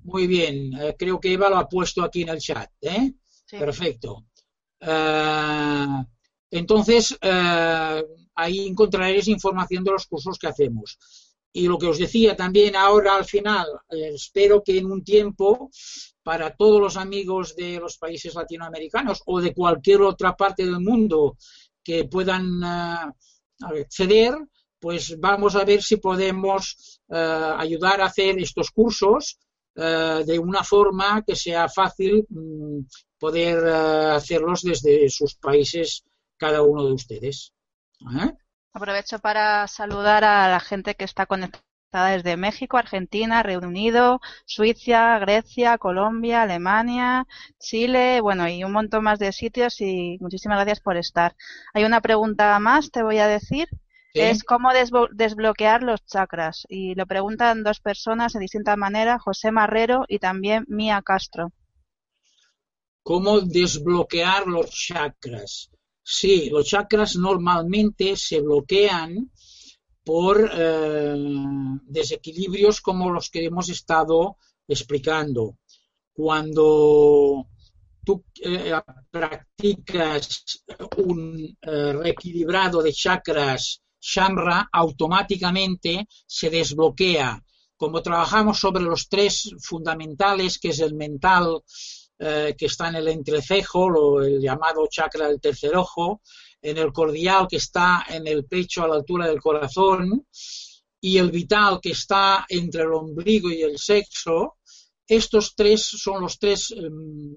Muy 0.05 0.27
bien, 0.27 0.73
eh, 0.75 0.97
creo 0.99 1.21
que 1.21 1.33
Eva 1.33 1.49
lo 1.49 1.59
ha 1.59 1.69
puesto 1.69 2.03
aquí 2.03 2.23
en 2.23 2.31
el 2.31 2.41
chat. 2.41 2.71
¿eh? 2.81 3.13
Sí. 3.47 3.57
Perfecto. 3.59 4.27
Eh, 4.81 5.87
entonces, 6.51 7.17
eh, 7.21 8.05
ahí 8.35 8.67
encontraréis 8.67 9.29
información 9.29 9.85
de 9.85 9.93
los 9.93 10.07
cursos 10.07 10.39
que 10.39 10.49
hacemos. 10.49 10.99
Y 11.55 11.69
lo 11.69 11.79
que 11.79 11.87
os 11.87 11.99
decía 11.99 12.35
también 12.35 12.77
ahora 12.77 13.15
al 13.15 13.27
final, 13.27 13.67
espero 13.91 14.63
que 14.65 14.79
en 14.79 14.87
un 14.87 15.05
tiempo 15.05 15.71
para 16.23 16.55
todos 16.57 16.81
los 16.81 16.97
amigos 16.97 17.55
de 17.57 17.79
los 17.79 17.99
países 17.99 18.35
latinoamericanos 18.35 19.23
o 19.27 19.41
de 19.41 19.53
cualquier 19.53 20.03
otra 20.03 20.35
parte 20.37 20.65
del 20.65 20.81
mundo 20.81 21.37
que 21.83 22.05
puedan 22.05 22.63
uh, 22.63 23.13
acceder, 23.61 24.35
pues 24.83 25.19
vamos 25.21 25.55
a 25.55 25.65
ver 25.65 25.81
si 25.81 25.97
podemos 25.97 27.01
uh, 27.07 27.55
ayudar 27.57 28.01
a 28.01 28.07
hacer 28.07 28.37
estos 28.41 28.73
cursos 28.73 29.39
uh, 29.77 30.25
de 30.25 30.41
una 30.41 30.65
forma 30.65 31.23
que 31.25 31.37
sea 31.37 31.69
fácil 31.69 32.27
um, 32.31 32.85
poder 33.17 33.65
hacerlos 33.65 34.63
desde 34.63 35.09
sus 35.09 35.37
países 35.37 36.03
cada 36.37 36.63
uno 36.63 36.85
de 36.85 36.95
ustedes. 36.95 37.53
¿Eh? 38.01 38.33
Aprovecho 38.73 39.21
para 39.21 39.69
saludar 39.69 40.25
a 40.25 40.49
la 40.49 40.59
gente 40.59 40.97
que 40.97 41.05
está 41.05 41.27
conectada 41.27 42.09
desde 42.09 42.37
México, 42.37 42.77
Argentina, 42.77 43.45
Reino 43.45 43.69
Unido, 43.69 44.21
Suiza, 44.47 45.17
Grecia, 45.21 45.79
Colombia, 45.79 46.43
Alemania, 46.43 47.29
Chile, 47.61 48.21
bueno, 48.21 48.49
y 48.49 48.65
un 48.65 48.73
montón 48.73 49.05
más 49.05 49.21
de 49.21 49.31
sitios 49.31 49.81
y 49.81 50.19
muchísimas 50.21 50.57
gracias 50.57 50.81
por 50.81 50.97
estar. 50.97 51.37
Hay 51.73 51.85
una 51.85 52.01
pregunta 52.01 52.59
más, 52.59 52.91
te 52.91 53.05
voy 53.05 53.19
a 53.19 53.29
decir. 53.29 53.69
¿Sí? 54.15 54.21
Es 54.21 54.45
cómo 54.45 54.71
desbloquear 55.13 55.83
los 55.83 56.05
chakras. 56.05 56.67
Y 56.69 56.95
lo 56.95 57.07
preguntan 57.07 57.63
dos 57.63 57.81
personas 57.81 58.35
de 58.35 58.41
distinta 58.41 58.77
manera, 58.77 59.19
José 59.19 59.51
Marrero 59.53 60.05
y 60.07 60.19
también 60.19 60.65
Mía 60.69 61.01
Castro. 61.03 61.53
¿Cómo 63.03 63.41
desbloquear 63.41 64.47
los 64.47 64.71
chakras? 64.71 65.71
Sí, 66.03 66.51
los 66.51 66.67
chakras 66.67 67.17
normalmente 67.17 68.17
se 68.17 68.41
bloquean 68.41 69.31
por 70.05 70.51
eh, 70.53 71.15
desequilibrios 71.85 72.81
como 72.81 73.11
los 73.11 73.31
que 73.31 73.45
hemos 73.45 73.69
estado 73.69 74.37
explicando. 74.69 75.59
Cuando 76.13 77.47
tú 78.05 78.25
eh, 78.45 78.73
practicas 79.11 80.45
un 80.99 81.57
eh, 81.63 81.93
reequilibrado 81.93 82.83
de 82.83 82.93
chakras 82.93 83.83
Shamra, 84.03 84.69
automáticamente 84.73 86.09
se 86.27 86.51
desbloquea. 86.51 87.41
Como 87.77 88.03
trabajamos 88.03 88.59
sobre 88.59 88.83
los 88.83 89.09
tres 89.09 89.55
fundamentales, 89.61 90.59
que 90.59 90.71
es 90.71 90.81
el 90.81 90.95
mental, 90.95 91.63
eh, 92.19 92.55
que 92.59 92.67
está 92.67 92.89
en 92.89 92.97
el 92.97 93.09
entrecejo, 93.09 93.89
lo, 93.89 94.23
el 94.23 94.41
llamado 94.41 94.87
chakra 94.91 95.29
del 95.29 95.41
tercer 95.41 95.77
ojo, 95.77 96.21
en 96.61 96.79
el 96.79 96.93
cordial 96.93 97.47
que 97.49 97.57
está 97.57 98.05
en 98.09 98.27
el 98.27 98.45
pecho 98.45 98.83
a 98.83 98.89
la 98.89 98.97
altura 98.97 99.27
del 99.29 99.41
corazón 99.41 100.27
y 101.01 101.19
el 101.19 101.31
vital 101.31 101.81
que 101.81 101.91
está 101.91 102.45
entre 102.49 102.83
el 102.83 102.93
ombligo 102.93 103.51
y 103.51 103.63
el 103.63 103.79
sexo. 103.79 104.59
Estos 105.07 105.55
tres 105.57 105.85
son 105.85 106.23
los 106.23 106.39
tres 106.39 106.71
eh, 106.71 106.77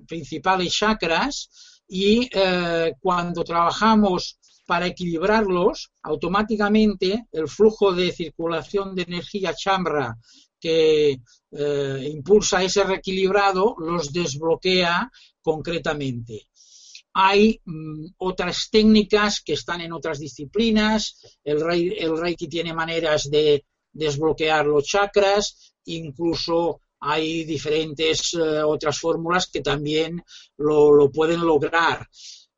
principales 0.07 0.73
chakras 0.73 1.81
y 1.87 2.27
eh, 2.31 2.93
cuando 2.99 3.43
trabajamos 3.43 4.37
para 4.65 4.87
equilibrarlos, 4.87 5.91
automáticamente 6.03 7.27
el 7.31 7.47
flujo 7.47 7.93
de 7.93 8.11
circulación 8.11 8.95
de 8.95 9.03
energía 9.03 9.53
chambra 9.53 10.17
que 10.59 11.21
eh, 11.51 12.09
impulsa 12.11 12.63
ese 12.63 12.83
reequilibrado 12.83 13.75
los 13.77 14.11
desbloquea 14.11 15.11
concretamente. 15.41 16.47
Hay 17.13 17.61
mm, 17.63 18.07
otras 18.17 18.69
técnicas 18.71 19.41
que 19.41 19.53
están 19.53 19.81
en 19.81 19.93
otras 19.93 20.19
disciplinas, 20.19 21.39
el, 21.43 21.61
rey, 21.61 21.89
Reiki 21.89 22.47
tiene 22.47 22.73
maneras 22.73 23.29
de 23.29 23.63
desbloquear 23.91 24.65
los 24.65 24.85
chakras, 24.85 25.75
incluso 25.85 26.81
hay 26.99 27.43
diferentes 27.43 28.33
eh, 28.33 28.63
otras 28.63 28.99
fórmulas 28.99 29.47
que 29.47 29.61
también 29.61 30.23
lo 30.57 31.11
pueden 31.11 31.41
lograr. 31.41 32.07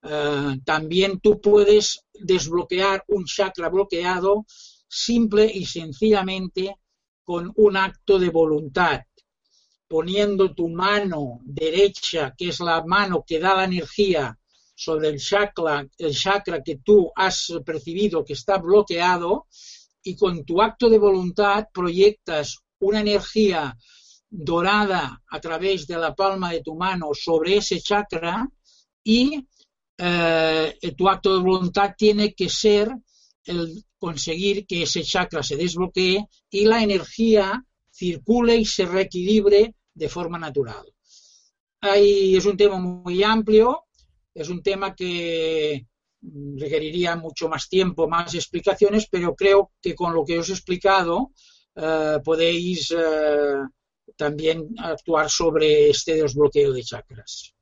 Uh, 0.09 0.57
también 0.63 1.19
tú 1.19 1.41
puedes 1.41 2.05
desbloquear 2.13 3.03
un 3.09 3.25
chakra 3.25 3.67
bloqueado 3.67 4.45
simple 4.87 5.51
y 5.53 5.65
sencillamente 5.65 6.77
con 7.25 7.51
un 7.57 7.75
acto 7.75 8.17
de 8.17 8.29
voluntad, 8.29 9.01
poniendo 9.85 10.53
tu 10.53 10.69
mano 10.69 11.41
derecha, 11.43 12.33
que 12.37 12.47
es 12.49 12.61
la 12.61 12.85
mano 12.85 13.25
que 13.27 13.37
da 13.37 13.53
la 13.53 13.65
energía, 13.65 14.39
sobre 14.73 15.09
el 15.09 15.19
chakra, 15.19 15.85
el 15.97 16.15
chakra 16.15 16.63
que 16.63 16.77
tú 16.77 17.11
has 17.13 17.51
percibido 17.65 18.23
que 18.23 18.33
está 18.33 18.59
bloqueado, 18.59 19.47
y 20.03 20.15
con 20.15 20.45
tu 20.45 20.61
acto 20.61 20.89
de 20.89 20.99
voluntad 20.99 21.65
proyectas 21.73 22.59
una 22.79 23.01
energía 23.01 23.75
dorada 24.29 25.21
a 25.29 25.39
través 25.41 25.85
de 25.85 25.97
la 25.97 26.15
palma 26.15 26.51
de 26.51 26.61
tu 26.61 26.75
mano 26.75 27.09
sobre 27.13 27.57
ese 27.57 27.81
chakra 27.81 28.47
y 29.03 29.45
eh, 29.97 30.77
tu 30.95 31.09
acto 31.09 31.35
de 31.35 31.43
voluntad 31.43 31.95
tiene 31.97 32.33
que 32.33 32.49
ser 32.49 32.95
el 33.45 33.83
conseguir 33.97 34.65
que 34.67 34.83
ese 34.83 35.03
chakra 35.03 35.41
se 35.41 35.55
desbloquee 35.55 36.25
y 36.49 36.65
la 36.65 36.83
energía 36.83 37.63
circule 37.91 38.55
y 38.57 38.65
se 38.65 38.85
reequilibre 38.85 39.73
de 39.93 40.09
forma 40.09 40.37
natural. 40.37 40.85
Ahí 41.81 42.35
es 42.35 42.45
un 42.45 42.57
tema 42.57 42.77
muy 42.77 43.23
amplio, 43.23 43.85
es 44.33 44.49
un 44.49 44.61
tema 44.61 44.95
que 44.95 45.85
requeriría 46.57 47.15
mucho 47.15 47.47
más 47.49 47.69
tiempo, 47.69 48.07
más 48.07 48.33
explicaciones, 48.35 49.07
pero 49.09 49.35
creo 49.35 49.71
que 49.81 49.95
con 49.95 50.13
lo 50.13 50.25
que 50.25 50.37
os 50.37 50.49
he 50.49 50.53
explicado 50.53 51.31
eh, 51.75 52.17
podéis 52.23 52.91
eh, 52.91 53.63
también 54.15 54.67
actuar 54.77 55.29
sobre 55.29 55.89
este 55.89 56.15
desbloqueo 56.15 56.71
de 56.73 56.83
chakras. 56.83 57.53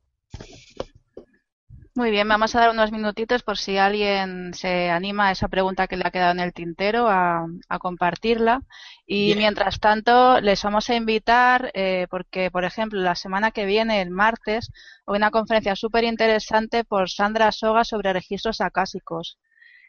Muy 1.96 2.10
bien, 2.10 2.28
vamos 2.28 2.54
a 2.54 2.60
dar 2.60 2.70
unos 2.70 2.92
minutitos 2.92 3.42
por 3.42 3.56
si 3.56 3.78
alguien 3.78 4.52
se 4.52 4.90
anima 4.90 5.28
a 5.28 5.32
esa 5.32 5.48
pregunta 5.48 5.88
que 5.88 5.96
le 5.96 6.04
ha 6.06 6.10
quedado 6.10 6.32
en 6.32 6.40
el 6.40 6.52
tintero 6.52 7.08
a, 7.08 7.46
a 7.70 7.78
compartirla. 7.78 8.60
Y 9.06 9.28
bien. 9.28 9.38
mientras 9.38 9.80
tanto, 9.80 10.38
les 10.42 10.62
vamos 10.62 10.90
a 10.90 10.94
invitar, 10.94 11.70
eh, 11.72 12.06
porque, 12.10 12.50
por 12.50 12.64
ejemplo, 12.66 13.00
la 13.00 13.14
semana 13.14 13.50
que 13.50 13.64
viene, 13.64 14.02
el 14.02 14.10
martes, 14.10 14.70
hay 15.06 15.16
una 15.16 15.30
conferencia 15.30 15.74
súper 15.74 16.04
interesante 16.04 16.84
por 16.84 17.08
Sandra 17.08 17.50
Soga 17.50 17.82
sobre 17.82 18.12
registros 18.12 18.60
acásicos. 18.60 19.38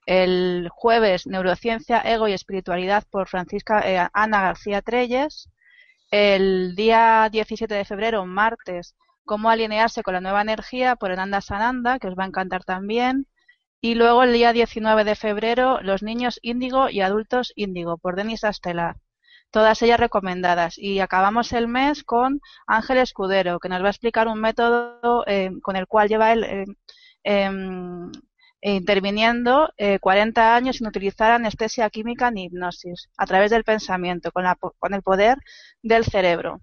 El 0.06 0.70
jueves, 0.72 1.28
Neurociencia, 1.28 2.00
Ego 2.00 2.30
y 2.30 2.34
Espiritualidad 2.34 3.04
por 3.12 3.28
Francisca 3.28 3.82
eh, 3.86 4.08
Ana 4.14 4.44
García 4.44 4.82
Treyes 4.82 5.50
el 6.12 6.76
día 6.76 7.28
17 7.32 7.74
de 7.74 7.86
febrero, 7.86 8.26
martes, 8.26 8.96
cómo 9.28 9.52
alinearse 9.52 10.02
con 10.02 10.16
la 10.16 10.22
nueva 10.22 10.42
energía 10.42 10.96
por 10.96 11.12
Ananda 11.12 11.42
Sananda, 11.42 12.00
que 12.00 12.08
os 12.08 12.16
va 12.16 12.24
a 12.24 12.28
encantar 12.28 12.64
también. 12.64 13.28
Y 13.82 13.96
luego 13.96 14.24
el 14.24 14.34
día 14.34 14.54
19 14.54 15.04
de 15.04 15.16
febrero, 15.16 15.80
los 15.84 16.02
niños 16.02 16.40
índigo 16.42 16.90
y 16.90 17.02
adultos 17.02 17.54
índigo, 17.56 17.98
por 18.00 18.16
Denis 18.16 18.44
Astelar. 18.44 18.96
Todas 19.52 19.82
ellas 19.84 20.00
recomendadas. 20.00 20.78
Y 20.78 21.00
acabamos 21.00 21.54
el 21.54 21.68
mes 21.68 22.04
con 22.04 22.42
Ángel 22.68 22.98
Escudero, 23.00 23.60
que 23.60 23.70
nos 23.70 23.84
va 23.84 23.88
a 23.88 23.92
explicar 23.92 24.28
un 24.28 24.42
método 24.42 25.24
eh, 25.28 25.52
con 25.62 25.76
el 25.76 25.88
cual 25.88 26.10
lleva 26.10 26.34
él 26.34 26.44
eh, 26.44 26.66
em, 27.24 28.12
interviniendo 28.62 29.70
40 30.02 30.42
eh, 30.42 30.56
años 30.58 30.78
sin 30.78 30.88
utilizar 30.88 31.32
anestesia 31.32 31.90
química 31.90 32.32
ni 32.32 32.46
hipnosis, 32.46 33.10
a 33.18 33.26
través 33.26 33.52
del 33.52 33.64
pensamiento, 33.64 34.32
con, 34.32 34.46
con 34.80 34.94
el 34.94 35.04
poder 35.04 35.38
del 35.84 36.06
cerebro 36.06 36.62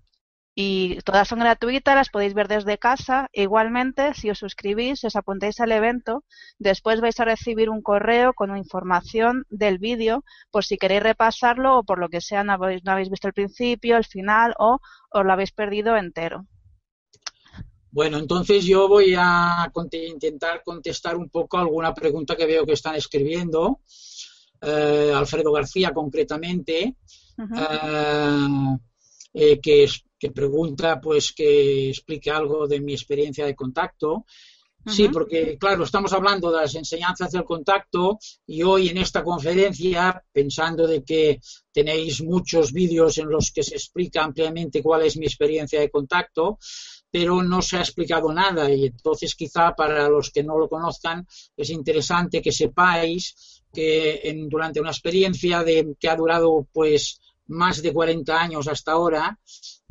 y 0.54 0.98
todas 1.04 1.26
son 1.26 1.40
gratuitas, 1.40 1.96
las 1.96 2.10
podéis 2.10 2.34
ver 2.34 2.48
desde 2.48 2.78
casa. 2.78 3.28
igualmente, 3.32 4.14
si 4.14 4.30
os 4.30 4.38
suscribís, 4.38 5.02
os 5.04 5.16
apuntáis 5.16 5.60
al 5.60 5.72
evento, 5.72 6.24
después 6.58 7.00
vais 7.00 7.18
a 7.18 7.24
recibir 7.24 7.70
un 7.70 7.82
correo 7.82 8.34
con 8.34 8.56
información 8.56 9.44
del 9.50 9.78
vídeo 9.78 10.24
por 10.50 10.64
si 10.64 10.76
queréis 10.76 11.02
repasarlo 11.02 11.78
o 11.78 11.84
por 11.84 11.98
lo 11.98 12.08
que 12.08 12.20
sea 12.20 12.44
no 12.44 12.52
habéis, 12.52 12.84
no 12.84 12.92
habéis 12.92 13.10
visto 13.10 13.26
el 13.26 13.34
principio, 13.34 13.96
el 13.96 14.04
final 14.04 14.54
o 14.58 14.78
os 15.10 15.24
lo 15.24 15.32
habéis 15.32 15.52
perdido 15.52 15.96
entero. 15.96 16.46
Bueno, 17.90 18.18
entonces 18.18 18.64
yo 18.64 18.88
voy 18.88 19.14
a 19.16 19.70
intentar 19.92 20.62
contestar 20.64 21.16
un 21.16 21.30
poco 21.30 21.58
alguna 21.58 21.94
pregunta 21.94 22.34
que 22.34 22.46
veo 22.46 22.66
que 22.66 22.72
están 22.72 22.96
escribiendo. 22.96 23.80
Eh, 24.60 25.12
Alfredo 25.14 25.52
García, 25.52 25.92
concretamente, 25.92 26.96
eh, 27.38 28.76
eh, 29.34 29.60
que 29.60 29.84
es 29.84 30.03
que 30.18 30.30
pregunta 30.30 31.00
pues 31.00 31.32
que 31.32 31.90
explique 31.90 32.30
algo 32.30 32.66
de 32.66 32.80
mi 32.80 32.92
experiencia 32.92 33.46
de 33.46 33.54
contacto. 33.54 34.24
Sí, 34.86 35.08
porque 35.08 35.56
claro, 35.56 35.84
estamos 35.84 36.12
hablando 36.12 36.50
de 36.50 36.58
las 36.58 36.74
enseñanzas 36.74 37.32
del 37.32 37.44
contacto 37.44 38.18
y 38.46 38.62
hoy 38.62 38.90
en 38.90 38.98
esta 38.98 39.24
conferencia, 39.24 40.22
pensando 40.30 40.86
de 40.86 41.02
que 41.02 41.40
tenéis 41.72 42.22
muchos 42.22 42.70
vídeos 42.70 43.16
en 43.16 43.30
los 43.30 43.50
que 43.50 43.62
se 43.62 43.76
explica 43.76 44.22
ampliamente 44.22 44.82
cuál 44.82 45.02
es 45.06 45.16
mi 45.16 45.24
experiencia 45.24 45.80
de 45.80 45.90
contacto, 45.90 46.58
pero 47.10 47.42
no 47.42 47.62
se 47.62 47.76
ha 47.76 47.80
explicado 47.80 48.32
nada 48.32 48.68
y 48.70 48.86
entonces 48.86 49.34
quizá 49.34 49.74
para 49.74 50.08
los 50.08 50.30
que 50.30 50.42
no 50.42 50.58
lo 50.58 50.68
conozcan 50.68 51.26
es 51.56 51.70
interesante 51.70 52.42
que 52.42 52.50
sepáis 52.50 53.62
que 53.72 54.20
en, 54.24 54.48
durante 54.48 54.80
una 54.80 54.90
experiencia 54.90 55.62
de, 55.62 55.94
que 55.98 56.08
ha 56.08 56.16
durado 56.16 56.66
pues 56.72 57.20
más 57.46 57.82
de 57.82 57.92
40 57.92 58.40
años 58.40 58.68
hasta 58.68 58.92
ahora, 58.92 59.38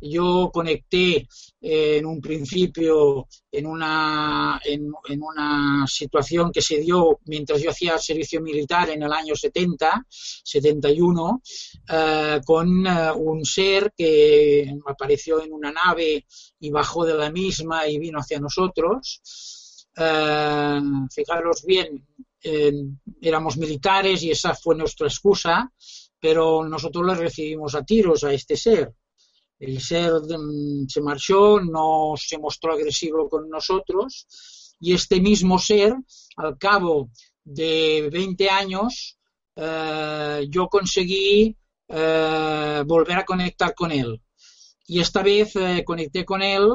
yo 0.04 0.52
conecté 0.54 1.28
eh, 1.62 1.98
en 1.98 2.06
un 2.06 2.20
principio 2.20 3.28
en 3.52 3.66
una, 3.66 4.60
en, 4.66 4.92
una 5.22 5.86
situación 5.88 6.52
que 6.52 6.62
se 6.62 6.80
dio 6.80 7.20
mientras 7.26 7.62
yo 7.62 7.70
hacía 7.70 7.98
servicio 7.98 8.42
militar 8.42 8.90
en 8.90 9.04
el 9.04 9.14
año 9.14 9.36
70, 9.36 10.06
71, 10.10 11.42
eh, 11.90 12.42
con 12.46 12.86
eh, 12.86 13.12
un 13.16 13.46
ser 13.46 13.94
que 13.96 14.76
apareció 14.86 15.42
en 15.42 15.54
una 15.54 15.72
nave 15.72 16.26
y 16.60 16.70
bajó 16.70 17.06
de 17.06 17.14
la 17.14 17.32
misma 17.32 17.88
y 17.88 17.98
vino 17.98 18.20
hacia 18.20 18.40
nosotros. 18.40 19.22
fijaros 21.14 21.64
bien, 21.66 22.08
éramos 23.22 23.58
militares 23.58 24.24
y 24.24 24.32
esa 24.32 24.56
fue 24.56 24.76
nuestra 24.76 25.08
excusa, 25.08 25.72
pero 26.24 26.64
nosotros 26.64 27.06
le 27.06 27.16
recibimos 27.16 27.76
a 27.76 27.84
tiros 27.84 28.24
a 28.24 28.32
este 28.32 28.56
ser 28.56 28.94
el 29.64 29.82
ser 29.82 30.12
mm, 30.14 30.88
se 30.88 31.02
marchó, 31.02 31.60
no 31.60 32.14
se 32.18 32.38
mostró 32.38 32.74
agresivo 32.74 33.30
con 33.30 33.50
nosotros 33.50 34.28
y 34.80 34.94
este 34.94 35.22
mismo 35.22 35.58
ser, 35.58 35.96
al 36.36 36.58
cabo 36.58 37.10
de 37.44 38.10
20 38.12 38.50
años, 38.50 39.18
eh, 39.56 40.46
yo 40.50 40.68
conseguí 40.68 41.56
eh, 41.88 42.84
volver 42.86 43.18
a 43.18 43.26
conectar 43.26 43.74
con 43.74 43.92
él. 43.92 44.22
Y 44.86 45.00
esta 45.00 45.24
vez 45.24 45.56
eh, 45.56 45.84
conecté 45.86 46.26
con 46.26 46.42
él 46.42 46.68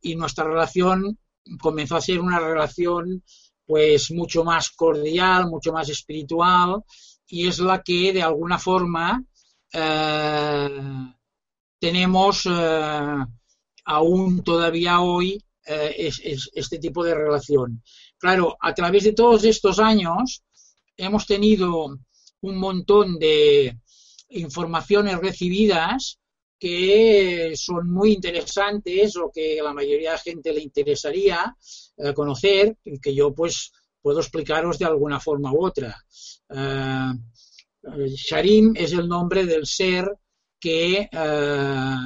y 0.00 0.16
nuestra 0.16 0.44
relación 0.44 1.16
comenzó 1.60 1.94
a 1.94 2.00
ser 2.00 2.18
una 2.18 2.40
relación 2.40 3.22
pues 3.64 4.10
mucho 4.10 4.42
más 4.42 4.70
cordial, 4.70 5.48
mucho 5.48 5.72
más 5.72 5.88
espiritual 5.88 6.82
y 7.32 7.48
es 7.48 7.60
la 7.60 7.82
que 7.82 8.12
de 8.12 8.22
alguna 8.22 8.58
forma 8.58 9.24
tenemos 11.80 12.44
eh, 12.44 13.16
aún 13.86 14.44
todavía 14.44 15.00
hoy 15.00 15.42
eh, 15.66 16.10
este 16.54 16.78
tipo 16.78 17.02
de 17.02 17.14
relación. 17.14 17.82
Claro, 18.18 18.58
a 18.60 18.74
través 18.74 19.04
de 19.04 19.14
todos 19.14 19.44
estos 19.44 19.78
años 19.78 20.42
hemos 20.94 21.26
tenido 21.26 21.98
un 22.42 22.56
montón 22.58 23.18
de 23.18 23.78
informaciones 24.28 25.16
recibidas 25.18 26.18
que 26.58 27.54
son 27.56 27.90
muy 27.90 28.12
interesantes 28.12 29.16
o 29.16 29.30
que 29.34 29.58
a 29.58 29.64
la 29.64 29.72
mayoría 29.72 30.10
de 30.10 30.16
la 30.16 30.22
gente 30.22 30.52
le 30.52 30.60
interesaría 30.60 31.56
eh, 31.96 32.12
conocer 32.12 32.76
que 33.00 33.14
yo 33.14 33.32
pues 33.34 33.72
puedo 34.02 34.20
explicaros 34.20 34.78
de 34.78 34.84
alguna 34.84 35.20
forma 35.20 35.52
u 35.52 35.64
otra. 35.64 36.04
Sharim 37.82 38.74
es 38.76 38.92
el 38.92 39.08
nombre 39.08 39.46
del 39.46 39.66
ser 39.66 40.10
que 40.60 41.08
eh, 41.10 41.96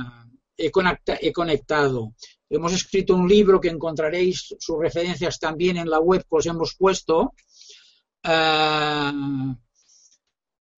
he, 0.56 0.70
conectado. 0.70 2.14
Hemos 2.48 2.72
escrito 2.72 3.14
un 3.14 3.28
libro 3.28 3.60
que 3.60 3.68
encontraréis 3.68 4.54
sus 4.58 4.78
referencias 4.78 5.38
también 5.38 5.76
en 5.76 5.90
la 5.90 6.00
web 6.00 6.22
que 6.22 6.36
os 6.36 6.46
hemos 6.46 6.74
puesto, 6.76 7.34
eh, 8.22 9.12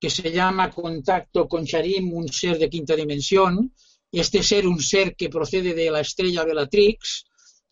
que 0.01 0.11
se 0.11 0.33
llama 0.33 0.71
Contacto 0.71 1.47
con 1.47 1.65
Sharim, 1.65 2.13
un 2.13 2.29
ser 2.29 2.59
de 2.59 2.71
quinta 2.71 2.97
dimensión. 2.97 3.73
Este 4.11 4.43
ser, 4.43 4.67
un 4.67 4.81
ser 4.81 5.15
que 5.15 5.29
procede 5.29 5.75
de 5.75 5.91
la 5.91 6.01
estrella 6.01 6.45
Bellatrix, 6.45 7.27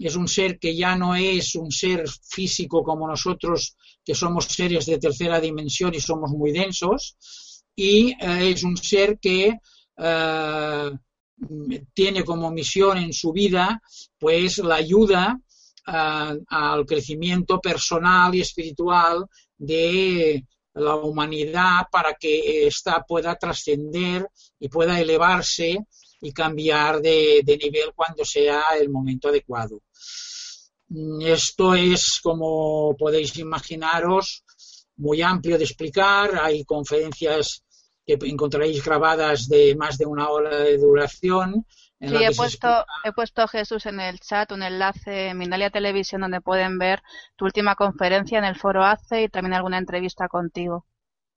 es 0.05 0.17
un 0.17 0.29
ser 0.29 0.59
que 0.59 0.77
ya 0.77 0.97
no 0.97 1.15
es 1.15 1.55
un 1.55 1.71
ser 1.71 2.05
físico 2.09 2.83
como 2.83 3.09
nosotros, 3.09 3.77
que 4.05 4.15
somos 4.15 4.45
seres 4.45 4.87
de 4.87 4.99
tercera 4.99 5.41
dimensión 5.41 5.95
y 5.95 6.01
somos 6.01 6.31
muy 6.31 6.53
densos, 6.53 7.17
y 7.75 8.11
eh, 8.21 8.51
es 8.51 8.63
un 8.63 8.77
ser 8.77 9.19
que 9.19 9.59
eh, 9.97 10.91
tiene 11.93 12.25
como 12.25 12.51
misión 12.51 12.99
en 12.99 13.13
su 13.13 13.33
vida 13.33 13.81
pues 14.19 14.59
la 14.59 14.77
ayuda 14.77 15.39
eh, 15.87 16.39
al 16.49 16.87
crecimiento 16.87 17.61
personal 17.61 18.35
y 18.35 18.41
espiritual 18.41 19.27
de 19.57 20.45
la 20.75 20.97
humanidad 20.97 21.87
para 21.91 22.15
que 22.15 22.67
ésta 22.67 23.05
pueda 23.07 23.37
trascender 23.37 24.29
y 24.59 24.69
pueda 24.69 25.01
elevarse 25.01 25.79
y 26.27 26.33
cambiar 26.33 27.01
de, 27.01 27.43
de, 27.45 27.57
nivel 27.57 27.93
cuando 27.95 28.25
sea 28.25 28.63
el 28.81 28.91
momento 28.91 29.29
adecuado. 29.29 29.81
Esto 31.21 31.75
es, 31.75 32.21
como 32.21 32.97
podéis 32.97 33.37
imaginaros, 33.37 34.45
muy 34.97 35.23
amplio 35.23 35.57
de 35.57 35.65
explicar. 35.65 36.37
Hay 36.43 36.65
conferencias 36.65 37.63
que 38.05 38.19
encontraréis 38.23 38.85
grabadas 38.85 39.49
de 39.49 39.77
más 39.77 39.99
de 39.99 40.07
una 40.07 40.29
hora 40.29 40.59
de 40.59 40.79
duración. 40.79 41.65
sí, 42.01 42.17
he 42.17 42.35
puesto, 42.35 42.85
he 43.05 43.13
puesto 43.13 43.47
Jesús 43.47 43.87
en 43.87 44.01
el 44.01 44.19
chat 44.19 44.51
un 44.51 44.65
enlace 44.65 45.29
en 45.29 45.39
Mindalia 45.39 45.71
Televisión 45.71 46.23
donde 46.23 46.41
pueden 46.41 46.77
ver 46.79 47.03
tu 47.37 47.45
última 47.45 47.77
conferencia 47.77 48.39
en 48.39 48.45
el 48.45 48.57
foro 48.57 48.85
ACE 48.85 49.23
y 49.23 49.29
también 49.29 49.55
alguna 49.55 49.79
entrevista 49.79 50.27
contigo. 50.27 50.87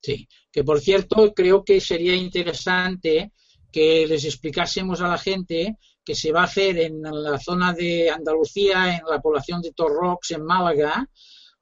Sí, 0.01 0.27
que 0.51 0.63
por 0.63 0.79
cierto 0.79 1.31
creo 1.35 1.63
que 1.63 1.79
sería 1.79 2.15
interesante 2.15 3.33
que 3.72 4.05
les 4.07 4.26
explicásemos 4.26 5.01
a 5.01 5.07
la 5.07 5.17
gente 5.17 5.78
que 6.03 6.15
se 6.15 6.32
va 6.32 6.41
a 6.41 6.45
hacer 6.45 6.78
en 6.80 7.01
la 7.01 7.38
zona 7.39 7.74
de 7.74 8.09
Andalucía, 8.09 8.95
en 8.97 9.01
la 9.09 9.20
población 9.20 9.61
de 9.61 9.74
Torrox, 9.74 10.32
en 10.32 10.43
Málaga, 10.43 11.07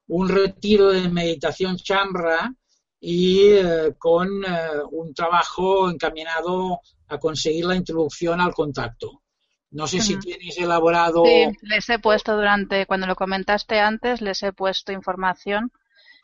un 0.08 0.30
retiro 0.30 0.92
de 0.92 1.10
meditación 1.10 1.76
chambra 1.78 2.54
y 3.00 3.42
eh, 3.52 3.94
con 3.98 4.44
eh, 4.46 4.70
un 4.92 5.14
trabajo 5.14 5.90
encaminado 5.90 6.80
a 7.10 7.18
conseguir 7.18 7.66
la 7.66 7.76
introducción 7.76 8.40
al 8.40 8.54
contacto. 8.54 9.22
No 9.70 9.86
sé 9.86 10.02
si 10.02 10.18
tienes 10.18 10.58
elaborado. 10.58 11.26
Sí, 11.26 11.46
les 11.62 11.90
he 11.90 12.00
puesto 12.00 12.36
durante, 12.38 12.86
cuando 12.86 13.06
lo 13.06 13.16
comentaste 13.16 13.80
antes, 13.80 14.22
les 14.22 14.42
he 14.44 14.54
puesto 14.54 14.94
información 14.94 15.72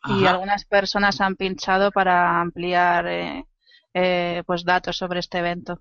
y 0.05 0.25
algunas 0.25 0.65
personas 0.65 1.21
han 1.21 1.35
pinchado 1.35 1.91
para 1.91 2.41
ampliar 2.41 3.07
eh, 3.07 3.45
pues 4.45 4.63
datos 4.63 4.97
sobre 4.97 5.19
este 5.19 5.39
evento. 5.39 5.79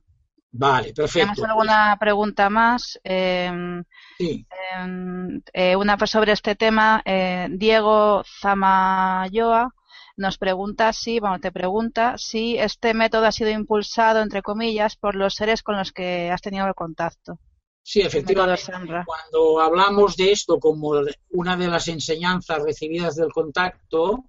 Vale, 0.55 0.93
perfecto. 0.93 1.33
¿Tienes 1.33 1.51
alguna 1.51 1.97
pregunta 1.99 2.51
más? 2.51 3.01
Em, 3.03 3.83
sí. 4.19 4.47
Em, 4.75 5.43
una 5.79 6.07
sobre 6.07 6.33
este 6.33 6.55
tema. 6.55 7.03
Diego 7.51 8.23
Zamayoa 8.41 9.73
nos 10.17 10.39
pregunta 10.39 10.93
si, 10.93 11.21
bueno, 11.21 11.41
te 11.41 11.53
pregunta 11.53 12.17
si 12.19 12.57
este 12.59 12.95
método 12.95 13.27
ha 13.27 13.33
sido 13.33 13.51
impulsado, 13.51 14.21
entre 14.21 14.43
comillas, 14.43 14.97
por 14.97 15.15
los 15.15 15.35
seres 15.35 15.63
con 15.63 15.77
los 15.77 15.93
que 15.93 16.31
has 16.31 16.43
tenido 16.43 16.67
el 16.67 16.75
contacto. 16.75 17.39
Sí, 17.83 18.01
efectivamente. 18.01 18.63
Cuando 19.05 19.61
hablamos 19.61 20.17
de 20.17 20.33
esto 20.33 20.61
como 20.61 20.93
una 21.31 21.57
de 21.57 21.69
las 21.69 21.89
enseñanzas 21.89 22.63
recibidas 22.63 23.17
del 23.17 23.33
contacto, 23.33 24.27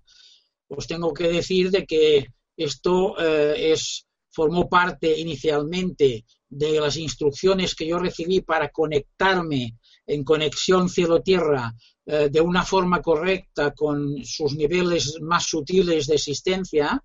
pues 0.68 0.88
tengo 0.88 1.14
que 1.14 1.28
decir 1.28 1.70
de 1.70 1.86
que 1.86 2.28
esto 2.56 3.16
eh, 3.20 3.72
es 3.72 4.06
formó 4.34 4.68
parte 4.68 5.18
inicialmente 5.18 6.26
de 6.50 6.80
las 6.80 6.98
instrucciones 6.98 7.76
que 7.76 7.88
yo 7.88 8.00
recibí 8.00 8.42
para 8.42 8.70
conectarme 8.70 9.78
en 10.06 10.24
conexión 10.24 10.90
cielo-tierra 10.90 11.74
eh, 12.06 12.30
de 12.30 12.42
una 12.42 12.64
forma 12.64 13.02
correcta 13.02 13.72
con 13.74 14.24
sus 14.26 14.56
niveles 14.56 15.20
más 15.22 15.46
sutiles 15.46 16.08
de 16.08 16.16
existencia. 16.16 17.02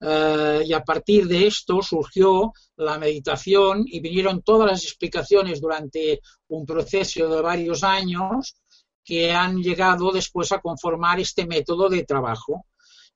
Eh, 0.00 0.62
y 0.66 0.72
a 0.72 0.82
partir 0.82 1.26
de 1.26 1.46
esto 1.46 1.80
surgió 1.82 2.52
la 2.76 2.98
meditación 2.98 3.84
y 3.86 4.00
vinieron 4.00 4.42
todas 4.42 4.70
las 4.70 4.84
explicaciones 4.84 5.60
durante 5.60 6.20
un 6.48 6.64
proceso 6.64 7.28
de 7.28 7.42
varios 7.42 7.84
años 7.84 8.56
que 9.04 9.32
han 9.32 9.62
llegado 9.62 10.10
después 10.10 10.50
a 10.52 10.60
conformar 10.60 11.20
este 11.20 11.46
método 11.46 11.88
de 11.88 12.04
trabajo 12.04 12.66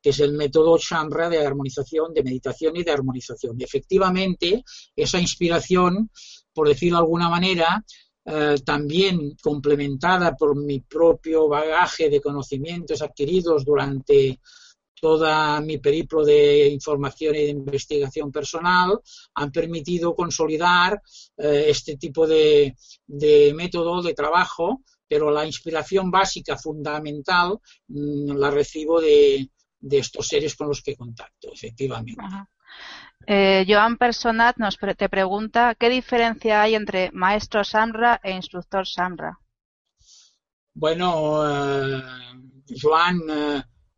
que 0.06 0.10
es 0.10 0.20
el 0.20 0.34
método 0.34 0.78
Chandra 0.78 1.28
de 1.28 1.44
armonización, 1.44 2.14
de 2.14 2.22
meditación 2.22 2.76
y 2.76 2.84
de 2.84 2.92
armonización. 2.92 3.56
efectivamente, 3.58 4.62
esa 4.94 5.18
inspiración, 5.18 6.12
por 6.54 6.68
decirlo 6.68 6.98
de 6.98 7.02
alguna 7.02 7.28
manera, 7.28 7.84
eh, 8.24 8.54
también 8.64 9.34
complementada 9.42 10.36
por 10.36 10.54
mi 10.54 10.78
propio 10.78 11.48
bagaje 11.48 12.08
de 12.08 12.20
conocimientos 12.20 13.02
adquiridos 13.02 13.64
durante 13.64 14.38
toda 14.94 15.60
mi 15.60 15.78
periplo 15.78 16.24
de 16.24 16.68
información 16.68 17.34
y 17.34 17.42
de 17.42 17.50
investigación 17.50 18.30
personal, 18.30 19.00
han 19.34 19.50
permitido 19.50 20.14
consolidar 20.14 21.02
eh, 21.36 21.64
este 21.66 21.96
tipo 21.96 22.28
de, 22.28 22.76
de 23.08 23.52
método 23.54 24.00
de 24.02 24.14
trabajo, 24.14 24.84
pero 25.08 25.32
la 25.32 25.44
inspiración 25.44 26.12
básica, 26.12 26.56
fundamental, 26.56 27.58
mm, 27.88 28.36
la 28.36 28.52
recibo 28.52 29.00
de, 29.00 29.50
de 29.86 29.98
estos 29.98 30.26
seres 30.26 30.54
con 30.56 30.68
los 30.68 30.82
que 30.82 30.96
contacto, 30.96 31.52
efectivamente. 31.52 32.22
Eh, 33.26 33.64
Joan 33.66 33.96
Personat 33.96 34.56
nos 34.58 34.76
te 34.76 35.08
pregunta 35.08 35.74
qué 35.74 35.88
diferencia 35.88 36.62
hay 36.62 36.74
entre 36.74 37.10
maestro 37.12 37.64
Samra 37.64 38.20
e 38.22 38.32
instructor 38.32 38.86
Samra. 38.86 39.38
Bueno, 40.74 41.42
eh, 41.44 42.02
Joan, 42.80 43.22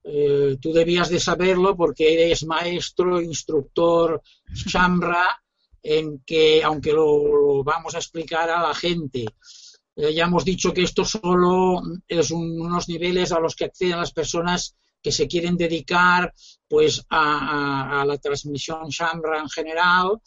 eh, 0.05 0.57
tú 0.61 0.73
debías 0.73 1.09
de 1.09 1.21
saberlo 1.21 1.77
porque 1.77 2.15
eres 2.15 2.47
maestro, 2.47 3.21
instructor 3.21 4.23
Samra, 4.55 5.43
en 5.83 6.21
que, 6.25 6.63
aunque 6.63 6.93
lo, 6.93 7.65
vamos 7.65 7.95
a 7.95 7.99
explicar 7.99 8.51
a 8.51 8.63
la 8.63 8.75
gente, 8.75 9.27
ya 9.97 10.27
hemos 10.27 10.45
dicho 10.45 10.73
que 10.73 10.85
esto 10.85 11.05
solo 11.05 11.83
es 12.07 12.31
unos 12.31 12.89
niveles 12.89 13.33
a 13.33 13.41
los 13.41 13.57
que 13.57 13.65
acceden 13.65 13.99
las 13.99 14.13
personas 14.13 14.77
que 15.09 15.13
se 15.13 15.27
quieren 15.27 15.57
dedicar 15.57 16.35
pues 16.69 17.03
a, 17.09 18.05
la 18.07 18.19
transmisión 18.19 18.91
Shambra 18.91 19.41
en 19.41 19.49
general, 19.49 20.21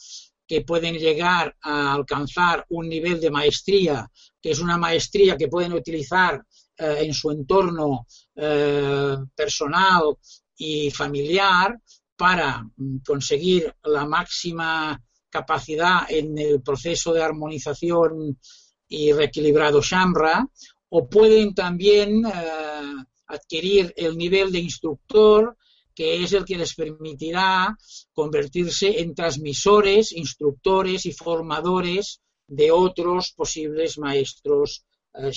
que 0.47 0.61
pueden 0.61 0.95
llegar 0.95 1.55
a 1.61 1.93
alcanzar 1.93 2.65
un 2.69 2.89
nivel 2.89 3.21
de 3.21 3.29
maestría, 3.29 4.09
que 4.41 4.49
es 4.49 4.59
una 4.59 4.77
maestría 4.77 5.37
que 5.37 5.49
pueden 5.49 5.73
utilizar 5.73 6.43
eh, 6.77 6.97
en 7.01 7.13
su 7.13 7.29
entorno 7.29 8.07
eh, 8.35 9.17
personal 9.35 10.17
y 10.57 10.89
familiar 10.89 11.79
para 12.17 12.63
mm, 12.75 12.97
conseguir 13.05 13.71
la 13.83 14.07
máxima 14.07 14.99
capacidad 15.29 16.09
en 16.09 16.39
el 16.39 16.63
proceso 16.63 17.13
de 17.13 17.21
armonización 17.21 18.39
y 18.87 19.13
reequilibrado 19.13 19.79
Shambra, 19.79 20.43
o 20.89 21.07
pueden 21.07 21.53
también 21.53 22.25
eh, 22.25 23.05
adquirir 23.35 23.93
el 23.97 24.17
nivel 24.17 24.51
de 24.51 24.59
instructor 24.59 25.57
que 25.93 26.23
es 26.23 26.33
el 26.33 26.45
que 26.45 26.57
les 26.57 26.73
permitirá 26.73 27.77
convertirse 28.13 29.01
en 29.01 29.13
transmisores, 29.13 30.11
instructores 30.11 31.05
y 31.05 31.11
formadores 31.11 32.21
de 32.47 32.71
otros 32.71 33.33
posibles 33.33 33.97
maestros 33.97 34.85
eh, 35.13 35.31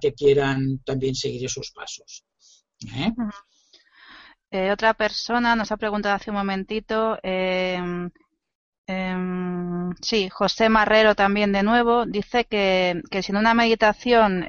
que 0.00 0.14
quieran 0.14 0.80
también 0.84 1.14
seguir 1.14 1.44
esos 1.44 1.70
pasos. 1.72 2.24
¿Eh? 2.96 3.12
Eh, 4.50 4.70
otra 4.72 4.94
persona 4.94 5.54
nos 5.54 5.70
ha 5.70 5.76
preguntado 5.76 6.14
hace 6.14 6.30
un 6.30 6.36
momentito, 6.36 7.18
em, 7.22 8.10
em, 8.86 9.94
sí, 10.00 10.28
José 10.28 10.68
Marrero 10.68 11.14
también 11.14 11.52
de 11.52 11.62
nuevo, 11.62 12.06
dice 12.06 12.46
que, 12.46 13.00
que 13.10 13.22
si 13.22 13.32
en 13.32 13.38
una 13.38 13.54
meditación 13.54 14.44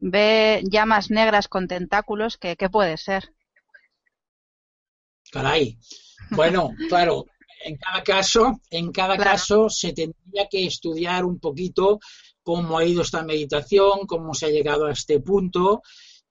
ve 0.00 0.62
llamas 0.64 1.10
negras 1.10 1.48
con 1.48 1.68
tentáculos, 1.68 2.36
¿qué, 2.38 2.56
puede 2.70 2.96
ser? 2.96 3.32
Caray. 5.30 5.78
Bueno, 6.30 6.70
claro, 6.88 7.26
en 7.64 7.76
cada 7.76 8.02
caso, 8.02 8.60
en 8.70 8.90
cada 8.90 9.16
caso 9.16 9.68
se 9.68 9.92
tendría 9.92 10.48
que 10.50 10.66
estudiar 10.66 11.24
un 11.24 11.38
poquito 11.38 12.00
cómo 12.42 12.78
ha 12.78 12.84
ido 12.84 13.02
esta 13.02 13.22
meditación, 13.22 14.06
cómo 14.06 14.34
se 14.34 14.46
ha 14.46 14.50
llegado 14.50 14.86
a 14.86 14.92
este 14.92 15.20
punto 15.20 15.82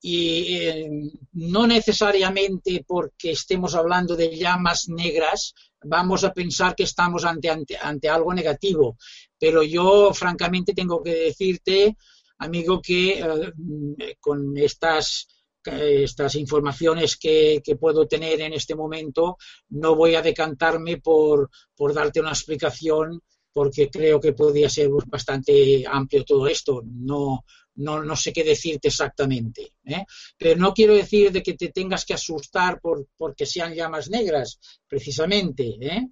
y 0.02 0.56
eh, 0.56 0.90
no 1.34 1.68
necesariamente 1.68 2.84
porque 2.88 3.32
estemos 3.32 3.76
hablando 3.76 4.16
de 4.16 4.36
llamas 4.36 4.88
negras 4.88 5.54
vamos 5.84 6.24
a 6.24 6.34
pensar 6.34 6.76
que 6.76 6.84
estamos 6.84 7.26
ante, 7.26 7.50
ante, 7.50 7.78
ante 7.78 8.10
algo 8.10 8.34
negativo, 8.34 8.98
pero 9.38 9.64
yo 9.64 10.14
francamente 10.14 10.74
tengo 10.74 11.02
que 11.04 11.14
decirte 11.14 11.98
amigo, 12.40 12.82
que 12.82 13.20
eh, 13.20 14.16
con 14.20 14.58
estas, 14.58 15.28
estas 15.64 16.36
informaciones 16.36 17.18
que, 17.18 17.62
puedo 17.80 18.08
tener 18.08 18.42
en 18.42 18.54
este 18.54 18.76
momento, 18.76 19.38
no 19.70 19.96
voy 19.96 20.16
a 20.16 20.22
decantarme 20.22 20.98
por, 20.98 21.50
darte 21.94 22.20
una 22.20 22.32
explicación 22.32 23.22
porque 23.52 23.90
creo 23.90 24.20
que 24.20 24.34
podría 24.34 24.70
ser 24.70 24.90
bastante 25.08 25.84
amplio 25.86 26.24
todo 26.24 26.48
esto. 26.48 26.82
No, 26.86 27.44
no, 27.76 28.16
sé 28.16 28.32
qué 28.32 28.44
decirte 28.44 28.88
exactamente. 28.88 29.74
¿eh? 29.86 30.06
Pero 30.38 30.60
no 30.60 30.74
quiero 30.74 30.94
decir 30.94 31.32
de 31.32 31.42
que 31.42 31.56
te 31.56 31.70
tengas 31.70 32.06
que 32.06 32.14
asustar 32.14 32.80
por, 32.80 33.08
porque 33.18 33.46
sean 33.46 33.74
llamas 33.74 34.10
negras, 34.10 34.60
precisamente. 34.88 35.78
¿eh? 35.82 36.08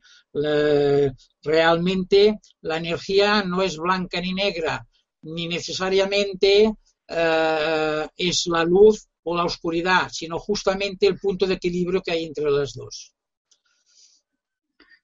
realmente 1.42 2.40
la 2.62 2.78
energía 2.78 3.44
no 3.44 3.62
es 3.62 3.78
blanca 3.78 4.20
ni 4.20 4.34
negra, 4.34 4.86
ni 5.28 5.48
necesariamente 5.48 6.74
eh, 7.08 8.08
es 8.16 8.48
la 8.48 8.64
luz 8.64 9.08
o 9.24 9.36
la 9.36 9.46
oscuridad, 9.46 10.10
sino 10.12 10.40
justamente 10.40 11.08
el 11.08 11.20
punto 11.20 11.46
de 11.46 11.56
equilibrio 11.56 12.02
que 12.02 12.12
hay 12.12 12.26
entre 12.26 12.50
las 12.50 12.74
dos. 12.74 13.14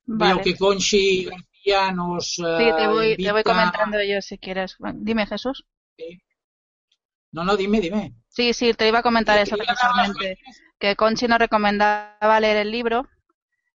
Veo 0.05 0.41
que 0.41 0.55
Conchi 0.55 1.25
García 1.25 1.91
nos. 1.91 2.35
sí, 2.35 2.43
te 2.43 2.87
voy, 2.87 3.17
te 3.17 3.31
voy 3.31 3.43
comentando 3.43 4.03
yo 4.03 4.21
si 4.21 4.37
quieres. 4.37 4.75
dime, 4.95 5.25
Jesús. 5.25 5.65
No, 7.31 7.43
no, 7.43 7.57
dime, 7.57 7.79
dime. 7.79 8.13
Sí, 8.29 8.53
sí, 8.53 8.73
te 8.73 8.87
iba 8.87 8.99
a 8.99 9.03
comentar 9.03 9.39
eso 9.39 9.57
precisamente. 9.57 10.37
Que 10.79 10.95
Conchi 10.95 11.27
nos 11.27 11.39
recomendaba 11.39 12.39
leer 12.39 12.57
el 12.57 12.71
libro 12.71 13.07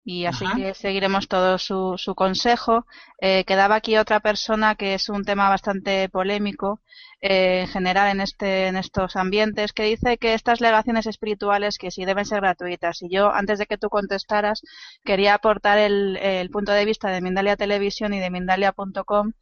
y 0.05 0.27
así 0.27 0.45
que 0.55 0.75
seguiremos 0.75 1.29
todo 1.29 1.59
su, 1.59 1.95
su 1.97 2.15
consejo. 2.15 2.87
Eh, 3.21 3.45
quedaba 3.47 3.77
aquí 3.77 3.97
otra 3.97 4.21
persona 4.21 4.75
que 4.75 4.95
es 4.95 5.09
un 5.09 5.25
tema 5.25 5.49
bastante 5.49 6.11
polémico 6.11 6.81
eh, 7.23 7.63
en 7.63 7.69
general 7.69 8.11
en, 8.11 8.21
este, 8.21 8.67
en 8.67 8.77
estos 8.77 9.17
ambientes, 9.17 9.73
que 9.73 9.85
dice 9.85 10.19
que 10.19 10.35
estas 10.35 10.61
legaciones 10.61 11.07
espirituales 11.07 11.79
que 11.79 11.91
sí 11.91 12.05
deben 12.05 12.27
ser 12.27 12.43
gratuitas. 12.43 13.01
Y 13.01 13.09
yo, 13.09 13.33
antes 13.33 13.59
de 13.59 13.65
que 13.65 13.79
tú 13.79 13.89
contestaras, 13.89 14.61
quería 15.05 15.33
aportar 15.35 15.79
el, 15.79 16.19
el 16.19 16.51
punto 16.51 16.73
de 16.73 16.85
vista 16.85 17.09
de 17.09 17.23
Mindalia 17.23 17.57
Televisión 17.57 18.13
y 18.13 18.21
de 18.21 18.31
Mindalia.com 18.31 19.33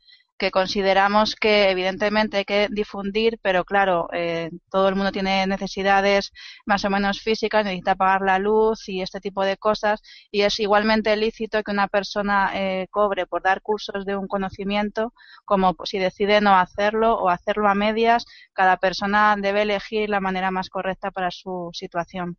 que 0.42 0.50
consideramos 0.50 1.36
que 1.36 1.70
evidentemente 1.70 2.38
hay 2.38 2.44
que 2.44 2.66
difundir, 2.68 3.38
pero 3.42 3.64
claro, 3.64 4.08
eh, 4.12 4.50
todo 4.72 4.88
el 4.88 4.96
mundo 4.96 5.12
tiene 5.12 5.46
necesidades 5.46 6.32
más 6.66 6.84
o 6.84 6.90
menos 6.90 7.20
físicas, 7.20 7.64
necesita 7.64 7.94
pagar 7.94 8.22
la 8.22 8.40
luz 8.40 8.88
y 8.88 9.02
este 9.02 9.20
tipo 9.20 9.44
de 9.44 9.56
cosas, 9.56 10.02
y 10.32 10.40
es 10.40 10.58
igualmente 10.58 11.16
lícito 11.16 11.62
que 11.62 11.70
una 11.70 11.86
persona 11.86 12.50
eh, 12.54 12.88
cobre 12.90 13.24
por 13.28 13.40
dar 13.40 13.62
cursos 13.62 14.04
de 14.04 14.16
un 14.16 14.26
conocimiento, 14.26 15.12
como 15.44 15.76
si 15.84 15.98
decide 16.00 16.40
no 16.40 16.56
hacerlo 16.56 17.14
o 17.14 17.28
hacerlo 17.28 17.68
a 17.68 17.76
medias, 17.76 18.24
cada 18.52 18.78
persona 18.78 19.36
debe 19.38 19.62
elegir 19.62 20.10
la 20.10 20.18
manera 20.18 20.50
más 20.50 20.70
correcta 20.70 21.12
para 21.12 21.30
su 21.30 21.70
situación. 21.72 22.36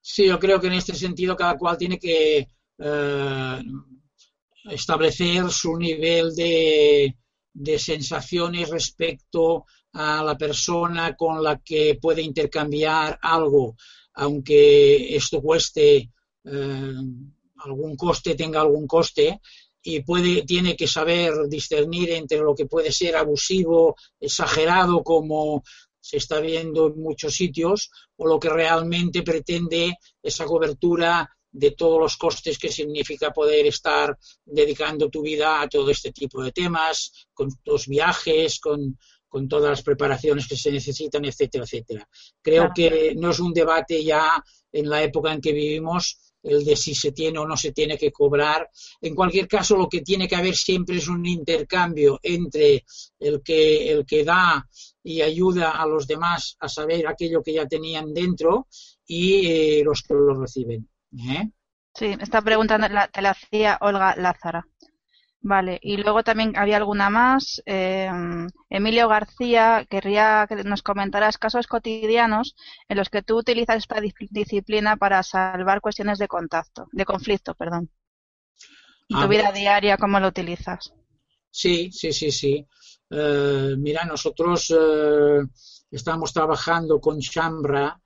Sí, 0.00 0.26
yo 0.26 0.40
creo 0.40 0.60
que 0.60 0.66
en 0.66 0.72
este 0.72 0.96
sentido 0.96 1.36
cada 1.36 1.56
cual 1.56 1.78
tiene 1.78 1.96
que 1.96 2.48
eh, 2.78 3.62
establecer 4.70 5.50
su 5.50 5.76
nivel 5.76 6.34
de, 6.34 7.14
sensaciones 7.78 8.68
respecto 8.68 9.64
a 9.92 10.22
la 10.22 10.36
persona 10.36 11.16
con 11.16 11.42
la 11.42 11.58
que 11.58 11.98
puede 12.00 12.22
intercambiar 12.22 13.18
algo. 13.22 13.76
aunque 14.18 15.14
esto 15.14 15.42
cueste 15.42 16.10
algún 17.56 17.96
coste, 17.96 18.34
tenga 18.34 18.60
algún 18.60 18.86
coste, 18.86 19.40
y 19.82 20.00
puede, 20.00 20.42
tiene 20.42 20.76
que 20.76 20.88
saber 20.88 21.32
discernir 21.48 22.10
entre 22.10 22.38
lo 22.38 22.54
que 22.54 22.66
puede 22.66 22.90
ser 22.90 23.14
abusivo, 23.14 23.94
exagerado, 24.18 25.04
como 25.04 25.62
se 26.00 26.16
está 26.16 26.40
viendo 26.40 26.88
en 26.88 27.00
muchos 27.00 27.34
sitios, 27.34 27.90
o 28.16 28.26
lo 28.26 28.40
que 28.40 28.48
realmente 28.48 29.22
pretende 29.22 29.96
esa 30.22 30.44
cobertura 30.44 31.35
de 31.56 31.70
todos 31.70 31.98
los 31.98 32.16
costes 32.18 32.58
que 32.58 32.70
significa 32.70 33.32
poder 33.32 33.66
estar 33.66 34.16
dedicando 34.44 35.08
tu 35.08 35.22
vida 35.22 35.62
a 35.62 35.68
todo 35.68 35.90
este 35.90 36.12
tipo 36.12 36.42
de 36.42 36.52
temas, 36.52 37.26
con 37.32 37.48
los 37.64 37.86
viajes, 37.86 38.60
con, 38.60 38.98
todas 39.48 39.68
las 39.68 39.82
preparaciones 39.82 40.48
que 40.48 40.56
se 40.56 40.72
necesitan, 40.72 41.22
etcétera, 41.26 41.64
etcétera. 41.64 42.08
Creo 42.40 42.70
que 42.74 43.14
no 43.16 43.30
es 43.30 43.38
un 43.38 43.52
debate 43.52 44.02
ya 44.02 44.42
en 44.72 44.88
la 44.88 45.02
época 45.02 45.30
en 45.30 45.42
que 45.42 45.52
vivimos 45.52 46.18
el 46.42 46.64
de 46.64 46.74
si 46.74 46.94
se 46.94 47.12
tiene 47.12 47.38
o 47.38 47.46
no 47.46 47.54
se 47.54 47.72
tiene 47.72 47.98
que 47.98 48.10
cobrar. 48.10 48.70
En 49.02 49.14
cualquier 49.14 49.46
caso, 49.46 49.76
lo 49.76 49.90
que 49.90 50.00
tiene 50.00 50.26
que 50.26 50.36
haber 50.36 50.56
siempre 50.56 50.96
es 50.96 51.08
un 51.08 51.26
intercambio 51.26 52.18
entre 52.22 52.86
el 53.18 53.42
que, 53.42 53.92
el 53.92 54.06
que 54.06 54.24
da 54.24 54.66
y 55.02 55.20
ayuda 55.20 55.72
a 55.72 55.86
los 55.86 56.06
demás 56.06 56.56
a 56.60 56.68
saber 56.70 57.06
aquello 57.06 57.42
que 57.42 57.52
ya 57.52 57.66
tenían 57.66 58.14
dentro 58.14 58.68
y 59.06 59.46
eh, 59.46 59.82
los 59.84 60.02
que 60.02 60.14
lo 60.14 60.40
reciben. 60.40 60.88
¿Eh? 61.18 61.50
Sí, 61.94 62.14
esta 62.20 62.42
pregunta 62.42 62.78
te 63.10 63.22
la 63.22 63.30
hacía 63.30 63.78
Olga 63.80 64.14
Lázara. 64.16 64.66
Vale, 65.48 65.78
y 65.80 65.96
luego 65.98 66.24
también 66.24 66.56
había 66.56 66.76
alguna 66.76 67.08
más. 67.08 67.62
Eh, 67.66 68.10
Emilio 68.68 69.08
García 69.08 69.86
querría 69.88 70.44
que 70.48 70.56
nos 70.64 70.82
comentaras 70.82 71.38
casos 71.38 71.68
cotidianos 71.68 72.56
en 72.88 72.96
los 72.96 73.10
que 73.10 73.22
tú 73.22 73.38
utilizas 73.38 73.76
esta 73.76 74.00
disciplina 74.00 74.96
para 74.96 75.22
salvar 75.22 75.80
cuestiones 75.80 76.18
de 76.18 76.26
contacto, 76.26 76.88
de 76.90 77.04
conflicto, 77.04 77.54
perdón. 77.54 77.90
En 79.08 79.18
tu 79.18 79.22
ah, 79.22 79.26
vida 79.28 79.52
diaria, 79.52 79.96
¿cómo 79.98 80.18
lo 80.18 80.26
utilizas? 80.26 80.92
Sí, 81.48 81.92
sí, 81.92 82.12
sí, 82.12 82.32
sí. 82.32 82.66
Eh, 83.08 83.76
mira, 83.78 84.04
nosotros 84.04 84.74
eh, 84.76 85.46
estamos 85.92 86.32
trabajando 86.32 86.98
con 87.00 87.20
Chambra 87.20 88.00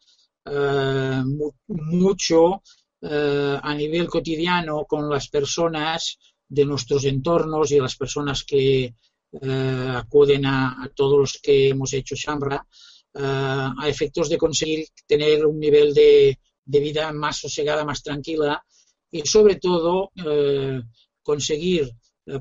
mucho 1.69 2.63
a 3.03 3.75
nivel 3.75 4.09
cotidiano 4.09 4.85
con 4.85 5.09
las 5.09 5.29
personas 5.29 6.19
de 6.51 6.65
nuestros 6.65 7.05
entornos 7.05 7.71
y 7.71 7.79
las 7.79 7.97
personas 7.97 8.45
que 8.45 8.95
eh, 9.33 9.93
acuden 9.95 10.45
a, 10.45 10.91
todos 10.93 11.19
los 11.19 11.41
que 11.41 11.69
hemos 11.69 11.93
hecho 11.93 12.17
Shambra 12.17 12.67
eh, 13.15 13.21
a 13.23 13.89
efectos 13.89 14.29
de 14.29 14.37
conseguir 14.37 14.89
tener 15.07 15.47
un 15.47 15.61
nivel 15.61 15.95
de, 15.95 16.37
vida 16.65 17.13
más 17.13 17.39
sosegada, 17.39 17.85
más 17.85 18.03
tranquila 18.03 18.65
y 19.11 19.23
sobre 19.23 19.57
todo 19.57 20.11
eh, 20.17 20.81
conseguir 21.23 21.91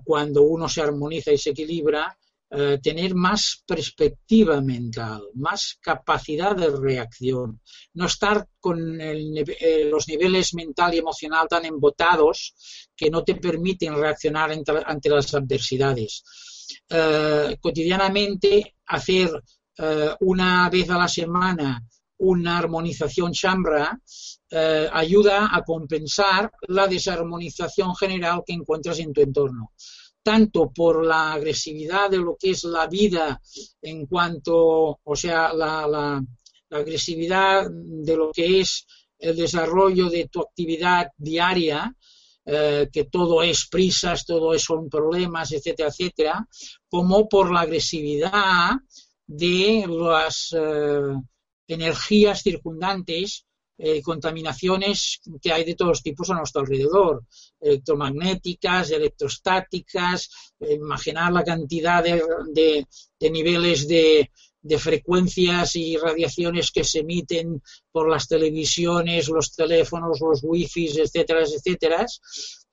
cuando 0.04 0.44
uno 0.44 0.70
se 0.70 0.82
armoniza 0.82 1.32
y 1.32 1.38
se 1.38 1.52
equilibra 1.52 2.16
eh, 2.52 2.80
tener 2.82 3.14
más 3.14 3.64
perspectiva 3.64 4.60
mental, 4.60 5.22
más 5.36 5.78
capacidad 5.80 6.56
de 6.56 6.72
reacción, 6.72 7.62
no 7.94 8.08
estar 8.08 8.48
con 8.60 9.00
eh, 9.00 9.86
los 9.86 10.08
niveles 10.08 10.56
mental 10.56 10.96
y 10.96 10.98
emocional 10.98 11.48
tan 11.48 11.66
embotados 11.66 12.56
que 12.96 13.12
no 13.12 13.24
te 13.24 13.36
permiten 13.36 13.94
reaccionar 13.96 14.52
ante, 14.52 15.10
las 15.10 15.32
adversidades. 15.36 16.24
Eh, 16.90 17.56
cotidianamente 17.60 18.78
hacer 18.88 19.30
una 20.22 20.70
vez 20.70 20.90
a 20.90 20.98
la 20.98 21.08
semana 21.08 21.82
una 22.18 22.58
armonización 22.58 23.32
chambra 23.32 23.98
ayuda 24.92 25.56
a 25.56 25.64
compensar 25.64 26.52
la 26.68 26.86
desarmonización 26.86 27.96
general 27.96 28.44
que 28.46 28.52
encuentras 28.54 29.00
en 29.00 29.14
tu 29.14 29.22
entorno 29.22 29.72
tanto 30.24 30.72
por 30.72 31.06
la 31.06 31.34
agresividad 31.34 32.10
de 32.10 32.18
lo 32.18 32.36
que 32.40 32.52
es 32.52 32.64
la 32.64 32.88
vida 32.88 33.42
en 33.82 34.06
cuanto, 34.06 35.00
o 35.04 35.16
sea, 35.16 35.54
la, 35.54 36.22
agresividad 36.72 37.68
de 37.72 38.16
lo 38.16 38.32
que 38.32 38.60
es 38.60 38.86
el 39.18 39.36
desarrollo 39.36 40.08
de 40.08 40.28
tu 40.28 40.42
actividad 40.42 41.08
diaria, 41.18 41.92
eh, 42.46 42.88
que 42.94 43.06
todo 43.06 43.42
es 43.42 43.68
prisas, 43.68 44.24
todo 44.24 44.58
son 44.60 44.88
problemas, 44.88 45.52
etcétera, 45.52 45.90
etcétera, 45.90 46.48
como 46.88 47.28
por 47.28 47.52
la 47.52 47.62
agresividad 47.62 48.74
de 49.26 49.86
las 49.88 50.56
eh, 50.56 51.16
energías 51.68 52.44
circundantes 52.44 53.46
eh, 53.82 54.02
contaminaciones 54.02 55.22
que 55.42 55.54
hay 55.54 55.64
de 55.64 55.76
todos 55.76 56.04
tipos 56.04 56.30
a 56.30 56.34
nuestro 56.34 56.60
alrededor, 56.60 57.24
electromagnéticas, 57.62 58.92
electrostáticas, 58.92 60.30
eh, 60.60 60.74
imaginar 60.74 61.32
la 61.32 61.46
cantidad 61.46 62.04
de, 62.04 62.86
niveles 63.22 63.88
de, 63.88 64.30
frecuencias 64.78 65.78
y 65.78 65.96
radiaciones 65.96 66.72
que 66.72 66.84
se 66.84 67.00
emiten 67.00 67.64
por 67.90 68.10
las 68.10 68.28
televisiones, 68.28 69.30
los 69.30 69.56
teléfonos, 69.56 70.20
los 70.20 70.42
wifi, 70.44 70.88
etcétera, 70.88 71.44
etcétera. 71.44 72.06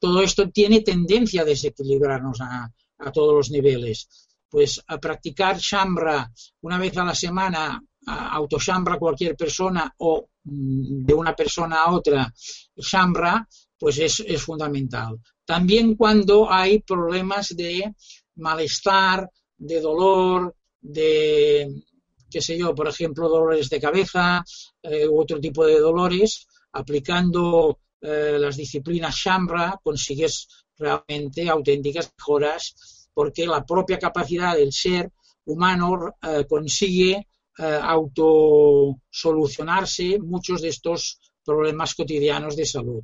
Todo 0.00 0.22
esto 0.22 0.50
tiene 0.50 0.80
tendencia 0.80 1.42
a 1.42 1.44
desequilibrarnos 1.44 2.40
a, 2.40 2.68
a 2.98 3.12
todos 3.12 3.32
los 3.32 3.50
niveles. 3.52 4.08
Pues 4.48 4.82
a 4.88 4.98
practicar 4.98 5.58
chambra 5.58 6.32
una 6.62 6.78
vez 6.78 6.96
a 6.96 7.04
la 7.04 7.14
semana 7.14 7.80
autoshambra 8.06 8.98
cualquier 8.98 9.36
persona 9.36 9.92
o 9.98 10.28
mm, 10.44 11.04
de 11.04 11.14
una 11.14 11.34
persona 11.34 11.82
a 11.82 11.92
otra 11.92 12.32
shambra, 12.76 13.46
pues 13.78 13.98
es, 13.98 14.20
es 14.20 14.42
fundamental. 14.42 15.18
También 15.44 15.94
cuando 15.94 16.50
hay 16.50 16.80
problemas 16.80 17.54
de 17.56 17.94
malestar, 18.36 19.30
de 19.56 19.80
dolor, 19.80 20.54
de, 20.80 21.82
qué 22.30 22.40
sé 22.40 22.56
yo, 22.58 22.74
por 22.74 22.88
ejemplo, 22.88 23.28
dolores 23.28 23.68
de 23.68 23.80
cabeza 23.80 24.44
eh, 24.82 25.06
u 25.06 25.20
otro 25.20 25.40
tipo 25.40 25.64
de 25.66 25.78
dolores, 25.78 26.46
aplicando 26.72 27.80
eh, 28.00 28.36
las 28.38 28.56
disciplinas 28.56 29.14
Shambra 29.16 29.80
consigues 29.82 30.48
realmente 30.78 31.48
auténticas 31.48 32.12
mejoras 32.16 33.08
porque 33.14 33.46
la 33.46 33.64
propia 33.64 33.98
capacidad 33.98 34.54
del 34.54 34.72
ser 34.72 35.10
humano 35.46 36.16
eh, 36.22 36.44
consigue 36.46 37.26
eh, 37.58 37.80
autosolucionarse 37.82 40.18
muchos 40.18 40.62
de 40.62 40.68
estos 40.68 41.18
problemas 41.44 41.94
cotidianos 41.94 42.56
de 42.56 42.66
salud. 42.66 43.02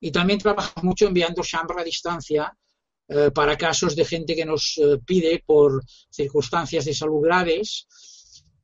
Y 0.00 0.10
también 0.10 0.38
trabaja 0.38 0.80
mucho 0.82 1.06
enviando 1.06 1.42
Shambra 1.42 1.82
a 1.82 1.84
distancia 1.84 2.56
eh, 3.08 3.30
para 3.30 3.56
casos 3.56 3.94
de 3.94 4.04
gente 4.04 4.34
que 4.34 4.44
nos 4.44 4.76
eh, 4.78 4.98
pide 5.04 5.42
por 5.44 5.84
circunstancias 6.10 6.84
de 6.84 6.94
salud 6.94 7.22
graves 7.22 7.86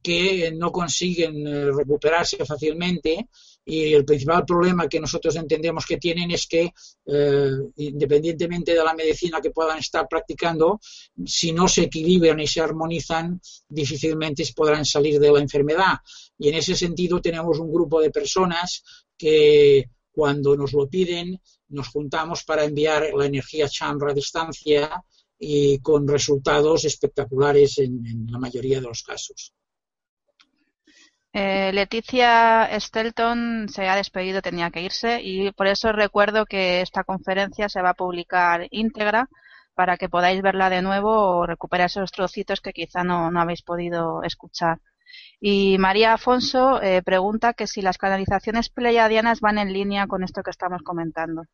que 0.09 0.53
no 0.53 0.73
consiguen 0.73 1.35
recuperarse 1.77 2.43
fácilmente 2.47 3.29
y 3.71 3.93
el 3.93 4.07
principal 4.07 4.47
problema 4.47 4.89
que 4.89 4.99
nosotros 4.99 5.37
entendemos 5.37 5.85
que 5.85 5.99
tienen 5.99 6.31
es 6.31 6.47
que, 6.47 6.73
eh, 7.05 7.51
independientemente 7.77 8.73
de 8.73 8.83
la 8.83 8.95
medicina 8.95 9.43
que 9.43 9.51
puedan 9.51 9.79
estar 9.79 10.09
practicando, 10.09 10.81
si 11.27 11.53
no 11.53 11.69
se 11.69 11.83
equilibran 11.83 12.41
y 12.41 12.47
se 12.47 12.63
armonizan, 12.63 13.39
difícilmente 13.69 14.43
podrán 14.57 14.87
salir 14.87 15.21
de 15.21 15.31
la 15.31 15.41
enfermedad. 15.41 15.99
Y 16.39 16.49
en 16.49 16.55
ese 16.55 16.75
sentido 16.75 17.21
tenemos 17.21 17.59
un 17.59 17.71
grupo 17.71 18.01
de 18.01 18.11
personas 18.11 18.83
que 19.19 19.91
cuando 20.11 20.57
nos 20.57 20.73
lo 20.73 20.89
piden, 20.89 21.39
nos 21.69 21.89
juntamos 21.89 22.45
para 22.45 22.65
enviar 22.65 23.13
la 23.15 23.27
energía 23.27 23.69
Chandra 23.69 24.13
a 24.13 24.15
distancia 24.15 25.05
y 25.39 25.79
con 25.81 26.09
resultados 26.09 26.87
espectaculares 26.87 27.77
en 27.81 28.27
la 28.31 28.39
mayoría 28.39 28.81
de 28.81 28.89
los 28.89 29.03
casos. 29.03 29.53
Eh, 31.33 31.73
Leticia 31.73 32.69
Stelton 32.81 33.69
se 33.69 33.89
ha 33.89 33.97
despedido, 33.97 34.41
tenía 34.41 34.71
que 34.71 34.83
irse 34.83 35.21
y 35.23 35.53
por 35.53 35.67
eso 35.67 35.93
recuerdo 35.93 36.47
que 36.47 36.81
esta 36.81 37.05
conferencia 37.05 37.69
se 37.69 37.83
va 37.83 37.91
a 37.91 37.95
publicar 37.95 38.67
íntegra 38.71 39.29
para 39.75 39.97
que 39.97 40.09
podáis 40.09 40.43
verla 40.43 40.71
de 40.71 40.83
nuevo 40.83 41.11
o 41.13 41.47
recuperar 41.47 41.87
esos 41.87 42.11
trocitos 42.11 42.61
que 42.61 42.73
quizá 42.73 43.05
no, 43.05 43.31
habéis 43.41 43.63
podido 43.63 44.23
escuchar. 44.25 44.81
Y 45.41 45.79
María 45.79 46.15
Afonso 46.15 46.83
eh, 46.83 47.03
pregunta 47.03 47.55
que 47.55 47.67
si 47.67 47.83
las 47.83 47.99
canalizaciones 47.99 48.71
pleiadianas 48.71 49.41
van 49.41 49.59
en 49.59 49.73
línea 49.73 50.07
con 50.07 50.25
esto 50.25 50.43
que 50.43 50.51
estamos 50.51 50.83
comentando. 50.83 51.45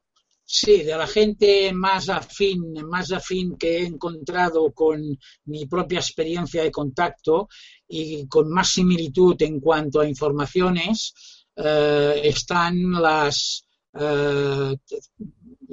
Sí, 0.46 0.82
de 0.82 0.96
la 0.96 1.06
gente 1.06 1.72
más 1.72 2.08
afín, 2.08 2.74
más 2.88 3.10
afín 3.12 3.56
que 3.56 3.78
he 3.78 3.86
encontrado 3.86 4.72
con 4.72 5.00
mi 5.46 5.66
propia 5.66 6.00
experiencia 6.00 6.62
de 6.62 6.70
contacto 6.70 7.48
y 7.88 8.26
con 8.28 8.50
más 8.50 8.68
similitud 8.68 9.40
en 9.40 9.58
cuanto 9.58 10.00
a 10.00 10.08
informaciones 10.08 11.14
eh, 11.56 12.20
están 12.24 12.92
las, 12.92 13.66
eh, 13.94 14.76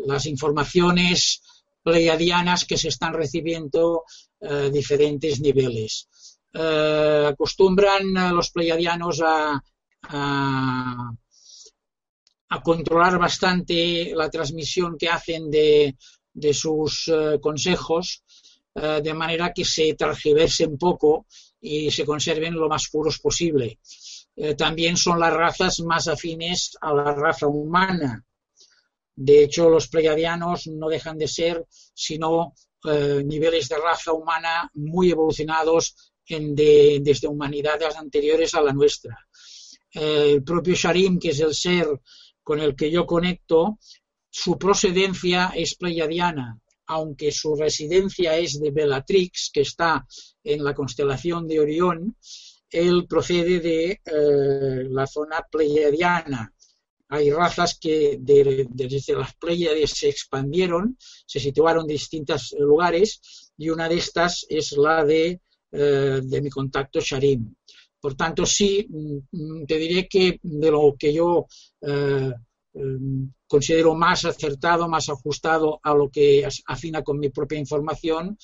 las 0.08 0.26
informaciones 0.26 1.42
pleiadianas 1.84 2.66
que 2.66 2.78
se 2.78 2.88
están 2.88 3.14
recibiendo 3.14 4.04
a 4.42 4.66
eh, 4.66 4.72
diferentes 4.72 5.42
niveles. 5.42 6.08
acostumbran 6.54 8.36
los 8.36 8.52
pleiadianos 8.52 9.22
a 9.24 9.62
a 10.04 11.14
controlar 12.60 13.18
bastante 13.18 14.12
la 14.14 14.30
transmisión 14.30 14.98
que 14.98 15.08
hacen 15.08 15.50
de, 15.50 15.96
sus 16.52 17.08
eh, 17.08 17.40
consejos, 17.42 18.24
eh, 18.76 19.00
de 19.02 19.14
manera 19.14 19.54
que 19.54 19.64
se 19.64 19.96
un 20.68 20.78
poco 20.78 21.28
y 21.62 21.90
se 21.90 22.06
conserven 22.06 22.56
lo 22.56 22.68
más 22.68 22.90
puros 22.90 23.20
posible. 23.20 23.80
Eh, 24.36 24.56
también 24.56 24.98
son 24.98 25.20
las 25.20 25.34
razas 25.34 25.80
más 25.80 26.10
afines 26.10 26.78
a 26.82 26.94
la 26.94 27.14
raza 27.14 27.48
humana. 27.48 28.22
De 29.16 29.44
hecho, 29.44 29.70
los 29.70 29.88
pleiadianos 29.88 30.68
no 30.68 30.90
dejan 30.90 31.18
de 31.18 31.28
ser 31.28 31.66
sino 31.94 32.54
niveles 32.84 33.70
de 33.70 33.78
raza 33.78 34.12
humana 34.12 34.68
muy 34.74 35.12
evolucionados 35.12 36.14
desde 36.28 37.28
humanidades 37.28 37.96
anteriores 37.96 38.56
a 38.56 38.62
la 38.62 38.74
nuestra. 38.74 39.16
el 39.92 40.44
propio 40.44 40.74
Sharim, 40.74 41.20
que 41.20 41.30
es 41.30 41.40
el 41.42 41.54
ser 41.54 41.88
con 42.44 42.60
el 42.60 42.76
que 42.76 42.92
yo 42.92 43.06
conecto, 43.06 43.78
su 44.30 44.58
procedencia 44.58 45.52
es 45.56 45.76
pleiadiana, 45.76 46.60
aunque 46.88 47.32
su 47.32 47.56
residencia 47.56 48.38
es 48.38 48.60
de 48.60 48.72
Bellatrix, 48.72 49.52
que 49.54 49.62
está 49.62 50.06
en 50.44 50.64
la 50.64 50.74
constelación 50.74 51.48
de 51.48 51.60
Orión, 51.60 52.16
él 52.72 53.06
procede 53.08 53.60
de 53.60 53.92
eh, 53.92 54.84
la 54.90 55.06
zona 55.06 55.46
pleiadiana. 55.52 56.54
Hay 57.10 57.30
razas 57.30 57.78
que 57.78 58.18
desde 58.22 59.16
las 59.16 59.36
Pleiades 59.36 59.92
se 59.92 60.08
expandieron, 60.08 60.98
se 61.26 61.42
situaron 61.42 61.82
en 61.82 61.88
distintos 61.88 62.56
lugares 62.58 63.52
y 63.58 63.70
una 63.70 63.90
de 63.90 63.96
estas 63.96 64.46
es 64.48 64.72
la 64.78 65.04
de, 65.04 65.42
eh, 65.74 66.22
de 66.24 66.42
mi 66.42 66.50
contacto 66.50 67.02
Sharim. 67.02 67.54
Por 68.02 68.16
tanto, 68.16 68.46
sí, 68.46 68.88
mm, 68.90 69.66
te 69.66 69.78
diré 69.78 70.08
que 70.08 70.40
de 70.42 70.72
lo 70.72 70.96
que 70.98 71.14
yo 71.14 71.46
eh, 71.82 72.34
em, 72.74 73.32
considero 73.48 73.94
más 73.96 74.26
acertado, 74.26 74.88
más 74.90 75.10
ajustado 75.10 75.80
a 75.84 75.94
lo 75.94 76.10
que 76.10 76.48
afina 76.66 77.04
con 77.04 77.20
mi 77.20 77.30
propia 77.30 77.60
información, 77.60 78.38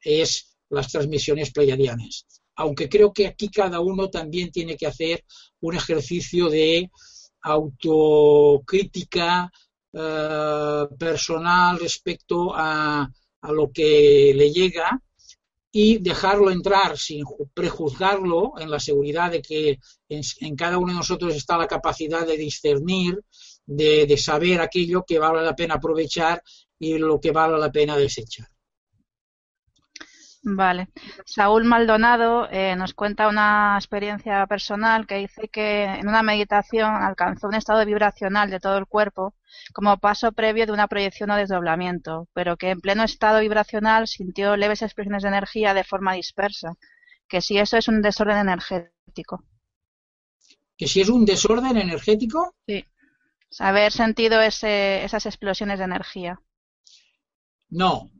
es 0.00 0.56
las 0.70 0.90
transmisiones 0.90 1.52
pleiadianas. 1.52 2.26
Aunque 2.56 2.88
creo 2.88 3.12
que 3.12 3.26
aquí 3.28 3.48
cada 3.50 3.80
uno 3.80 4.10
también 4.10 4.50
tiene 4.50 4.76
que 4.76 4.86
hacer 4.86 5.24
un 5.60 5.74
ejercicio 5.76 6.48
de 6.48 6.90
autocrítica 7.42 9.50
eh, 9.92 10.86
personal 10.98 11.78
respecto 11.78 12.52
a 12.54 13.08
lo 13.42 13.70
que 13.70 14.32
le 14.34 14.50
llega 14.50 15.00
y 15.76 15.98
dejarlo 15.98 16.52
entrar 16.52 16.96
sin 16.96 17.24
prejuzgarlo 17.52 18.52
en 18.60 18.70
la 18.70 18.78
seguridad 18.78 19.32
de 19.32 19.42
que 19.42 19.80
en, 20.08 20.54
cada 20.54 20.78
uno 20.78 20.92
de 20.92 20.98
nosotros 20.98 21.34
está 21.34 21.58
la 21.58 21.66
capacidad 21.66 22.24
de 22.24 22.36
discernir, 22.36 23.20
de, 23.66 24.16
saber 24.16 24.60
aquello 24.60 25.04
que 25.04 25.18
vale 25.18 25.42
la 25.42 25.56
pena 25.56 25.74
aprovechar 25.74 26.40
y 26.78 26.96
lo 26.96 27.20
que 27.20 27.32
vale 27.32 27.58
la 27.58 27.72
pena 27.72 27.96
desechar. 27.96 28.46
Vale. 30.46 30.88
Saúl 31.24 31.64
Maldonado 31.64 32.46
eh, 32.50 32.76
nos 32.76 32.92
cuenta 32.92 33.28
una 33.28 33.76
experiencia 33.78 34.46
personal 34.46 35.06
que 35.06 35.16
dice 35.16 35.48
que 35.48 35.84
en 35.84 36.06
una 36.06 36.22
meditación 36.22 36.94
alcanzó 36.94 37.48
un 37.48 37.54
estado 37.54 37.84
vibracional 37.86 38.50
de 38.50 38.60
todo 38.60 38.76
el 38.76 38.86
cuerpo 38.86 39.34
como 39.72 39.96
paso 39.96 40.32
previo 40.32 40.66
de 40.66 40.72
una 40.72 40.86
proyección 40.86 41.30
o 41.30 41.36
desdoblamiento, 41.36 42.28
pero 42.34 42.58
que 42.58 42.70
en 42.70 42.82
pleno 42.82 43.04
estado 43.04 43.40
vibracional 43.40 44.06
sintió 44.06 44.54
leves 44.58 44.82
expresiones 44.82 45.22
de 45.22 45.30
energía 45.30 45.72
de 45.72 45.82
forma 45.82 46.12
dispersa, 46.12 46.74
que 47.26 47.40
si 47.40 47.56
eso 47.56 47.78
es 47.78 47.88
un 47.88 48.02
desorden 48.02 48.36
energético. 48.36 49.44
¿Que 50.76 50.86
si 50.86 51.00
es 51.00 51.08
un 51.08 51.24
desorden 51.24 51.78
energético? 51.78 52.54
Sí. 52.66 52.84
Haber 53.60 53.92
sentido 53.92 54.42
esas 54.42 55.24
explosiones 55.24 55.78
de 55.78 55.86
energía. 55.86 56.38
No, 57.74 58.12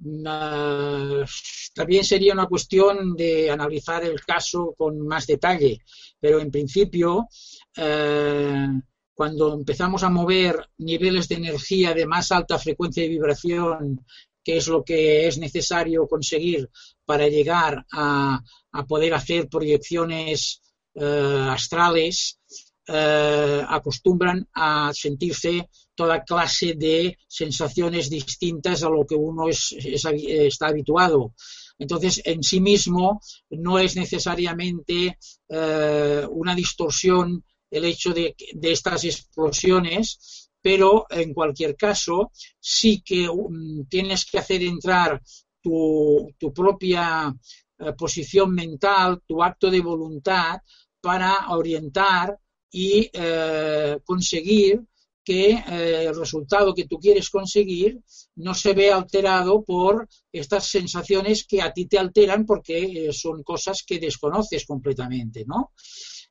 también 1.75 2.03
sería 2.03 2.33
una 2.33 2.47
cuestión 2.49 3.15
de 3.15 3.53
analizar 3.53 4.03
el 4.03 4.21
caso 4.21 4.75
con 4.77 5.07
más 5.07 5.29
detalle, 5.29 5.79
pero 6.19 6.41
en 6.41 6.51
principio, 6.51 7.29
eh, 7.77 8.67
cuando 9.15 9.55
empezamos 9.55 10.03
a 10.03 10.11
mover 10.11 10.71
niveles 10.79 11.29
de 11.29 11.37
energía 11.37 11.95
de 11.95 12.05
más 12.05 12.33
alta 12.33 12.59
frecuencia 12.59 13.05
de 13.05 13.11
vibración, 13.11 14.05
que 14.43 14.57
es 14.57 14.67
lo 14.67 14.83
que 14.83 15.29
es 15.29 15.39
necesario 15.39 16.09
conseguir 16.09 16.69
para 17.05 17.29
llegar 17.29 17.87
a, 17.93 18.43
poder 18.89 19.15
hacer 19.15 19.49
proyecciones 19.49 20.63
eh, 20.97 21.47
astrales, 21.49 22.41
eh, 22.87 23.63
acostumbran 23.67 24.47
a 24.53 24.93
sentirse 24.93 25.69
toda 25.95 26.25
clase 26.25 26.75
de 26.75 27.17
sensaciones 27.27 28.11
distintas 28.11 28.83
a 28.83 28.91
lo 28.91 29.07
que 29.07 29.15
uno 29.15 29.49
está 29.49 30.67
habituado. 30.69 31.35
Entonces, 31.79 32.21
en 32.25 32.43
sí 32.43 32.61
mismo 32.61 33.21
no 33.51 33.79
es 33.79 33.97
necesariamente 33.97 35.19
eh, 35.49 36.27
una 36.31 36.55
distorsión 36.55 37.45
el 37.71 37.85
hecho 37.87 38.13
de, 38.13 38.37
estas 38.63 39.05
explosiones, 39.05 40.51
pero 40.61 41.07
en 41.11 41.35
cualquier 41.35 41.77
caso 41.77 42.31
sí 42.61 43.03
que 43.05 43.29
um, 43.29 43.85
tienes 43.87 44.25
que 44.25 44.39
hacer 44.39 44.63
entrar 44.63 45.21
tu, 45.61 46.33
propia 46.55 47.35
eh, 47.79 47.93
posición 47.95 48.55
mental, 48.55 49.23
tu 49.27 49.43
acto 49.43 49.71
de 49.71 49.81
voluntad 49.81 50.61
para 51.01 51.49
orientar 51.51 52.39
y 52.77 53.09
eh, 53.13 53.99
conseguir 54.05 54.83
que 55.23 55.51
eh, 55.53 56.07
el 56.09 56.17
resultado 56.17 56.75
que 56.75 56.89
tú 56.89 56.99
quieres 56.99 57.31
conseguir 57.31 58.01
no 58.35 58.53
se 58.53 58.75
ve 58.75 58.91
alterado 58.91 59.63
por 59.63 60.09
estas 60.33 60.67
sensaciones 60.67 61.45
que 61.45 61.63
a 61.63 61.73
ti 61.73 61.87
te 61.87 61.99
alteran 61.99 62.45
porque 62.45 62.79
eh, 62.83 63.13
son 63.13 63.45
cosas 63.45 63.85
que 63.87 64.01
desconoces 64.01 64.67
completamente, 64.67 65.45
¿no? 65.47 65.71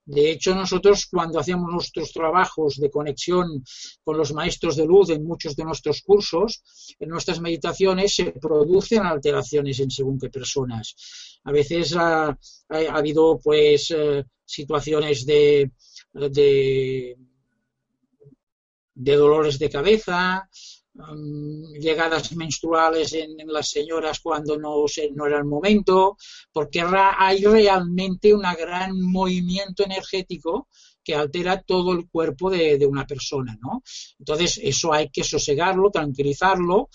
De 0.05 0.31
hecho, 0.31 0.53
nosotros 0.53 1.07
cuando 1.09 1.39
hacemos 1.39 1.71
nuestros 1.71 2.11
trabajos 2.11 2.75
de 2.75 2.91
conexión 2.91 3.63
con 4.03 4.17
los 4.17 4.33
maestros 4.33 4.75
de 4.75 4.85
luz 4.85 5.11
en 5.11 5.23
muchos 5.23 5.55
de 5.55 5.63
nuestros 5.63 6.01
cursos, 6.01 6.61
en 6.99 7.07
nuestras 7.07 7.39
meditaciones 7.39 8.15
se 8.15 8.33
producen 8.33 9.03
alteraciones 9.03 9.79
en 9.79 9.89
según 9.89 10.19
qué 10.19 10.29
personas. 10.29 10.93
A 11.45 11.53
veces 11.53 11.95
ha, 11.95 12.37
habido 12.67 13.39
pues 13.41 13.93
situaciones 14.45 15.25
de, 15.25 15.71
de, 16.13 17.17
dolores 18.95 19.59
de 19.59 19.69
cabeza, 19.69 20.47
mm, 20.93 21.73
llegadas 21.79 22.35
menstruales 22.35 23.13
en, 23.13 23.35
las 23.47 23.69
señoras 23.69 24.19
cuando 24.19 24.57
no, 24.57 24.85
no 25.15 25.25
era 25.25 25.37
el 25.37 25.45
momento, 25.45 26.17
porque 26.51 26.81
hay 26.81 27.43
realmente 27.43 28.33
un 28.33 28.43
gran 28.57 29.01
movimiento 29.01 29.83
energético 29.83 30.67
que 31.03 31.15
altera 31.15 31.61
todo 31.61 31.91
el 31.91 32.07
cuerpo 32.07 32.49
de, 32.49 32.85
una 32.85 33.05
persona, 33.05 33.57
¿no? 33.61 33.83
Entonces, 34.19 34.59
eso 34.63 34.93
hay 34.93 35.09
que 35.09 35.23
sosegarlo, 35.23 35.91
tranquilizarlo 35.91 36.89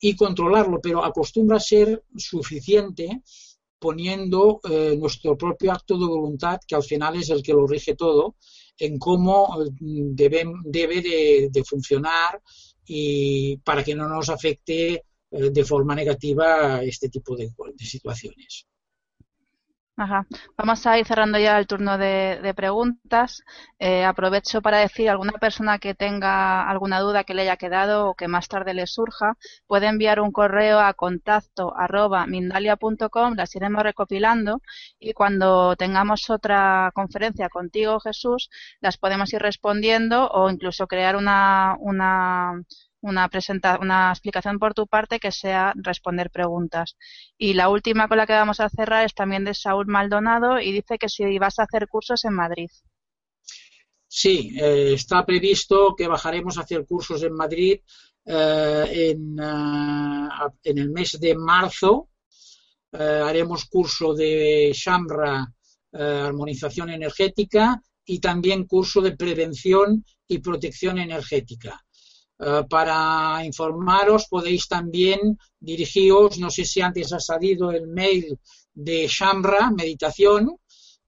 y 0.00 0.16
controlarlo, 0.16 0.80
pero 0.82 1.04
acostumbra 1.04 1.58
a 1.58 1.60
ser 1.60 2.02
suficiente 2.16 3.22
poniendo 3.78 4.60
eh, 4.68 4.96
nuestro 4.98 5.36
propio 5.36 5.72
acto 5.72 5.96
de 5.98 6.06
voluntad, 6.06 6.60
que 6.66 6.74
al 6.74 6.82
final 6.82 7.16
es 7.16 7.30
el 7.30 7.42
que 7.42 7.52
lo 7.52 7.66
rige 7.66 7.94
todo, 7.94 8.36
en 8.78 8.98
cómo 8.98 9.56
mm, 9.80 10.14
debe, 10.14 10.44
debe 10.64 11.02
de, 11.50 11.64
funcionar 11.64 12.40
y 12.84 13.56
para 13.58 13.84
que 13.84 13.94
no 13.94 14.08
nos 14.08 14.28
afecte 14.28 15.04
eh, 15.30 15.50
de 15.50 15.64
forma 15.64 15.94
negativa 15.94 16.82
este 16.82 17.08
tipo 17.08 17.36
de 17.36 17.52
situaciones. 17.78 18.66
Ajá. 19.96 20.26
Vamos 20.56 20.86
a 20.86 20.98
ir 20.98 21.06
cerrando 21.06 21.38
ya 21.38 21.58
el 21.58 21.66
turno 21.66 21.98
de, 21.98 22.52
preguntas. 22.56 23.42
Eh, 23.78 24.04
aprovecho 24.04 24.62
para 24.62 24.78
decir 24.78 25.08
alguna 25.10 25.32
persona 25.32 25.78
que 25.78 25.94
tenga 25.94 26.68
alguna 26.68 26.98
duda 27.00 27.24
que 27.24 27.34
le 27.34 27.42
haya 27.42 27.56
quedado 27.58 28.08
o 28.08 28.14
que 28.14 28.26
más 28.26 28.48
tarde 28.48 28.72
le 28.74 28.86
surja, 28.86 29.36
puede 29.66 29.86
enviar 29.88 30.20
un 30.20 30.32
correo 30.32 30.80
a 30.80 30.94
contacto 30.94 31.74
arroba 31.76 32.26
mindalia.com, 32.26 33.34
las 33.36 33.54
iremos 33.54 33.82
recopilando 33.82 34.62
y 34.98 35.12
cuando 35.12 35.76
tengamos 35.76 36.30
otra 36.30 36.90
conferencia 36.94 37.48
contigo, 37.50 38.00
Jesús, 38.00 38.48
las 38.80 38.96
podemos 38.96 39.32
ir 39.34 39.42
respondiendo 39.42 40.28
o 40.30 40.50
incluso 40.50 40.86
crear 40.86 41.16
una, 41.16 41.76
una 41.78 42.62
una, 43.02 43.28
presenta 43.28 43.78
una 43.80 44.10
explicación 44.10 44.58
por 44.58 44.74
tu 44.74 44.86
parte 44.86 45.20
que 45.20 45.30
sea 45.30 45.72
responder 45.76 46.30
preguntas. 46.30 46.96
Y 47.36 47.54
la 47.54 47.68
última 47.68 48.08
con 48.08 48.16
la 48.16 48.26
que 48.26 48.32
vamos 48.32 48.60
a 48.60 48.70
cerrar 48.70 49.04
es 49.04 49.14
también 49.14 49.44
de 49.44 49.54
Saúl 49.54 49.86
Maldonado 49.86 50.60
y 50.60 50.72
dice 50.72 50.98
que 50.98 51.08
si 51.08 51.38
vas 51.38 51.58
a 51.58 51.64
hacer 51.64 51.88
cursos 51.88 52.24
en 52.24 52.34
Madrid. 52.34 52.70
Sí, 54.08 54.54
eh, 54.60 54.92
está 54.94 55.24
previsto 55.24 55.94
que 55.96 56.06
bajaremos 56.06 56.58
a 56.58 56.62
hacer 56.62 56.84
cursos 56.84 57.22
en 57.22 57.32
Madrid 57.32 57.80
eh, 58.24 59.10
en, 59.10 59.38
eh, 59.38 60.28
en, 60.64 60.78
el 60.78 60.90
mes 60.90 61.18
de 61.18 61.34
marzo. 61.34 62.08
haremos 62.92 63.64
curso 63.64 64.12
de 64.12 64.70
Shamra, 64.74 65.50
armonización 65.92 66.90
energética, 66.90 67.80
y 68.04 68.18
también 68.18 68.66
curso 68.66 69.00
de 69.00 69.16
prevención 69.16 70.04
y 70.28 70.38
protección 70.38 70.98
energética. 70.98 71.82
Eh, 72.38 72.64
para 72.68 73.44
informaros 73.44 74.26
podéis 74.28 74.66
también 74.66 75.38
dirigiros, 75.60 76.38
no 76.38 76.50
sé 76.50 76.64
si 76.64 76.80
antes 76.80 77.12
ha 77.12 77.20
salido 77.20 77.70
el 77.70 77.86
mail 77.86 78.38
de 78.72 79.06
Shambra, 79.06 79.70
meditación, 79.70 80.56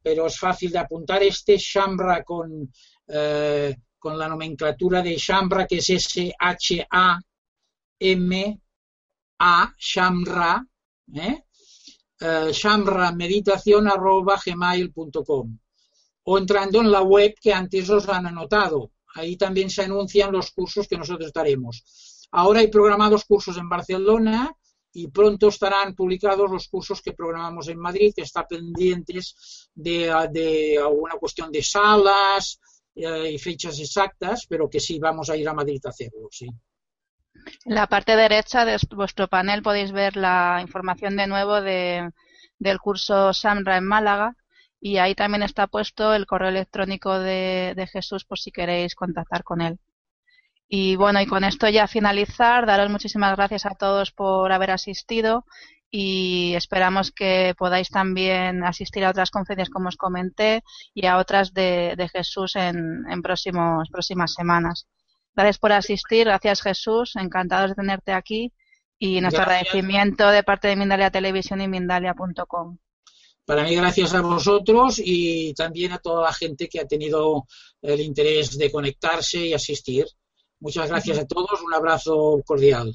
pero 0.03 0.27
es 0.27 0.39
fácil 0.39 0.71
de 0.71 0.79
apuntar 0.79 1.23
este 1.23 1.57
Shambra 1.57 2.23
con, 2.23 2.71
eh, 3.09 3.75
con 3.99 4.19
la 4.19 4.29
nomenclatura 4.29 5.03
de 5.03 5.17
Shambra, 5.17 5.67
que 5.67 5.79
es 5.79 5.91
S-H-A-M-A, 5.91 6.35
Shambra, 9.79 10.67
¿eh? 11.15 11.45
eh 12.21 12.53
gmail.com 14.45 15.59
o 16.27 16.39
entrando 16.39 16.81
en 16.81 16.91
la 16.91 17.03
web 17.03 17.35
que 17.41 17.53
antes 17.53 17.89
os 17.91 18.09
han 18.09 18.27
anotado. 18.27 18.91
Ahí 19.15 19.37
también 19.37 19.71
se 19.71 19.83
anuncian 19.83 20.33
los 20.33 20.51
cursos 20.51 20.89
que 20.89 20.99
nosotros 20.99 21.33
daremos. 21.33 22.29
Ahora 22.33 22.61
hay 22.61 22.69
programados 22.69 23.25
cursos 23.25 23.57
en 23.57 23.69
Barcelona 23.69 24.53
y 24.93 25.09
pronto 25.09 25.49
estarán 25.49 25.95
publicados 25.95 26.51
los 26.51 26.69
cursos 26.69 27.03
que 27.03 27.13
programamos 27.13 27.69
en 27.69 27.79
Madrid, 27.79 28.13
que 28.15 28.23
está 28.23 28.47
pendientes 28.47 29.71
de, 29.75 30.11
alguna 30.11 31.15
cuestión 31.15 31.51
de 31.51 31.63
salas 31.63 32.61
eh, 32.95 33.33
y 33.33 33.39
fechas 33.39 33.79
exactas, 33.81 34.47
pero 34.49 34.69
que 34.69 34.81
sí 34.81 34.99
vamos 34.99 35.31
a 35.31 35.37
ir 35.37 35.49
a 35.49 35.55
Madrid 35.55 35.81
a 35.85 35.91
hacerlo, 35.91 36.29
sí. 36.31 36.49
En 37.65 37.75
la 37.75 37.89
parte 37.89 38.17
derecha 38.17 38.65
de 38.65 38.79
vuestro 38.95 39.29
panel 39.29 39.63
podéis 39.63 39.91
ver 39.91 40.17
la 40.17 40.59
información 40.63 41.17
de 41.17 41.27
nuevo 41.27 41.61
de, 41.61 42.11
del 42.59 42.79
curso 42.79 43.33
SAMRA 43.33 43.77
en 43.79 43.87
Málaga, 43.87 44.37
y 44.85 44.99
ahí 44.99 45.15
también 45.15 45.43
está 45.43 45.67
puesto 45.67 46.13
el 46.13 46.27
correo 46.27 46.51
electrónico 46.51 47.19
de, 47.19 47.89
Jesús 47.91 48.27
por 48.27 48.39
si 48.39 48.53
queréis 48.53 48.95
contactar 48.95 49.43
con 49.43 49.63
él. 49.63 49.79
Y 50.69 50.97
bueno, 50.97 51.23
y 51.23 51.27
con 51.27 51.43
esto 51.43 51.67
ya 51.71 51.87
finalizar, 51.87 52.67
daros 52.67 52.91
muchísimas 52.91 53.35
gracias 53.35 53.65
a 53.65 53.71
todos 53.71 54.13
por 54.13 54.53
haber 54.53 54.73
asistido 54.73 55.47
y 55.91 56.53
esperamos 56.55 57.13
que 57.13 57.55
podáis 57.57 57.89
también 57.89 58.63
asistir 58.63 59.07
a 59.07 59.11
otras 59.11 59.31
conferencias 59.31 59.71
como 59.71 59.89
os 59.89 59.97
comenté 59.97 60.63
y 60.93 61.07
a 61.07 61.17
otras 61.17 61.55
de, 61.55 61.97
Jesús 62.13 62.55
en, 62.55 63.11
en 63.11 63.23
próximos, 63.23 63.89
próximas 63.89 64.35
semanas. 64.35 64.87
Gracias 65.35 65.59
por 65.59 65.73
asistir, 65.73 66.27
gracias 66.27 66.61
Jesús, 66.61 67.17
encantados 67.17 67.71
de 67.71 67.77
tenerte 67.77 68.13
aquí 68.13 68.53
y 68.99 69.23
nuestro 69.23 69.45
agradecimiento 69.45 70.29
de 70.29 70.43
parte 70.43 70.69
de 70.69 70.77
Mindalia 70.77 71.11
Televisión 71.11 71.63
y 71.63 71.69
Mindalia.com. 71.69 72.77
Para 73.45 73.65
mí, 73.65 73.75
gracias 73.75 74.15
a 74.15 74.23
vosotros 74.23 75.01
y 75.05 75.53
también 75.55 75.93
a 75.93 75.99
toda 75.99 76.23
la 76.23 76.33
gente 76.33 76.69
que 76.69 76.81
ha 76.81 76.87
tenido 76.87 77.47
el 77.83 78.01
interés 78.01 78.57
de 78.57 78.71
conectarse 78.71 79.47
y 79.47 79.53
asistir. 79.53 80.07
Muchas 80.61 80.89
gracias 80.89 81.19
a 81.19 81.27
todos. 81.27 81.61
Un 81.63 81.75
abrazo 81.75 82.43
cordial. 82.47 82.95